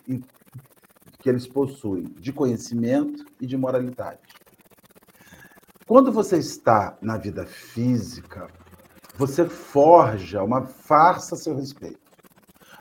que 1.21 1.29
eles 1.29 1.47
possuem 1.47 2.03
de 2.19 2.33
conhecimento 2.33 3.23
e 3.39 3.45
de 3.45 3.55
moralidade. 3.55 4.19
Quando 5.85 6.11
você 6.11 6.37
está 6.37 6.97
na 7.01 7.17
vida 7.17 7.45
física, 7.45 8.47
você 9.15 9.45
forja 9.45 10.43
uma 10.43 10.63
farsa 10.65 11.35
a 11.35 11.37
seu 11.37 11.55
respeito. 11.55 11.99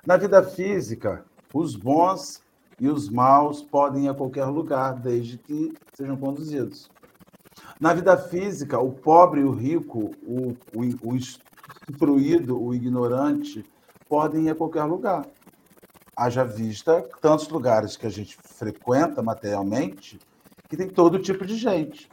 Na 0.06 0.16
vida 0.16 0.42
física, 0.42 1.24
os 1.52 1.76
bons 1.76 2.42
e 2.78 2.88
os 2.88 3.10
maus 3.10 3.62
podem 3.62 4.06
ir 4.06 4.08
a 4.08 4.14
qualquer 4.14 4.46
lugar, 4.46 4.94
desde 4.94 5.36
que 5.36 5.74
sejam 5.92 6.16
conduzidos. 6.16 6.88
Na 7.78 7.92
vida 7.92 8.16
física, 8.16 8.78
o 8.78 8.92
pobre 8.92 9.40
e 9.40 9.44
o 9.44 9.52
rico, 9.52 10.12
o, 10.22 10.52
o, 10.72 10.80
o 11.02 11.14
instruído, 11.14 12.62
o 12.62 12.74
ignorante, 12.74 13.64
podem 14.08 14.46
ir 14.46 14.50
a 14.50 14.54
qualquer 14.54 14.84
lugar 14.84 15.26
Haja 16.20 16.44
vista 16.44 17.00
tantos 17.22 17.48
lugares 17.48 17.96
que 17.96 18.06
a 18.06 18.10
gente 18.10 18.36
frequenta 18.36 19.22
materialmente 19.22 20.20
que 20.68 20.76
tem 20.76 20.86
todo 20.86 21.18
tipo 21.18 21.46
de 21.46 21.56
gente. 21.56 22.10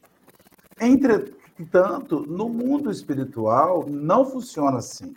Entretanto, 0.80 2.22
no 2.26 2.48
mundo 2.48 2.90
espiritual 2.90 3.86
não 3.86 4.26
funciona 4.26 4.78
assim. 4.78 5.14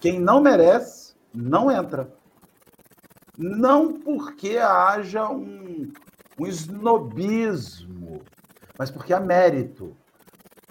Quem 0.00 0.18
não 0.18 0.40
merece, 0.40 1.16
não 1.34 1.70
entra. 1.70 2.10
Não 3.36 3.92
porque 3.92 4.56
haja 4.56 5.28
um, 5.28 5.92
um 6.40 6.46
snobismo, 6.46 8.22
mas 8.78 8.90
porque 8.90 9.12
há 9.12 9.20
mérito. 9.20 9.94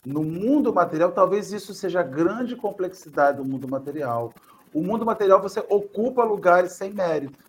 No 0.03 0.23
mundo 0.23 0.73
material, 0.73 1.11
talvez 1.11 1.51
isso 1.51 1.71
seja 1.75 1.99
a 1.99 2.03
grande 2.03 2.55
complexidade 2.55 3.38
do 3.38 3.45
mundo 3.45 3.67
material. 3.67 4.33
O 4.74 4.82
mundo 4.82 5.05
material 5.05 5.41
você 5.41 5.59
ocupa 5.70 6.24
lugares 6.24 6.74
sem 6.74 6.93
mérito, 6.93 7.39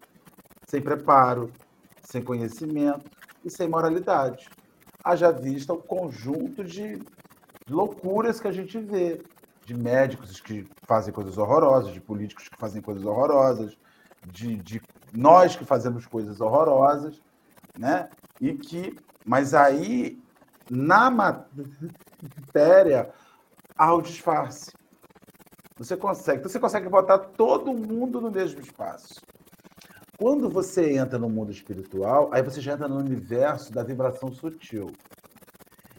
sem 0.67 0.81
preparo, 0.81 1.51
sem 2.03 2.23
conhecimento 2.23 3.11
e 3.45 3.51
sem 3.51 3.69
moralidade. 3.69 4.49
Haja 5.03 5.31
vista 5.31 5.73
o 5.73 5.83
conjunto 5.83 6.65
de 6.65 7.01
loucuras 7.69 8.41
que 8.41 8.49
a 8.49 8.53
gente 8.53 8.79
vê, 8.79 9.21
de 9.65 9.75
médicos 9.75 10.41
que 10.41 10.67
fazem 10.87 11.13
coisas 11.13 11.37
horrorosas, 11.37 11.93
de 11.93 12.01
políticos 12.01 12.49
que 12.49 12.57
fazem 12.57 12.81
coisas 12.81 13.05
horrorosas, 13.05 13.77
de, 14.27 14.57
de 14.57 14.81
nós 15.13 15.57
que 15.57 15.65
fazemos 15.65 16.07
coisas 16.07 16.41
horrorosas, 16.41 17.21
né? 17.79 18.09
E 18.41 18.55
que, 18.55 18.97
mas 19.25 19.55
aí 19.55 20.21
na 20.71 21.11
matéria 21.11 21.51
há 23.77 23.95
o 23.95 24.03
disfarce. 24.03 24.73
Você 25.79 25.97
consegue, 25.97 26.43
você 26.43 26.59
consegue 26.59 26.89
botar 26.89 27.19
todo 27.19 27.73
mundo 27.73 28.21
no 28.21 28.31
mesmo 28.31 28.61
espaço. 28.61 29.21
Quando 30.19 30.51
você 30.51 30.97
entra 30.97 31.17
no 31.17 31.29
mundo 31.29 31.53
espiritual, 31.53 32.29
aí 32.33 32.43
você 32.43 32.61
já 32.61 32.73
entra 32.73 32.89
no 32.89 32.99
universo 32.99 33.73
da 33.73 33.85
vibração 33.85 34.33
sutil. 34.33 34.91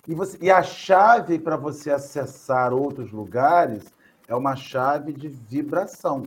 E, 0.06 0.14
você, 0.14 0.38
e 0.42 0.52
a 0.52 0.62
chave 0.62 1.40
para 1.40 1.56
você 1.56 1.92
acessar 1.92 2.74
outros 2.74 3.12
lugares 3.12 3.86
é 4.28 4.36
uma 4.36 4.56
chave 4.56 5.14
de 5.14 5.30
vibração. 5.30 6.24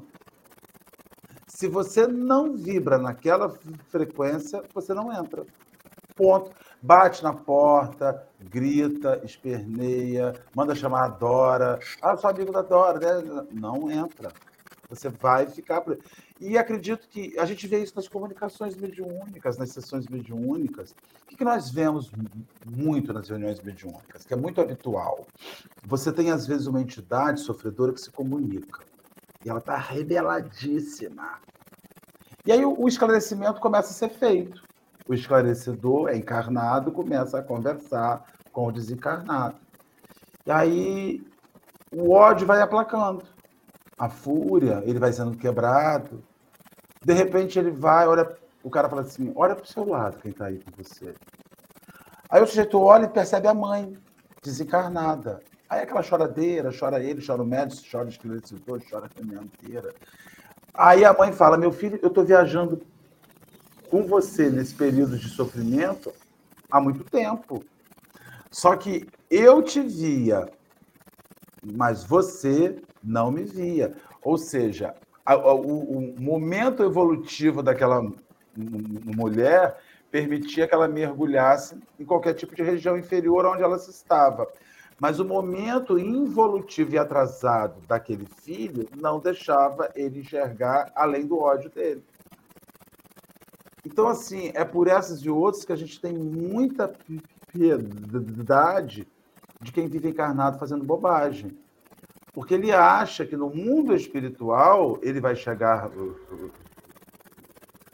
Se 1.47 1.69
você 1.69 2.07
não 2.07 2.57
vibra 2.57 2.97
naquela 2.97 3.51
frequência, 3.89 4.63
você 4.73 4.95
não 4.95 5.13
entra. 5.13 5.45
Ponto. 6.17 6.51
Bate 6.83 7.23
na 7.23 7.33
porta, 7.33 8.27
grita, 8.41 9.21
esperneia, 9.25 10.35
manda 10.53 10.75
chamar 10.75 11.05
a 11.05 11.09
Dora. 11.09 11.79
Ah, 12.03 12.17
sou 12.17 12.29
amigo 12.29 12.51
da 12.51 12.61
Dora, 12.61 12.99
né? 12.99 13.47
Não 13.53 13.89
entra. 13.89 14.33
Você 14.91 15.09
vai 15.09 15.47
ficar. 15.47 15.85
E 16.41 16.59
acredito 16.59 17.09
que 17.09 17.39
a 17.39 17.45
gente 17.45 17.69
vê 17.69 17.83
isso 17.83 17.95
nas 17.95 18.09
comunicações 18.09 18.75
mediúnicas, 18.75 19.57
nas 19.57 19.71
sessões 19.71 20.09
mediúnicas. 20.09 20.93
O 21.33 21.37
que 21.37 21.45
nós 21.45 21.71
vemos 21.71 22.11
muito 22.67 23.13
nas 23.13 23.29
reuniões 23.29 23.61
mediúnicas, 23.63 24.27
que 24.27 24.35
é 24.35 24.37
muito 24.37 24.61
habitual? 24.61 25.25
Você 25.87 26.13
tem, 26.13 26.33
às 26.33 26.49
vezes, 26.49 26.67
uma 26.67 26.81
entidade 26.81 27.41
sofredora 27.41 27.93
que 27.93 28.01
se 28.01 28.11
comunica. 28.11 28.83
E 29.45 29.49
ela 29.49 29.61
está 29.61 29.77
rebeladíssima. 29.77 31.39
E 32.45 32.51
aí 32.51 32.65
o 32.65 32.89
esclarecimento 32.89 33.61
começa 33.61 33.91
a 33.91 33.95
ser 33.95 34.09
feito. 34.09 34.72
O 35.09 35.15
esclarecedor 35.15 36.09
é 36.09 36.17
encarnado, 36.17 36.93
começa 36.93 37.39
a 37.39 37.43
conversar 37.43 38.25
com 38.53 38.67
o 38.67 38.73
desencarnado. 38.73 39.57
E 40.47 40.51
aí 40.51 41.27
o 41.93 42.13
ódio 42.13 42.47
vai 42.47 42.61
aplacando. 42.61 43.25
A 43.99 44.09
fúria, 44.09 44.83
ele 44.85 44.99
vai 44.99 45.13
sendo 45.13 45.37
quebrado. 45.37 46.23
De 47.05 47.13
repente 47.13 47.59
ele 47.59 47.71
vai, 47.71 48.07
olha, 48.07 48.37
o 48.63 48.71
cara 48.71 48.89
fala 48.89 49.03
assim: 49.03 49.33
olha 49.35 49.55
para 49.55 49.65
o 49.65 49.69
seu 49.69 49.87
lado 49.87 50.19
quem 50.19 50.31
está 50.31 50.47
aí 50.47 50.59
com 50.59 50.71
você. 50.83 51.15
Aí 52.31 52.43
o 52.43 52.47
sujeito 52.47 52.81
olha 52.81 53.05
e 53.05 53.09
percebe 53.09 53.47
a 53.47 53.55
mãe, 53.55 53.97
desencarnada. 54.43 55.41
Aí 55.69 55.81
aquela 55.81 56.03
choradeira, 56.03 56.71
chora 56.79 57.03
ele, 57.03 57.25
chora 57.25 57.43
o 57.43 57.47
médico, 57.47 57.83
chora 57.91 58.07
o 58.07 58.09
esclarecedor, 58.09 58.81
chora 58.91 59.07
a 59.07 59.09
família 59.09 59.43
inteira. 59.43 59.95
Aí 60.75 61.05
a 61.05 61.13
mãe 61.13 61.33
fala: 61.33 61.59
Meu 61.59 61.73
filho, 61.73 61.99
eu 62.03 62.09
estou 62.09 62.25
viajando 62.25 62.83
com 63.93 64.07
você 64.07 64.49
nesse 64.49 64.75
período 64.75 65.19
de 65.19 65.29
sofrimento 65.29 66.15
há 66.71 66.81
muito 66.81 67.05
tempo. 67.05 67.63
Só 68.51 68.75
que 68.75 69.07
eu 69.31 69.63
te 69.63 69.83
via, 69.83 70.49
mas 71.63 72.03
você 72.03 72.81
não 73.05 73.31
me 73.31 73.45
via. 73.45 73.93
Ou 74.23 74.39
seja, 74.39 74.95
a, 75.27 75.35
a, 75.35 75.55
o, 75.55 75.99
o, 75.99 76.19
momento 76.19 76.83
evolutivo 76.83 77.63
daquela 77.63 78.01
mulher 78.57 79.77
permitia 80.11 80.67
que 80.67 80.75
ela 80.75 80.89
mergulhasse 80.89 81.79
em 82.01 82.05
qualquer 82.07 82.33
tipo 82.33 82.57
de 82.57 82.63
região 82.63 82.97
inferior 82.97 83.45
onde 83.45 83.63
ela 83.63 83.79
se 83.79 83.91
estava. 83.91 84.49
Mas 84.99 85.21
o 85.21 85.25
momento 85.25 85.99
involutivo 85.99 86.95
e 86.95 86.99
atrasado 86.99 87.79
daquele 87.87 88.25
filho 88.25 88.89
não 88.99 89.21
deixava 89.21 89.91
ele 89.95 90.21
enxergar 90.21 90.91
além 90.95 91.27
do 91.27 91.39
ódio 91.39 91.69
dele. 91.69 92.03
Então, 93.85 94.07
assim, 94.07 94.53
é 94.55 94.65
por 94.65 94.87
essas 94.87 95.21
e 95.21 95.31
outras 95.31 95.65
que 95.65 95.73
a 95.73 95.77
gente 95.77 96.01
tem 96.01 96.13
muita 96.17 96.93
piedade 97.53 99.07
de 99.61 99.73
quem 99.73 99.89
vive 99.89 100.09
encarnado 100.09 100.59
fazendo 100.59 100.85
bobagem. 100.85 101.57
Porque 102.33 102.55
ele 102.55 102.73
acha 102.73 103.27
que 103.27 103.37
no 103.37 103.51
mundo 103.51 103.95
espiritual 103.95 104.99
ele 105.03 105.21
vai 105.21 105.37
chegar 105.37 105.91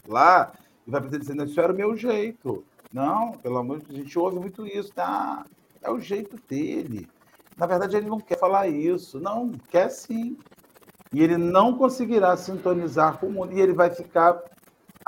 lá 0.07 0.53
e 0.87 0.91
vai 0.91 1.01
dizer, 1.03 1.37
isso 1.45 1.61
era 1.61 1.73
o 1.73 1.77
meu 1.77 1.97
jeito. 1.97 2.65
Não, 2.93 3.33
pelo 3.33 3.59
amor 3.59 3.81
de 3.81 3.87
Deus, 3.87 3.99
a 3.99 4.03
gente 4.03 4.19
ouve 4.19 4.39
muito 4.39 4.67
isso, 4.67 4.93
tá? 4.95 5.45
É 5.83 5.91
o 5.91 5.99
jeito 5.99 6.39
dele. 6.49 7.09
Na 7.57 7.67
verdade, 7.67 7.97
ele 7.97 8.09
não 8.09 8.21
quer 8.21 8.39
falar 8.39 8.69
isso. 8.69 9.19
Não, 9.19 9.51
quer 9.69 9.91
sim. 9.91 10.39
E 11.13 11.23
ele 11.23 11.37
não 11.37 11.77
conseguirá 11.77 12.37
sintonizar 12.37 13.19
com 13.19 13.27
o 13.27 13.33
mundo. 13.33 13.53
E 13.53 13.61
ele 13.61 13.73
vai 13.73 13.91
ficar 13.91 14.41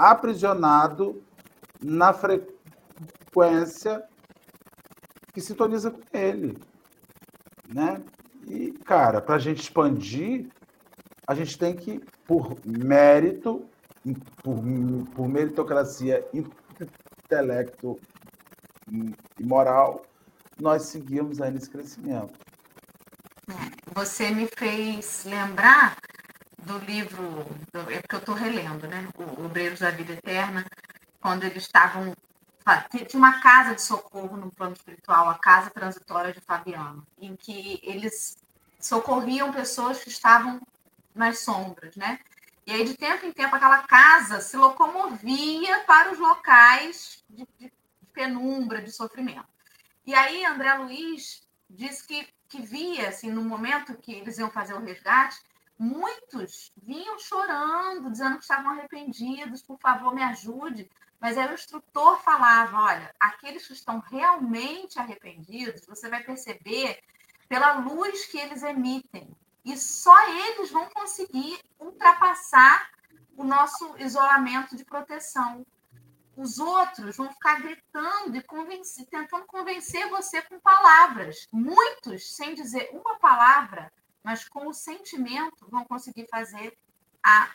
aprisionado 0.01 1.22
na 1.82 2.14
frequência 2.14 4.03
que 5.34 5.42
sintoniza 5.42 5.90
com 5.90 6.01
ele. 6.12 6.57
Né? 7.68 8.03
E, 8.48 8.72
cara, 8.84 9.20
para 9.20 9.34
a 9.34 9.38
gente 9.38 9.61
expandir, 9.61 10.48
a 11.26 11.34
gente 11.34 11.59
tem 11.59 11.76
que, 11.76 12.01
por 12.26 12.57
mérito, 12.66 13.68
por, 14.42 14.57
por 15.14 15.28
meritocracia, 15.28 16.26
intelecto 16.32 18.01
e 18.90 19.44
moral, 19.44 20.07
nós 20.59 20.84
seguimos 20.84 21.42
aí 21.42 21.51
nesse 21.51 21.68
crescimento. 21.68 22.38
É, 23.48 23.92
você 23.94 24.30
me 24.30 24.48
fez 24.57 25.24
lembrar 25.26 25.96
do 26.70 26.78
livro, 26.84 27.46
é 27.90 28.00
porque 28.00 28.14
eu 28.14 28.20
estou 28.20 28.34
relendo, 28.34 28.86
né? 28.86 29.08
O 29.16 29.46
Obreiros 29.46 29.80
da 29.80 29.90
Vida 29.90 30.12
Eterna, 30.12 30.64
quando 31.20 31.44
eles 31.44 31.64
estavam. 31.64 32.14
Tinha 32.90 33.08
uma 33.14 33.40
casa 33.40 33.74
de 33.74 33.82
socorro 33.82 34.36
no 34.36 34.50
plano 34.52 34.74
espiritual, 34.74 35.28
a 35.28 35.38
Casa 35.38 35.70
Transitória 35.70 36.32
de 36.32 36.40
Fabiano, 36.40 37.04
em 37.18 37.34
que 37.34 37.80
eles 37.82 38.36
socorriam 38.78 39.52
pessoas 39.52 40.04
que 40.04 40.10
estavam 40.10 40.60
nas 41.14 41.40
sombras, 41.40 41.96
né? 41.96 42.20
E 42.66 42.72
aí, 42.72 42.84
de 42.84 42.96
tempo 42.96 43.26
em 43.26 43.32
tempo, 43.32 43.56
aquela 43.56 43.82
casa 43.82 44.40
se 44.40 44.56
locomovia 44.56 45.80
para 45.80 46.12
os 46.12 46.18
locais 46.18 47.24
de, 47.28 47.48
de 47.58 47.72
penumbra, 48.12 48.80
de 48.80 48.92
sofrimento. 48.92 49.48
E 50.06 50.14
aí, 50.14 50.44
André 50.44 50.72
Luiz 50.74 51.42
disse 51.68 52.06
que, 52.06 52.28
que 52.48 52.62
via, 52.62 53.08
assim, 53.08 53.30
no 53.32 53.42
momento 53.42 53.96
que 53.96 54.12
eles 54.12 54.38
iam 54.38 54.50
fazer 54.50 54.74
o 54.74 54.80
resgate, 54.80 55.40
muitos 55.81 56.70
vinham 56.76 57.18
chorando, 57.18 58.11
dizendo 58.11 58.37
que 58.37 58.43
estavam 58.43 58.72
arrependidos, 58.72 59.62
por 59.62 59.78
favor, 59.81 60.14
me 60.14 60.22
ajude. 60.22 60.91
Mas 61.18 61.39
aí 61.39 61.49
o 61.49 61.55
instrutor 61.55 62.20
falava: 62.20 62.83
olha, 62.83 63.14
aqueles 63.18 63.66
que 63.66 63.72
estão 63.72 63.99
realmente 63.99 64.99
arrependidos, 64.99 65.87
você 65.87 66.11
vai 66.11 66.22
perceber 66.22 67.03
pela 67.49 67.78
luz 67.78 68.26
que 68.26 68.39
eles 68.39 68.62
emitem. 68.62 69.35
E 69.64 69.76
só 69.76 70.28
eles 70.28 70.70
vão 70.70 70.89
conseguir 70.91 71.59
ultrapassar 71.78 72.91
o 73.37 73.45
nosso 73.45 73.97
isolamento 73.99 74.76
de 74.76 74.85
proteção 74.85 75.64
os 76.41 76.59
outros 76.59 77.16
vão 77.16 77.31
ficar 77.31 77.61
gritando 77.61 78.35
e 78.35 78.43
convencer, 78.43 79.05
tentando 79.07 79.45
convencer 79.45 80.09
você 80.09 80.41
com 80.41 80.59
palavras. 80.59 81.47
Muitos, 81.53 82.35
sem 82.35 82.55
dizer 82.55 82.89
uma 82.95 83.18
palavra, 83.18 83.93
mas 84.22 84.48
com 84.48 84.68
o 84.68 84.74
sentimento, 84.74 85.68
vão 85.70 85.84
conseguir 85.84 86.26
fazer 86.30 86.76
a, 87.22 87.50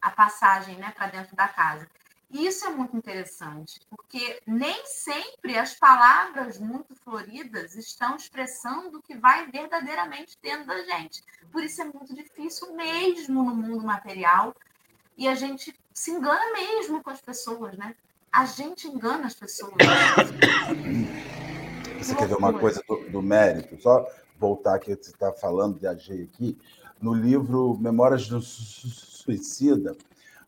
a 0.00 0.10
passagem 0.10 0.76
né, 0.76 0.92
para 0.92 1.08
dentro 1.08 1.34
da 1.36 1.48
casa. 1.48 1.88
E 2.30 2.46
isso 2.46 2.66
é 2.66 2.70
muito 2.70 2.96
interessante, 2.96 3.80
porque 3.88 4.42
nem 4.44 4.84
sempre 4.86 5.56
as 5.56 5.74
palavras 5.74 6.58
muito 6.58 6.94
floridas 6.96 7.76
estão 7.76 8.16
expressando 8.16 8.98
o 8.98 9.02
que 9.02 9.16
vai 9.16 9.46
verdadeiramente 9.50 10.36
dentro 10.42 10.66
da 10.66 10.82
gente. 10.82 11.22
Por 11.52 11.62
isso 11.62 11.80
é 11.80 11.84
muito 11.84 12.12
difícil 12.12 12.74
mesmo 12.74 13.44
no 13.44 13.54
mundo 13.54 13.84
material 13.84 14.52
e 15.16 15.28
a 15.28 15.34
gente 15.36 15.72
se 15.92 16.10
engana 16.10 16.52
mesmo 16.52 17.02
com 17.04 17.10
as 17.10 17.20
pessoas, 17.20 17.76
né? 17.76 17.94
A 18.32 18.44
gente 18.46 18.88
engana 18.88 19.26
as 19.26 19.34
pessoas. 19.34 19.74
Você 22.04 22.14
quer 22.14 22.28
ver 22.28 22.36
uma 22.36 22.52
coisa 22.52 22.82
do, 22.86 22.96
do 23.08 23.22
mérito? 23.22 23.80
Só 23.80 24.06
voltar 24.38 24.74
aqui, 24.74 24.94
você 24.94 25.10
está 25.10 25.32
falando, 25.32 25.78
viajei 25.78 26.22
aqui. 26.22 26.58
No 27.00 27.14
livro 27.14 27.78
Memórias 27.80 28.28
do 28.28 28.42
Suicida, 28.42 29.96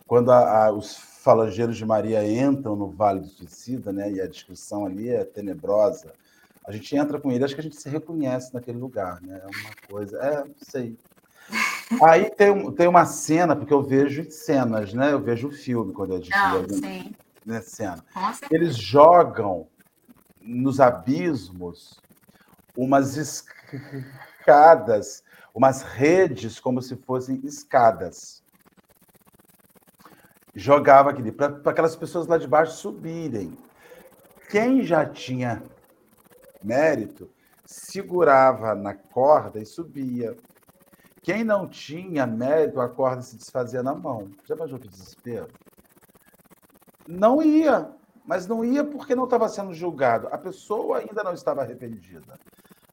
quando 0.07 0.31
a, 0.31 0.67
a, 0.67 0.73
os 0.73 0.97
falangeiros 0.97 1.79
de 1.79 1.85
Maria 1.87 2.27
entram 2.31 2.77
no 2.77 2.91
Vale 2.91 3.21
do 3.21 3.29
Suicida, 3.29 3.91
né, 3.91 4.13
e 4.13 4.21
a 4.21 4.27
descrição 4.27 4.85
ali 4.85 5.09
é 5.09 5.25
tenebrosa, 5.25 6.13
a 6.67 6.73
gente 6.73 6.95
entra 6.95 7.19
com 7.19 7.33
ele, 7.33 7.45
acho 7.45 7.55
que 7.55 7.61
a 7.61 7.65
gente 7.65 7.81
se 7.81 7.89
reconhece 7.89 8.53
naquele 8.53 8.79
lugar, 8.79 9.23
né? 9.23 9.41
É 9.43 9.47
uma 9.47 9.75
coisa. 9.89 10.19
É, 10.19 10.45
não 10.45 10.55
sei. 10.59 10.99
Aí 12.03 12.29
tem, 12.31 12.73
tem 12.73 12.89
uma 12.89 13.07
cena, 13.07 13.55
porque 13.55 13.73
eu 13.73 13.83
vejo 13.83 14.29
cenas, 14.31 14.93
né? 14.93 15.13
Eu 15.13 15.21
vejo 15.21 15.49
o 15.49 15.53
filme 15.53 15.93
quando 15.93 16.15
eu 16.15 16.19
digo 16.19 16.35
sim. 16.75 17.15
Né, 17.47 17.61
cena. 17.61 18.05
Eles 18.51 18.77
jogam 18.77 19.69
nos 20.47 20.81
abismos 20.81 22.01
umas 22.77 23.17
escadas, 24.45 25.23
umas 25.55 25.83
redes 25.83 26.61
como 26.61 26.81
se 26.81 26.97
fossem 26.97 27.41
escadas. 27.45 28.43
Jogava 30.55 31.11
aquele 31.11 31.33
para 31.33 31.71
aquelas 31.71 31.97
pessoas 31.97 32.27
lá 32.27 32.39
de 32.39 32.47
baixo 32.47 32.73
subirem. 32.73 33.57
Quem 34.49 34.83
já 34.83 35.05
tinha 35.05 35.63
mérito 36.63 37.29
segurava 37.65 38.75
na 38.75 38.95
corda 38.95 39.61
e 39.61 39.67
subia. 39.67 40.37
Quem 41.23 41.43
não 41.43 41.69
tinha 41.69 42.27
mérito, 42.27 42.81
a 42.81 42.89
corda 42.89 43.21
se 43.21 43.37
desfazia 43.37 43.83
na 43.83 43.95
mão. 43.95 44.31
Já 44.45 44.55
imaginou 44.55 44.81
que 44.81 44.89
desespero? 44.89 45.49
Não 47.09 47.43
ia, 47.43 47.91
mas 48.27 48.47
não 48.47 48.65
ia 48.65 48.83
porque 48.83 49.15
não 49.15 49.25
estava 49.25 49.49
sendo 49.49 49.73
julgado. 49.73 50.29
A 50.33 50.39
pessoa 50.39 50.99
ainda 50.99 51.23
não 51.23 51.33
estava 51.33 51.63
arrependida. 51.63 52.35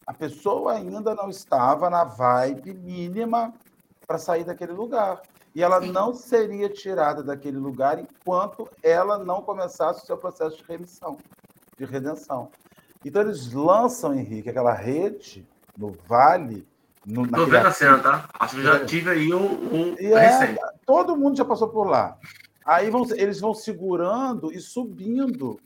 A 0.06 0.14
pessoa 0.14 0.74
ainda 0.74 1.16
não 1.16 1.30
estava 1.30 1.90
na 1.90 2.04
vibe 2.04 2.74
mínima 2.74 3.54
para 4.06 4.18
sair 4.18 4.44
daquele 4.44 4.74
lugar. 4.74 5.22
E 5.56 5.64
ela 5.64 5.82
Sim. 5.82 5.92
não 5.92 6.14
seria 6.14 6.70
tirada 6.70 7.24
daquele 7.24 7.58
lugar 7.58 8.00
enquanto 8.00 8.70
ela 8.82 9.18
não 9.18 9.42
começasse 9.42 10.04
o 10.04 10.06
seu 10.06 10.18
processo 10.18 10.58
de 10.58 10.64
remissão, 10.64 11.18
de 11.78 11.86
redenção. 11.86 12.50
Então 13.06 13.22
eles 13.22 13.52
lançam, 13.54 14.14
Henrique, 14.14 14.50
aquela 14.50 14.74
rede 14.74 15.48
no 15.78 15.92
vale 16.08 16.68
no, 17.06 17.28
Tô 17.28 17.46
vendo 17.46 17.68
a 17.68 17.72
cena, 17.72 18.00
tá? 18.00 18.30
Acho 18.40 18.56
que 18.56 18.64
já 18.64 18.86
tive 18.86 19.10
aí 19.10 19.34
um, 19.34 19.92
um 19.92 19.96
é, 20.00 20.56
Todo 20.86 21.18
mundo 21.18 21.36
já 21.36 21.44
passou 21.44 21.68
por 21.68 21.86
lá. 21.86 22.18
Aí 22.66 22.90
vão, 22.90 23.06
eles 23.16 23.40
vão 23.40 23.54
segurando 23.54 24.52
e 24.52 24.60
subindo, 24.60 25.60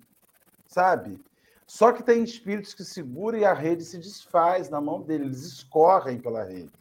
sabe? 0.68 1.20
Só 1.66 1.92
que 1.92 2.02
tem 2.02 2.24
espíritos 2.24 2.74
que 2.74 2.84
seguram 2.84 3.38
e 3.38 3.46
a 3.46 3.54
rede 3.54 3.84
se 3.84 3.98
desfaz 3.98 4.70
na 4.70 4.80
mão 4.80 5.02
dele, 5.02 5.26
eles 5.26 5.44
escorrem 5.44 6.18
pela 6.18 6.44
rede. 6.44 6.72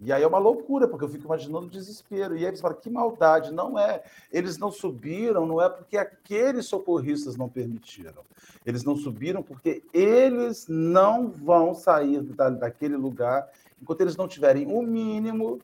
E 0.00 0.12
aí 0.12 0.22
é 0.22 0.26
uma 0.26 0.38
loucura, 0.38 0.86
porque 0.86 1.04
eu 1.04 1.08
fico 1.08 1.24
imaginando 1.24 1.66
o 1.66 1.70
desespero. 1.70 2.36
E 2.36 2.40
aí 2.40 2.46
eles 2.46 2.60
falam, 2.60 2.76
que 2.78 2.90
maldade. 2.90 3.50
Não 3.50 3.78
é. 3.78 4.02
Eles 4.30 4.58
não 4.58 4.70
subiram, 4.70 5.46
não 5.46 5.60
é 5.60 5.70
porque 5.70 5.96
aqueles 5.96 6.66
socorristas 6.66 7.36
não 7.36 7.48
permitiram. 7.48 8.22
Eles 8.64 8.84
não 8.84 8.94
subiram 8.94 9.42
porque 9.42 9.82
eles 9.94 10.66
não 10.68 11.30
vão 11.30 11.74
sair 11.74 12.22
da, 12.22 12.50
daquele 12.50 12.96
lugar 12.96 13.50
enquanto 13.80 14.02
eles 14.02 14.16
não 14.16 14.28
tiverem 14.28 14.66
o 14.66 14.82
mínimo 14.82 15.60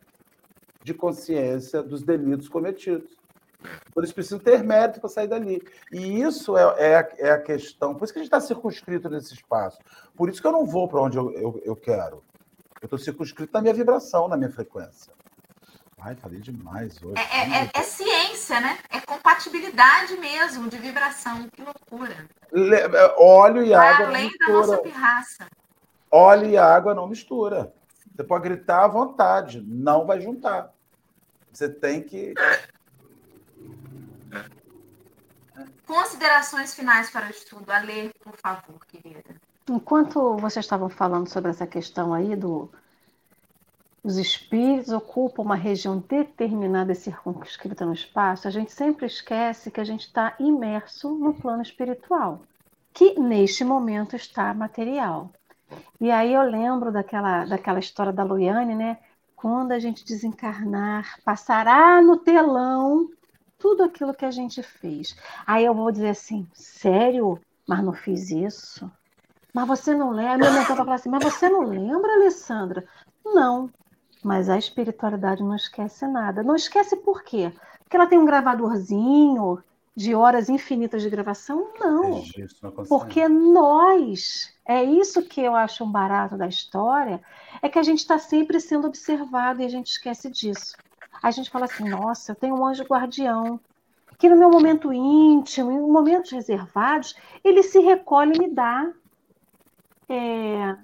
de 0.82 0.94
consciência 0.94 1.82
dos 1.82 2.02
delitos 2.02 2.48
cometidos. 2.48 3.16
Então, 3.62 4.02
eles 4.02 4.12
precisam 4.12 4.38
ter 4.38 4.62
mérito 4.62 5.00
para 5.00 5.08
sair 5.08 5.28
dali. 5.28 5.62
E 5.92 6.20
isso 6.20 6.56
é, 6.56 6.62
é, 6.78 6.96
a, 6.96 7.08
é, 7.18 7.30
a, 7.30 7.38
questão. 7.40 7.94
Por 7.94 8.04
isso 8.04 8.12
que 8.12 8.18
a 8.18 8.22
gente 8.22 8.32
está 8.32 8.40
circunscrito 8.40 9.08
nesse 9.08 9.34
espaço. 9.34 9.78
Por 10.16 10.28
isso 10.28 10.40
que 10.40 10.46
eu 10.46 10.52
não 10.52 10.66
vou 10.66 10.88
para 10.88 11.00
onde 11.00 11.16
eu, 11.16 11.30
eu, 11.32 11.62
eu 11.64 11.76
quero. 11.76 12.22
Eu 12.80 12.86
estou 12.86 12.98
circunscrito 12.98 13.52
na 13.52 13.60
minha 13.60 13.74
vibração, 13.74 14.28
na 14.28 14.36
minha 14.36 14.50
frequência. 14.50 15.12
Ai, 16.04 16.16
falei 16.16 16.40
demais 16.40 17.00
hoje. 17.00 17.14
É, 17.16 17.38
é, 17.38 17.64
é, 17.64 17.70
é, 17.72 17.82
ciência, 17.82 18.60
né? 18.60 18.76
É 18.90 19.00
compatibilidade 19.00 20.16
mesmo 20.16 20.68
de 20.68 20.76
vibração. 20.76 21.48
Que 21.50 21.62
loucura. 21.62 22.26
Le... 22.52 22.76
É, 22.76 23.14
óleo 23.16 23.62
e 23.62 23.72
água. 23.72 24.08
Além 24.08 24.28
da 24.36 24.48
nossa 24.48 24.78
pirraça. 24.78 25.46
Óleo 26.10 26.50
e 26.50 26.58
água 26.58 26.92
não 26.92 27.06
mistura. 27.06 27.72
Você 28.14 28.24
pode 28.24 28.44
gritar 28.44 28.84
à 28.84 28.88
vontade, 28.88 29.62
não 29.64 30.04
vai 30.04 30.20
juntar. 30.20 30.72
Você 31.52 31.68
tem 31.68 32.02
que. 32.02 32.34
Considerações 35.86 36.74
finais 36.74 37.10
para 37.10 37.26
o 37.26 37.30
estudo. 37.30 37.70
A 37.70 37.78
ler, 37.78 38.12
por 38.22 38.36
favor, 38.36 38.84
querida. 38.86 39.34
Enquanto 39.68 40.36
vocês 40.36 40.64
estavam 40.64 40.88
falando 40.88 41.28
sobre 41.28 41.50
essa 41.50 41.66
questão 41.66 42.12
aí 42.12 42.34
do 42.34 42.70
os 44.04 44.16
espíritos 44.16 44.92
ocupam 44.92 45.42
uma 45.42 45.54
região 45.54 45.98
determinada 45.98 46.90
e 46.90 46.96
circunscrita 46.96 47.86
no 47.86 47.92
espaço, 47.92 48.48
a 48.48 48.50
gente 48.50 48.72
sempre 48.72 49.06
esquece 49.06 49.70
que 49.70 49.80
a 49.80 49.84
gente 49.84 50.06
está 50.06 50.34
imerso 50.40 51.14
no 51.14 51.32
plano 51.32 51.62
espiritual, 51.62 52.42
que 52.92 53.18
neste 53.20 53.62
momento 53.62 54.16
está 54.16 54.52
material. 54.52 55.30
E 56.00 56.10
aí 56.10 56.34
eu 56.34 56.42
lembro 56.42 56.90
daquela, 56.90 57.44
daquela 57.44 57.78
história 57.78 58.12
da 58.12 58.24
Loiane, 58.24 58.74
né? 58.74 58.98
Quando 59.36 59.70
a 59.70 59.78
gente 59.78 60.04
desencarnar, 60.04 61.20
passará 61.24 62.02
no 62.02 62.16
telão 62.16 63.08
tudo 63.62 63.84
aquilo 63.84 64.12
que 64.12 64.24
a 64.24 64.30
gente 64.32 64.60
fez. 64.60 65.16
Aí 65.46 65.64
eu 65.64 65.72
vou 65.72 65.92
dizer 65.92 66.08
assim, 66.08 66.48
sério? 66.52 67.40
Mas 67.66 67.84
não 67.84 67.92
fiz 67.92 68.32
isso? 68.32 68.90
Mas 69.54 69.68
você 69.68 69.94
não 69.94 70.10
lembra? 70.10 70.48
A 70.48 70.50
minha 70.50 70.64
vai 70.64 70.76
falar 70.76 70.94
assim, 70.94 71.08
mas 71.08 71.22
você 71.22 71.48
não 71.48 71.60
lembra, 71.60 72.12
Alessandra? 72.14 72.84
Não, 73.24 73.70
mas 74.24 74.48
a 74.48 74.58
espiritualidade 74.58 75.44
não 75.44 75.54
esquece 75.54 76.08
nada. 76.08 76.42
Não 76.42 76.56
esquece 76.56 76.96
por 76.96 77.22
quê? 77.22 77.52
Porque 77.78 77.96
ela 77.96 78.08
tem 78.08 78.18
um 78.18 78.24
gravadorzinho 78.24 79.62
de 79.94 80.12
horas 80.12 80.48
infinitas 80.48 81.02
de 81.02 81.10
gravação? 81.10 81.68
Não. 81.78 82.24
Porque 82.88 83.28
nós, 83.28 84.52
é 84.66 84.82
isso 84.82 85.22
que 85.22 85.40
eu 85.40 85.54
acho 85.54 85.84
um 85.84 85.92
barato 85.92 86.36
da 86.36 86.48
história, 86.48 87.22
é 87.60 87.68
que 87.68 87.78
a 87.78 87.82
gente 87.82 87.98
está 87.98 88.18
sempre 88.18 88.58
sendo 88.58 88.88
observado 88.88 89.62
e 89.62 89.66
a 89.66 89.68
gente 89.68 89.88
esquece 89.88 90.28
disso. 90.30 90.74
A 91.22 91.30
gente 91.30 91.50
fala 91.50 91.66
assim, 91.66 91.88
nossa, 91.88 92.32
eu 92.32 92.36
tenho 92.36 92.54
um 92.54 92.66
anjo 92.66 92.84
guardião, 92.84 93.60
que 94.18 94.28
no 94.28 94.36
meu 94.36 94.50
momento 94.50 94.92
íntimo, 94.92 95.70
em 95.70 95.80
momentos 95.80 96.30
reservados, 96.30 97.14
ele 97.42 97.62
se 97.62 97.78
recolhe 97.80 98.34
e 98.34 98.38
me 98.38 98.48
dá 98.48 98.90
é, 100.08 100.76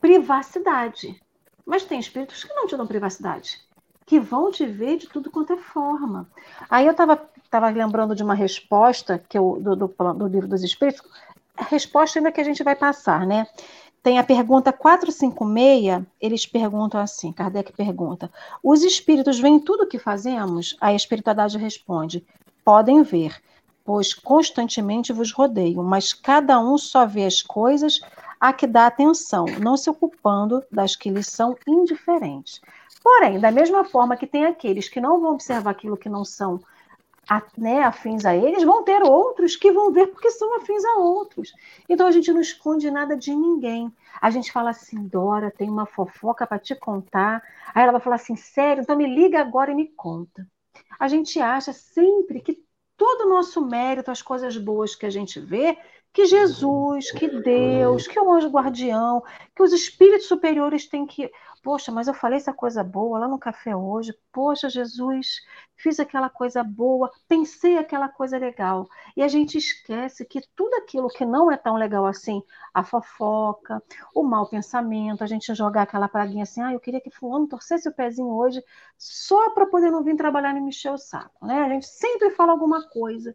privacidade. 0.00 1.20
Mas 1.66 1.84
tem 1.84 1.98
espíritos 1.98 2.44
que 2.44 2.54
não 2.54 2.66
te 2.66 2.76
dão 2.76 2.86
privacidade, 2.86 3.60
que 4.06 4.20
vão 4.20 4.50
te 4.50 4.66
ver 4.66 4.98
de 4.98 5.08
tudo 5.08 5.30
quanto 5.30 5.52
é 5.52 5.56
forma. 5.56 6.28
Aí 6.68 6.86
eu 6.86 6.92
estava 6.92 7.16
estava 7.54 7.68
lembrando 7.68 8.16
de 8.16 8.22
uma 8.22 8.34
resposta 8.34 9.22
que 9.28 9.38
eu, 9.38 9.58
do, 9.60 9.76
do, 9.76 9.86
do, 9.86 10.26
livro 10.26 10.48
dos 10.48 10.64
Espíritos, 10.64 11.02
a 11.56 11.62
resposta 11.64 12.18
ainda 12.18 12.32
que 12.32 12.40
a 12.40 12.44
gente 12.44 12.64
vai 12.64 12.74
passar, 12.74 13.24
né? 13.24 13.46
Tem 14.04 14.18
a 14.18 14.22
pergunta 14.22 14.70
456, 14.70 16.04
eles 16.20 16.44
perguntam 16.44 17.00
assim, 17.00 17.32
Kardec 17.32 17.72
pergunta, 17.72 18.30
os 18.62 18.82
espíritos 18.82 19.40
veem 19.40 19.58
tudo 19.58 19.84
o 19.84 19.86
que 19.86 19.98
fazemos? 19.98 20.76
A 20.78 20.92
espiritualidade 20.92 21.56
responde, 21.56 22.22
podem 22.62 23.02
ver, 23.02 23.40
pois 23.82 24.12
constantemente 24.12 25.10
vos 25.10 25.32
rodeio, 25.32 25.82
mas 25.82 26.12
cada 26.12 26.60
um 26.60 26.76
só 26.76 27.06
vê 27.06 27.24
as 27.24 27.40
coisas 27.40 27.98
a 28.38 28.52
que 28.52 28.66
dá 28.66 28.86
atenção, 28.86 29.46
não 29.58 29.74
se 29.74 29.88
ocupando 29.88 30.62
das 30.70 30.94
que 30.94 31.08
lhes 31.08 31.28
são 31.28 31.56
indiferentes. 31.66 32.60
Porém, 33.02 33.40
da 33.40 33.50
mesma 33.50 33.86
forma 33.86 34.18
que 34.18 34.26
tem 34.26 34.44
aqueles 34.44 34.86
que 34.86 35.00
não 35.00 35.18
vão 35.18 35.32
observar 35.32 35.70
aquilo 35.70 35.96
que 35.96 36.10
não 36.10 36.26
são 36.26 36.60
a, 37.28 37.42
né, 37.56 37.82
afins 37.82 38.24
a 38.24 38.36
eles, 38.36 38.62
vão 38.62 38.84
ter 38.84 39.02
outros 39.02 39.56
que 39.56 39.72
vão 39.72 39.92
ver 39.92 40.08
porque 40.08 40.30
são 40.30 40.56
afins 40.56 40.84
a 40.84 40.98
outros. 40.98 41.52
Então 41.88 42.06
a 42.06 42.10
gente 42.10 42.32
não 42.32 42.40
esconde 42.40 42.90
nada 42.90 43.16
de 43.16 43.34
ninguém. 43.34 43.92
A 44.20 44.30
gente 44.30 44.52
fala 44.52 44.70
assim, 44.70 45.06
Dora, 45.06 45.50
tem 45.50 45.68
uma 45.68 45.86
fofoca 45.86 46.46
para 46.46 46.58
te 46.58 46.74
contar. 46.74 47.42
Aí 47.74 47.82
ela 47.82 47.92
vai 47.92 48.00
falar 48.00 48.16
assim, 48.16 48.36
sério, 48.36 48.82
então 48.82 48.96
me 48.96 49.06
liga 49.06 49.40
agora 49.40 49.70
e 49.70 49.74
me 49.74 49.88
conta. 49.88 50.46
A 50.98 51.08
gente 51.08 51.40
acha 51.40 51.72
sempre 51.72 52.40
que 52.40 52.62
todo 52.96 53.26
o 53.26 53.28
nosso 53.28 53.64
mérito, 53.64 54.10
as 54.10 54.22
coisas 54.22 54.56
boas 54.56 54.94
que 54.94 55.06
a 55.06 55.10
gente 55.10 55.40
vê, 55.40 55.76
que 56.12 56.26
Jesus, 56.26 57.10
que 57.10 57.28
Deus, 57.28 58.06
que 58.06 58.18
o 58.20 58.32
anjo 58.32 58.48
guardião, 58.48 59.22
que 59.54 59.62
os 59.62 59.72
espíritos 59.72 60.28
superiores 60.28 60.86
têm 60.86 61.04
que 61.06 61.30
Poxa, 61.64 61.90
mas 61.90 62.06
eu 62.06 62.12
falei 62.12 62.36
essa 62.36 62.52
coisa 62.52 62.84
boa 62.84 63.18
lá 63.18 63.26
no 63.26 63.38
café 63.38 63.74
hoje. 63.74 64.14
Poxa, 64.30 64.68
Jesus, 64.68 65.40
fiz 65.74 65.98
aquela 65.98 66.28
coisa 66.28 66.62
boa, 66.62 67.10
pensei 67.26 67.78
aquela 67.78 68.06
coisa 68.06 68.36
legal. 68.36 68.86
E 69.16 69.22
a 69.22 69.28
gente 69.28 69.56
esquece 69.56 70.26
que 70.26 70.42
tudo 70.54 70.74
aquilo 70.76 71.08
que 71.08 71.24
não 71.24 71.50
é 71.50 71.56
tão 71.56 71.76
legal 71.76 72.04
assim, 72.04 72.42
a 72.74 72.84
fofoca, 72.84 73.82
o 74.14 74.22
mau 74.22 74.46
pensamento, 74.46 75.24
a 75.24 75.26
gente 75.26 75.54
jogar 75.54 75.82
aquela 75.82 76.06
praguinha 76.06 76.42
assim, 76.42 76.60
ah, 76.60 76.74
eu 76.74 76.80
queria 76.80 77.00
que 77.00 77.10
fulano 77.10 77.48
torcesse 77.48 77.88
o 77.88 77.94
pezinho 77.94 78.28
hoje 78.28 78.62
só 78.98 79.50
para 79.54 79.64
poder 79.66 79.90
não 79.90 80.04
vir 80.04 80.16
trabalhar 80.16 80.54
e 80.54 80.60
me 80.60 80.68
encher 80.68 80.92
o 80.92 80.98
saco, 80.98 81.46
né? 81.46 81.62
A 81.62 81.68
gente 81.70 81.86
sempre 81.86 82.30
fala 82.32 82.52
alguma 82.52 82.86
coisa. 82.90 83.34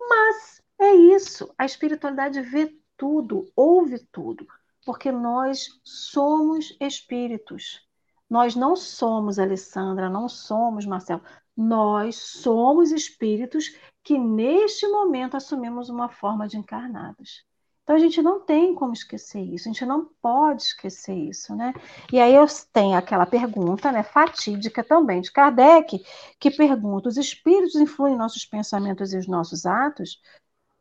Mas 0.00 0.62
é 0.80 0.94
isso, 0.94 1.54
a 1.56 1.64
espiritualidade 1.64 2.40
vê 2.42 2.76
tudo, 2.96 3.46
ouve 3.56 4.00
tudo 4.12 4.46
porque 4.84 5.12
nós 5.12 5.68
somos 5.84 6.76
espíritos. 6.80 7.80
Nós 8.28 8.56
não 8.56 8.74
somos 8.74 9.38
Alessandra, 9.38 10.08
não 10.08 10.28
somos 10.28 10.86
Marcelo. 10.86 11.22
Nós 11.56 12.16
somos 12.16 12.90
espíritos 12.90 13.76
que 14.02 14.18
neste 14.18 14.86
momento 14.88 15.36
assumimos 15.36 15.88
uma 15.88 16.08
forma 16.08 16.48
de 16.48 16.56
encarnados. 16.56 17.44
Então 17.82 17.96
a 17.96 17.98
gente 17.98 18.22
não 18.22 18.40
tem 18.40 18.74
como 18.74 18.92
esquecer 18.92 19.40
isso, 19.40 19.68
a 19.68 19.72
gente 19.72 19.84
não 19.84 20.08
pode 20.22 20.62
esquecer 20.62 21.14
isso, 21.14 21.54
né? 21.54 21.74
E 22.12 22.20
aí 22.20 22.34
eu 22.34 22.46
tenho 22.72 22.96
aquela 22.96 23.26
pergunta, 23.26 23.90
né, 23.90 24.04
fatídica 24.04 24.84
também 24.84 25.20
de 25.20 25.32
Kardec, 25.32 26.00
que 26.38 26.50
pergunta: 26.50 27.08
os 27.08 27.16
espíritos 27.16 27.74
influem 27.74 28.14
em 28.14 28.18
nossos 28.18 28.44
pensamentos 28.44 29.12
e 29.12 29.18
os 29.18 29.26
nossos 29.26 29.66
atos? 29.66 30.20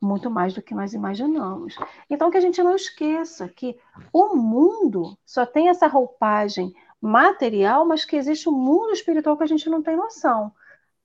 Muito 0.02 0.30
mais 0.32 0.54
do 0.54 0.62
que 0.62 0.74
nós 0.74 0.94
imaginamos. 0.94 1.76
Então, 2.10 2.32
que 2.32 2.38
a 2.38 2.42
gente 2.42 2.62
não 2.64 2.76
esqueça 2.76 3.48
que 3.48 3.78
o 4.12 4.36
mundo 4.36 5.18
só 5.26 5.46
tem 5.46 5.70
essa 5.70 5.88
roupagem 5.88 6.74
material, 7.00 7.86
mas 7.86 8.04
que 8.04 8.16
existe 8.16 8.50
um 8.50 8.54
mundo 8.54 8.92
espiritual 8.92 9.38
que 9.38 9.44
a 9.44 9.48
gente 9.48 9.70
não 9.70 9.82
tem 9.82 9.96
noção. 9.96 10.52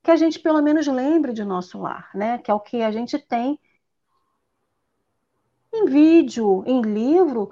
Que 0.03 0.11
a 0.11 0.17
gente 0.17 0.39
pelo 0.39 0.63
menos 0.63 0.87
lembre 0.87 1.33
de 1.33 1.45
nosso 1.45 1.79
lar, 1.79 2.11
né? 2.15 2.39
Que 2.39 2.51
é 2.51 2.55
o 2.55 2.61
que 2.61 2.83
a 2.83 2.91
gente 2.91 3.19
tem 3.19 3.59
em 5.75 5.85
vídeo, 5.85 6.63
em 6.67 6.81
livro, 6.81 7.51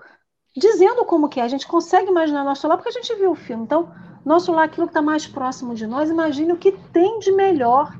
dizendo 0.56 1.04
como 1.04 1.28
que 1.28 1.40
é. 1.40 1.42
A 1.42 1.48
gente 1.48 1.66
consegue 1.66 2.10
imaginar 2.10 2.44
nosso 2.44 2.66
lar 2.66 2.76
porque 2.76 2.88
a 2.88 2.92
gente 2.92 3.14
viu 3.14 3.32
o 3.32 3.36
filme. 3.36 3.64
Então, 3.64 3.92
nosso 4.24 4.52
lar, 4.52 4.64
aquilo 4.64 4.86
que 4.86 4.92
está 4.92 5.02
mais 5.02 5.26
próximo 5.26 5.74
de 5.74 5.86
nós, 5.86 6.08
imagine 6.08 6.52
o 6.52 6.58
que 6.58 6.72
tem 6.72 7.18
de 7.18 7.32
melhor, 7.32 7.92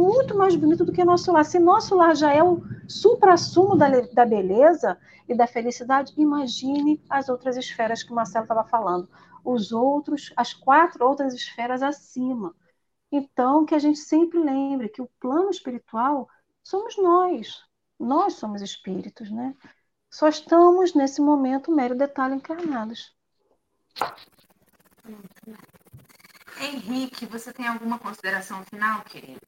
muito 0.00 0.34
mais 0.34 0.56
bonito 0.56 0.84
do 0.84 0.92
que 0.92 1.04
nosso 1.04 1.30
lar. 1.30 1.44
Se 1.44 1.58
nosso 1.58 1.94
lar 1.94 2.16
já 2.16 2.32
é 2.32 2.42
o 2.42 2.62
supra-sumo 2.88 3.76
da, 3.76 3.88
da 4.12 4.24
beleza 4.24 4.98
e 5.28 5.34
da 5.34 5.46
felicidade, 5.46 6.14
imagine 6.16 7.02
as 7.08 7.28
outras 7.28 7.56
esferas 7.56 8.02
que 8.02 8.10
o 8.10 8.14
Marcelo 8.14 8.44
estava 8.44 8.64
falando. 8.64 9.08
Os 9.44 9.72
outros, 9.72 10.32
as 10.36 10.54
quatro 10.54 11.04
outras 11.04 11.34
esferas 11.34 11.82
acima. 11.82 12.54
Então, 13.12 13.66
que 13.66 13.74
a 13.74 13.78
gente 13.78 13.98
sempre 13.98 14.38
lembre 14.38 14.88
que 14.88 15.02
o 15.02 15.10
plano 15.20 15.50
espiritual 15.50 16.28
somos 16.62 16.96
nós. 16.96 17.62
Nós 17.98 18.34
somos 18.34 18.62
espíritos, 18.62 19.30
né? 19.30 19.54
Só 20.08 20.28
estamos, 20.28 20.94
nesse 20.94 21.20
momento, 21.20 21.70
mero 21.70 21.94
detalhe 21.94 22.34
encarnados. 22.34 23.14
Henrique, 26.60 27.26
você 27.26 27.52
tem 27.52 27.66
alguma 27.66 27.98
consideração 27.98 28.64
final, 28.64 29.02
querido? 29.04 29.40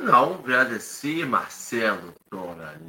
Não, 0.00 0.34
agradecer 0.34 1.24
Marcelo, 1.24 2.14
Dora, 2.28 2.80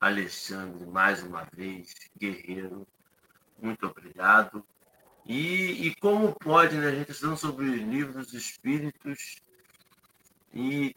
Alexandre, 0.00 0.86
mais 0.86 1.22
uma 1.22 1.46
vez, 1.52 1.94
Guerreiro, 2.16 2.86
muito 3.60 3.86
obrigado. 3.86 4.64
E, 5.26 5.88
e 5.88 5.94
como 5.96 6.32
pode, 6.34 6.76
né, 6.76 6.88
a 6.88 6.94
gente 6.94 7.10
estudando 7.10 7.36
sobre 7.36 7.64
os 7.64 7.80
livros 7.80 8.26
dos 8.26 8.34
espíritos 8.34 9.36
e, 10.52 10.94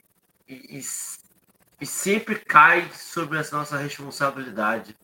e, 0.48 0.80
e 1.82 1.86
sempre 1.86 2.36
cai 2.36 2.90
sobre 2.94 3.40
essa 3.40 3.58
nossa 3.58 3.78
responsabilidade. 3.78 4.96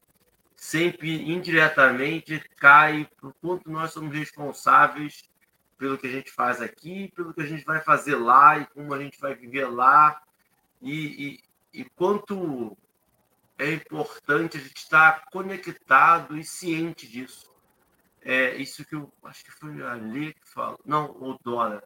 Sempre 0.55 1.29
indiretamente 1.29 2.39
cai 2.57 3.07
por 3.19 3.33
quanto 3.41 3.69
nós 3.69 3.91
somos 3.91 4.15
responsáveis 4.15 5.23
pelo 5.83 5.97
que 5.97 6.07
a 6.07 6.11
gente 6.11 6.31
faz 6.31 6.61
aqui, 6.61 7.11
pelo 7.13 7.33
que 7.33 7.41
a 7.41 7.45
gente 7.45 7.65
vai 7.65 7.81
fazer 7.81 8.15
lá 8.15 8.57
e 8.57 8.65
como 8.67 8.93
a 8.93 8.99
gente 8.99 9.19
vai 9.19 9.35
viver 9.35 9.65
lá 9.65 10.21
e, 10.81 11.41
e, 11.73 11.81
e 11.81 11.83
quanto 11.83 12.77
é 13.59 13.73
importante 13.73 14.55
a 14.55 14.61
gente 14.61 14.77
estar 14.77 15.25
conectado 15.29 16.37
e 16.37 16.43
ciente 16.45 17.05
disso. 17.05 17.51
É 18.21 18.55
isso 18.55 18.85
que 18.85 18.95
eu 18.95 19.11
acho 19.25 19.43
que 19.43 19.51
foi 19.51 19.83
a 19.83 19.95
Lê 19.95 20.31
que 20.31 20.47
falou, 20.47 20.79
não, 20.85 21.11
o 21.19 21.37
Dora, 21.43 21.83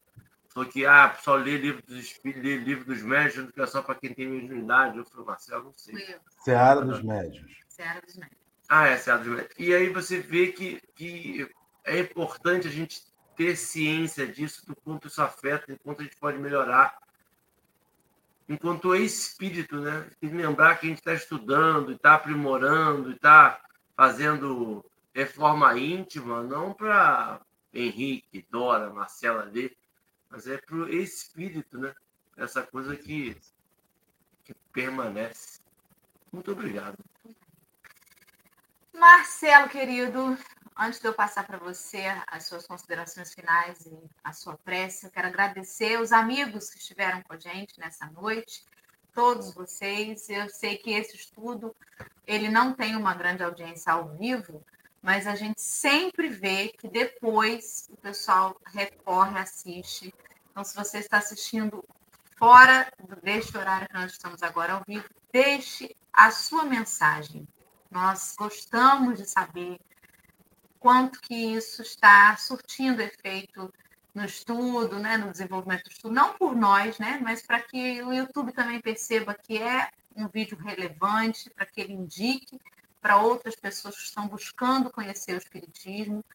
falou 0.48 0.70
que 0.70 0.86
ah, 0.86 1.18
só 1.20 1.34
ler 1.34 1.60
livro 1.60 1.82
dos 1.82 1.98
espíritos, 1.98 2.44
ler 2.44 2.58
livro 2.62 2.86
dos 2.86 3.02
médios, 3.02 3.52
que 3.52 3.60
é 3.60 3.66
só 3.66 3.82
para 3.82 3.96
quem 3.96 4.14
tem 4.14 4.28
mediunidade. 4.28 4.96
Eu 4.96 5.06
falei, 5.06 5.26
Marcelo, 5.26 5.64
não 5.64 5.74
sei. 5.74 6.20
Seara 6.44 6.86
dos 6.86 7.02
médios. 7.02 7.52
Seara 7.68 8.00
dos 8.00 8.16
médios. 8.16 8.38
Ah, 8.70 8.86
é, 8.90 8.98
Seara 8.98 9.24
dos 9.24 9.30
médios. 9.30 9.56
E 9.58 9.74
aí 9.74 9.90
você 9.90 10.20
vê 10.20 10.52
que, 10.52 10.80
que 10.94 11.50
é 11.84 11.98
importante 11.98 12.68
a 12.68 12.72
gente 12.72 13.02
ter 13.38 13.56
ciência 13.56 14.28
disso, 14.28 14.66
do 14.66 14.76
quanto 14.76 15.08
isso 15.08 15.22
afeta, 15.22 15.72
do 15.72 15.80
quanto 15.80 16.02
a 16.02 16.04
gente 16.04 16.18
pode 16.18 16.38
melhorar 16.38 16.98
enquanto 18.48 18.96
espírito, 18.96 19.80
né? 19.82 20.10
Tem 20.20 20.30
que 20.30 20.36
lembrar 20.36 20.80
que 20.80 20.86
a 20.86 20.90
gente 20.90 21.00
está 21.00 21.14
estudando, 21.14 21.92
está 21.92 22.16
aprimorando, 22.16 23.12
está 23.12 23.62
fazendo 23.96 24.86
reforma 25.14 25.78
íntima, 25.78 26.44
não 26.44 26.74
para 26.74 27.42
Henrique, 27.74 28.46
Dora, 28.50 28.90
Marcela 28.90 29.44
ler, 29.44 29.76
mas 30.30 30.48
é 30.48 30.58
para 30.58 30.76
o 30.76 30.90
espírito, 30.90 31.78
né? 31.78 31.94
Essa 32.38 32.64
coisa 32.64 32.96
que, 32.96 33.36
que 34.44 34.54
permanece. 34.72 35.60
Muito 36.32 36.52
obrigado. 36.52 36.98
Marcelo, 38.94 39.70
querido, 39.70 40.38
Antes 40.80 41.00
de 41.00 41.08
eu 41.08 41.14
passar 41.14 41.44
para 41.44 41.58
você 41.58 42.04
as 42.28 42.46
suas 42.46 42.68
considerações 42.68 43.34
finais 43.34 43.84
e 43.88 43.98
a 44.24 44.32
sua 44.32 44.56
prece, 44.60 45.08
eu 45.08 45.12
quero 45.12 45.26
agradecer 45.26 46.00
os 46.00 46.12
amigos 46.12 46.70
que 46.70 46.78
estiveram 46.78 47.24
com 47.24 47.34
a 47.34 47.40
gente 47.40 47.80
nessa 47.80 48.06
noite, 48.12 48.64
todos 49.12 49.56
vocês. 49.56 50.30
Eu 50.30 50.48
sei 50.50 50.78
que 50.78 50.92
esse 50.92 51.16
estudo 51.16 51.76
ele 52.28 52.48
não 52.48 52.74
tem 52.74 52.96
uma 52.96 53.16
grande 53.16 53.42
audiência 53.42 53.92
ao 53.92 54.10
vivo, 54.18 54.64
mas 55.02 55.26
a 55.26 55.34
gente 55.34 55.60
sempre 55.60 56.30
vê 56.30 56.68
que 56.68 56.88
depois 56.88 57.90
o 57.90 57.98
pessoal 57.98 58.56
recorre, 58.68 59.40
assiste. 59.40 60.14
Então, 60.52 60.64
se 60.64 60.76
você 60.76 61.00
está 61.00 61.18
assistindo 61.18 61.84
fora 62.38 62.88
deste 63.24 63.58
horário 63.58 63.88
que 63.88 63.96
nós 63.96 64.12
estamos 64.12 64.44
agora 64.44 64.74
ao 64.74 64.84
vivo, 64.88 65.10
deixe 65.32 65.96
a 66.14 66.30
sua 66.30 66.66
mensagem. 66.66 67.48
Nós 67.90 68.36
gostamos 68.38 69.18
de 69.18 69.26
saber 69.26 69.80
quanto 70.80 71.20
que 71.22 71.34
isso 71.34 71.82
está 71.82 72.36
surtindo 72.38 73.02
efeito 73.02 73.74
no 74.14 74.26
estudo, 74.26 74.98
né, 74.98 75.18
no 75.18 75.32
desenvolvimento 75.32 75.84
do 75.84 75.92
estudo, 75.92 76.14
não 76.14 76.34
por 76.34 76.56
nós, 76.56 76.98
né, 76.98 77.20
mas 77.22 77.42
para 77.42 77.60
que 77.62 78.02
o 78.02 78.12
YouTube 78.12 78.52
também 78.52 78.82
perceba 78.82 79.34
que 79.34 79.58
é 79.58 79.90
um 80.16 80.28
vídeo 80.28 80.58
relevante, 80.58 81.50
para 81.52 81.66
que 81.66 81.80
ele 81.80 81.94
indique 81.94 82.60
para 83.00 83.18
outras 83.18 83.56
pessoas 83.56 83.96
que 83.96 84.04
estão 84.04 84.28
buscando 84.28 84.90
conhecer 84.90 85.34
o 85.34 85.38
Espiritismo. 85.38 86.26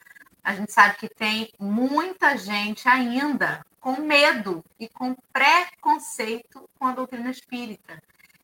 A 0.44 0.54
gente 0.54 0.72
sabe 0.72 0.96
que 0.96 1.08
tem 1.08 1.52
muita 1.58 2.36
gente 2.36 2.88
ainda 2.88 3.64
com 3.80 4.00
medo 4.00 4.64
e 4.78 4.88
com 4.88 5.14
preconceito 5.32 6.70
com 6.78 6.86
a 6.86 6.92
doutrina 6.92 7.30
espírita. 7.30 8.00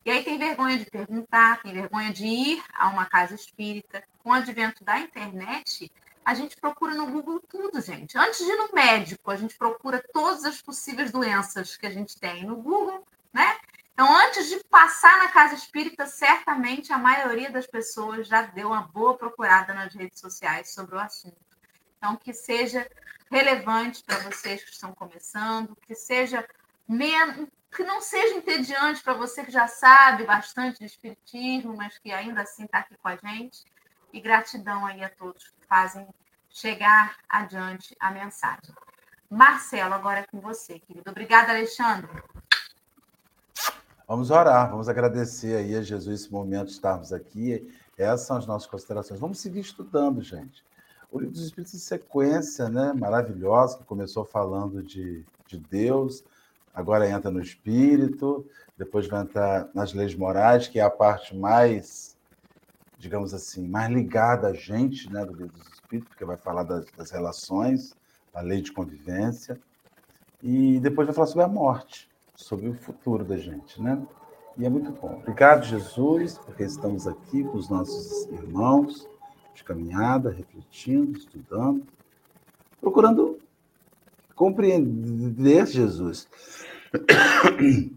E 0.09 0.11
aí 0.11 0.25
tem 0.25 0.39
vergonha 0.39 0.79
de 0.79 0.87
perguntar, 0.87 1.61
tem 1.61 1.75
vergonha 1.75 2.11
de 2.11 2.25
ir 2.25 2.65
a 2.73 2.89
uma 2.89 3.05
casa 3.05 3.35
espírita. 3.35 4.03
Com 4.21 4.31
o 4.31 4.33
advento 4.33 4.83
da 4.83 4.99
internet, 4.99 5.93
a 6.25 6.33
gente 6.33 6.57
procura 6.57 6.95
no 6.95 7.09
Google 7.09 7.41
tudo, 7.47 7.79
gente. 7.83 8.17
Antes 8.17 8.39
de 8.39 8.51
ir 8.51 8.57
no 8.57 8.73
médico, 8.73 9.31
a 9.31 9.37
gente 9.37 9.55
procura 9.59 10.03
todas 10.11 10.47
as 10.47 10.63
possíveis 10.63 11.13
doenças 11.13 11.77
que 11.77 11.85
a 11.85 11.91
gente 11.91 12.19
tem 12.19 12.43
no 12.43 12.57
Google, 12.57 13.07
né? 13.35 13.59
Então, 13.93 14.11
antes 14.17 14.49
de 14.49 14.65
passar 14.71 15.19
na 15.19 15.29
casa 15.29 15.55
espírita, 15.55 16.07
certamente 16.07 16.91
a 16.91 16.97
maioria 16.97 17.51
das 17.51 17.67
pessoas 17.67 18.27
já 18.27 18.41
deu 18.41 18.69
uma 18.69 18.81
boa 18.81 19.15
procurada 19.15 19.75
nas 19.75 19.95
redes 19.95 20.21
sociais 20.21 20.73
sobre 20.73 20.97
o 20.97 20.99
assunto. 20.99 21.37
Então, 21.99 22.17
que 22.17 22.33
seja 22.33 22.91
relevante 23.31 24.03
para 24.05 24.21
vocês 24.21 24.65
que 24.65 24.71
estão 24.71 24.95
começando, 24.95 25.77
que 25.87 25.95
seja 25.95 26.49
menos, 26.89 27.51
que 27.71 27.83
não 27.85 28.01
seja 28.01 28.35
entediante 28.35 29.03
para 29.03 29.15
você 29.15 29.45
que 29.45 29.51
já 29.51 29.67
sabe 29.67 30.25
bastante 30.25 30.79
de 30.79 30.87
espiritismo, 30.87 31.77
mas 31.77 31.99
que 31.99 32.11
ainda 32.13 32.43
assim 32.43 32.65
está 32.65 32.79
aqui 32.79 32.97
com 32.97 33.09
a 33.09 33.17
gente. 33.17 33.65
E 34.13 34.21
gratidão 34.21 34.87
aí 34.87 35.05
a 35.05 35.11
todos 35.11 35.49
que 35.49 35.67
fazem 35.67 36.07
chegar 36.49 37.17
adiante 37.29 37.95
a 38.01 38.11
mensagem. 38.11 38.75
Marcelo, 39.31 39.93
agora 39.93 40.21
é 40.21 40.27
com 40.27 40.41
você, 40.41 40.79
querido. 40.79 41.11
Obrigada, 41.11 41.53
Alexandre. 41.53 42.09
Vamos 44.07 44.31
orar, 44.31 44.71
vamos 44.71 44.89
agradecer 44.89 45.55
aí 45.55 45.77
a 45.77 45.83
Jesus 45.83 46.23
esse 46.23 46.33
momento 46.33 46.69
de 46.69 46.73
estarmos 46.73 47.13
aqui. 47.13 47.71
Essas 47.99 48.27
são 48.27 48.39
as 48.39 48.47
nossas 48.47 48.67
considerações. 48.67 49.21
Vamos 49.21 49.39
seguir 49.39 49.61
estudando, 49.61 50.23
gente. 50.23 50.65
o 51.11 51.19
livro 51.19 51.35
dos 51.35 51.45
Espíritos 51.45 51.73
de 51.73 51.81
sequência, 51.81 52.71
né? 52.71 52.95
Maravilhosa, 52.95 53.77
que 53.77 53.85
começou 53.85 54.25
falando 54.25 54.83
de, 54.83 55.27
de 55.47 55.59
Deus, 55.59 56.25
agora 56.79 57.11
entra 57.11 57.29
no 57.29 57.43
Espírito, 57.43 58.47
depois 58.77 59.09
vai 59.09 59.23
entrar 59.23 59.69
nas 59.75 59.93
leis 59.93 60.15
morais, 60.15 60.69
que 60.69 60.79
é 60.79 60.83
a 60.83 60.89
parte 60.89 61.37
mais, 61.37 62.17
digamos 62.97 63.35
assim, 63.35 63.67
mais 63.67 63.91
ligada 63.91 64.47
a 64.47 64.55
gente, 64.55 65.13
né? 65.13 65.25
Do 65.25 65.33
livro 65.33 65.59
dos 65.59 65.67
Espíritos, 65.67 66.09
porque 66.11 66.25
vai 66.25 66.37
falar 66.37 66.63
das, 66.63 66.87
das 66.97 67.11
relações, 67.11 67.97
a 68.33 68.41
lei 68.41 68.63
de 68.63 68.71
convivência, 68.71 69.59
e 70.41 70.79
depois 70.79 71.09
vai 71.09 71.15
falar 71.15 71.27
sobre 71.27 71.45
a 71.45 71.49
morte, 71.49 72.09
sobre 72.37 72.69
o 72.69 72.75
futuro 72.75 73.25
da 73.25 73.37
gente, 73.37 73.83
né? 73.83 74.01
E 74.57 74.65
é 74.65 74.69
muito 74.69 74.93
bom. 74.93 75.19
Obrigado, 75.21 75.65
Jesus, 75.65 76.39
porque 76.39 76.63
estamos 76.63 77.09
aqui 77.09 77.43
com 77.43 77.59
os 77.59 77.69
nossos 77.69 78.27
irmãos 78.27 79.09
de 79.53 79.65
caminhada, 79.65 80.31
refletindo, 80.31 81.19
estudando, 81.19 81.85
procurando 82.81 83.38
compreender 84.39 85.67
Jesus 85.67 86.29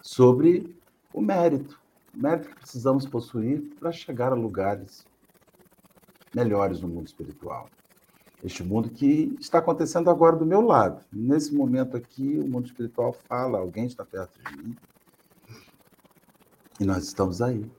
sobre 0.00 0.74
o 1.12 1.20
mérito, 1.20 1.78
o 2.16 2.22
mérito 2.22 2.48
que 2.48 2.56
precisamos 2.56 3.06
possuir 3.06 3.60
para 3.78 3.92
chegar 3.92 4.32
a 4.32 4.34
lugares 4.34 5.04
melhores 6.34 6.80
no 6.80 6.88
mundo 6.88 7.06
espiritual. 7.06 7.68
Este 8.42 8.64
mundo 8.64 8.88
que 8.88 9.36
está 9.38 9.58
acontecendo 9.58 10.08
agora 10.08 10.36
do 10.36 10.46
meu 10.46 10.62
lado. 10.62 11.04
Nesse 11.12 11.54
momento 11.54 11.98
aqui, 11.98 12.38
o 12.38 12.48
mundo 12.48 12.64
espiritual 12.64 13.12
fala, 13.12 13.58
alguém 13.58 13.84
está 13.84 14.06
perto 14.06 14.38
de 14.42 14.56
mim, 14.56 14.76
e 16.80 16.86
nós 16.86 17.04
estamos 17.04 17.42
aí, 17.42 17.70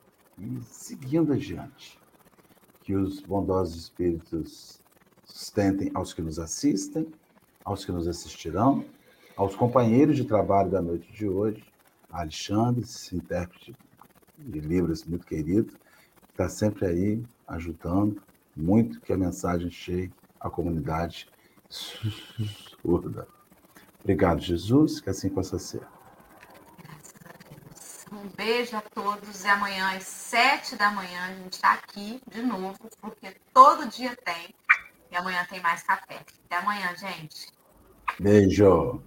seguindo 0.61 1.33
adiante. 1.33 1.99
Que 2.83 2.95
os 2.95 3.19
bondosos 3.21 3.75
espíritos 3.75 4.79
sustentem 5.23 5.89
aos 5.95 6.13
que 6.13 6.21
nos 6.21 6.37
assistem, 6.37 7.11
aos 7.65 7.83
que 7.83 7.91
nos 7.91 8.07
assistirão, 8.07 8.85
aos 9.35 9.55
companheiros 9.55 10.15
de 10.15 10.23
trabalho 10.23 10.69
da 10.69 10.81
noite 10.81 11.11
de 11.11 11.27
hoje, 11.27 11.65
Alexandre, 12.09 12.83
esse 12.83 13.15
intérprete 13.15 13.75
de 14.37 14.59
livros 14.59 15.03
muito 15.03 15.25
querido, 15.25 15.73
que 15.73 16.31
está 16.31 16.47
sempre 16.47 16.85
aí 16.85 17.23
ajudando 17.47 18.21
muito 18.55 19.01
que 19.01 19.11
a 19.11 19.17
mensagem 19.17 19.69
chegue 19.69 20.13
à 20.39 20.49
comunidade 20.49 21.27
surda. 21.69 23.27
Obrigado, 24.01 24.39
Jesus, 24.39 25.01
que 25.01 25.09
assim 25.09 25.29
possa 25.29 25.57
ser. 25.57 25.85
Um 28.11 28.29
beijo 28.37 28.77
a 28.77 28.81
todos 28.81 29.43
e 29.43 29.47
amanhã 29.47 29.97
às 29.97 30.03
sete 30.03 30.75
da 30.75 30.91
manhã 30.91 31.25
a 31.25 31.33
gente 31.33 31.53
está 31.53 31.73
aqui 31.73 32.21
de 32.31 32.41
novo, 32.43 32.77
porque 33.01 33.35
todo 33.51 33.89
dia 33.89 34.15
tem. 34.23 34.53
E 35.11 35.15
amanhã 35.15 35.45
tem 35.49 35.59
mais 35.59 35.83
café. 35.83 36.21
Até 36.45 36.57
amanhã, 36.57 36.95
gente. 36.95 37.54
Beijo. 38.19 39.01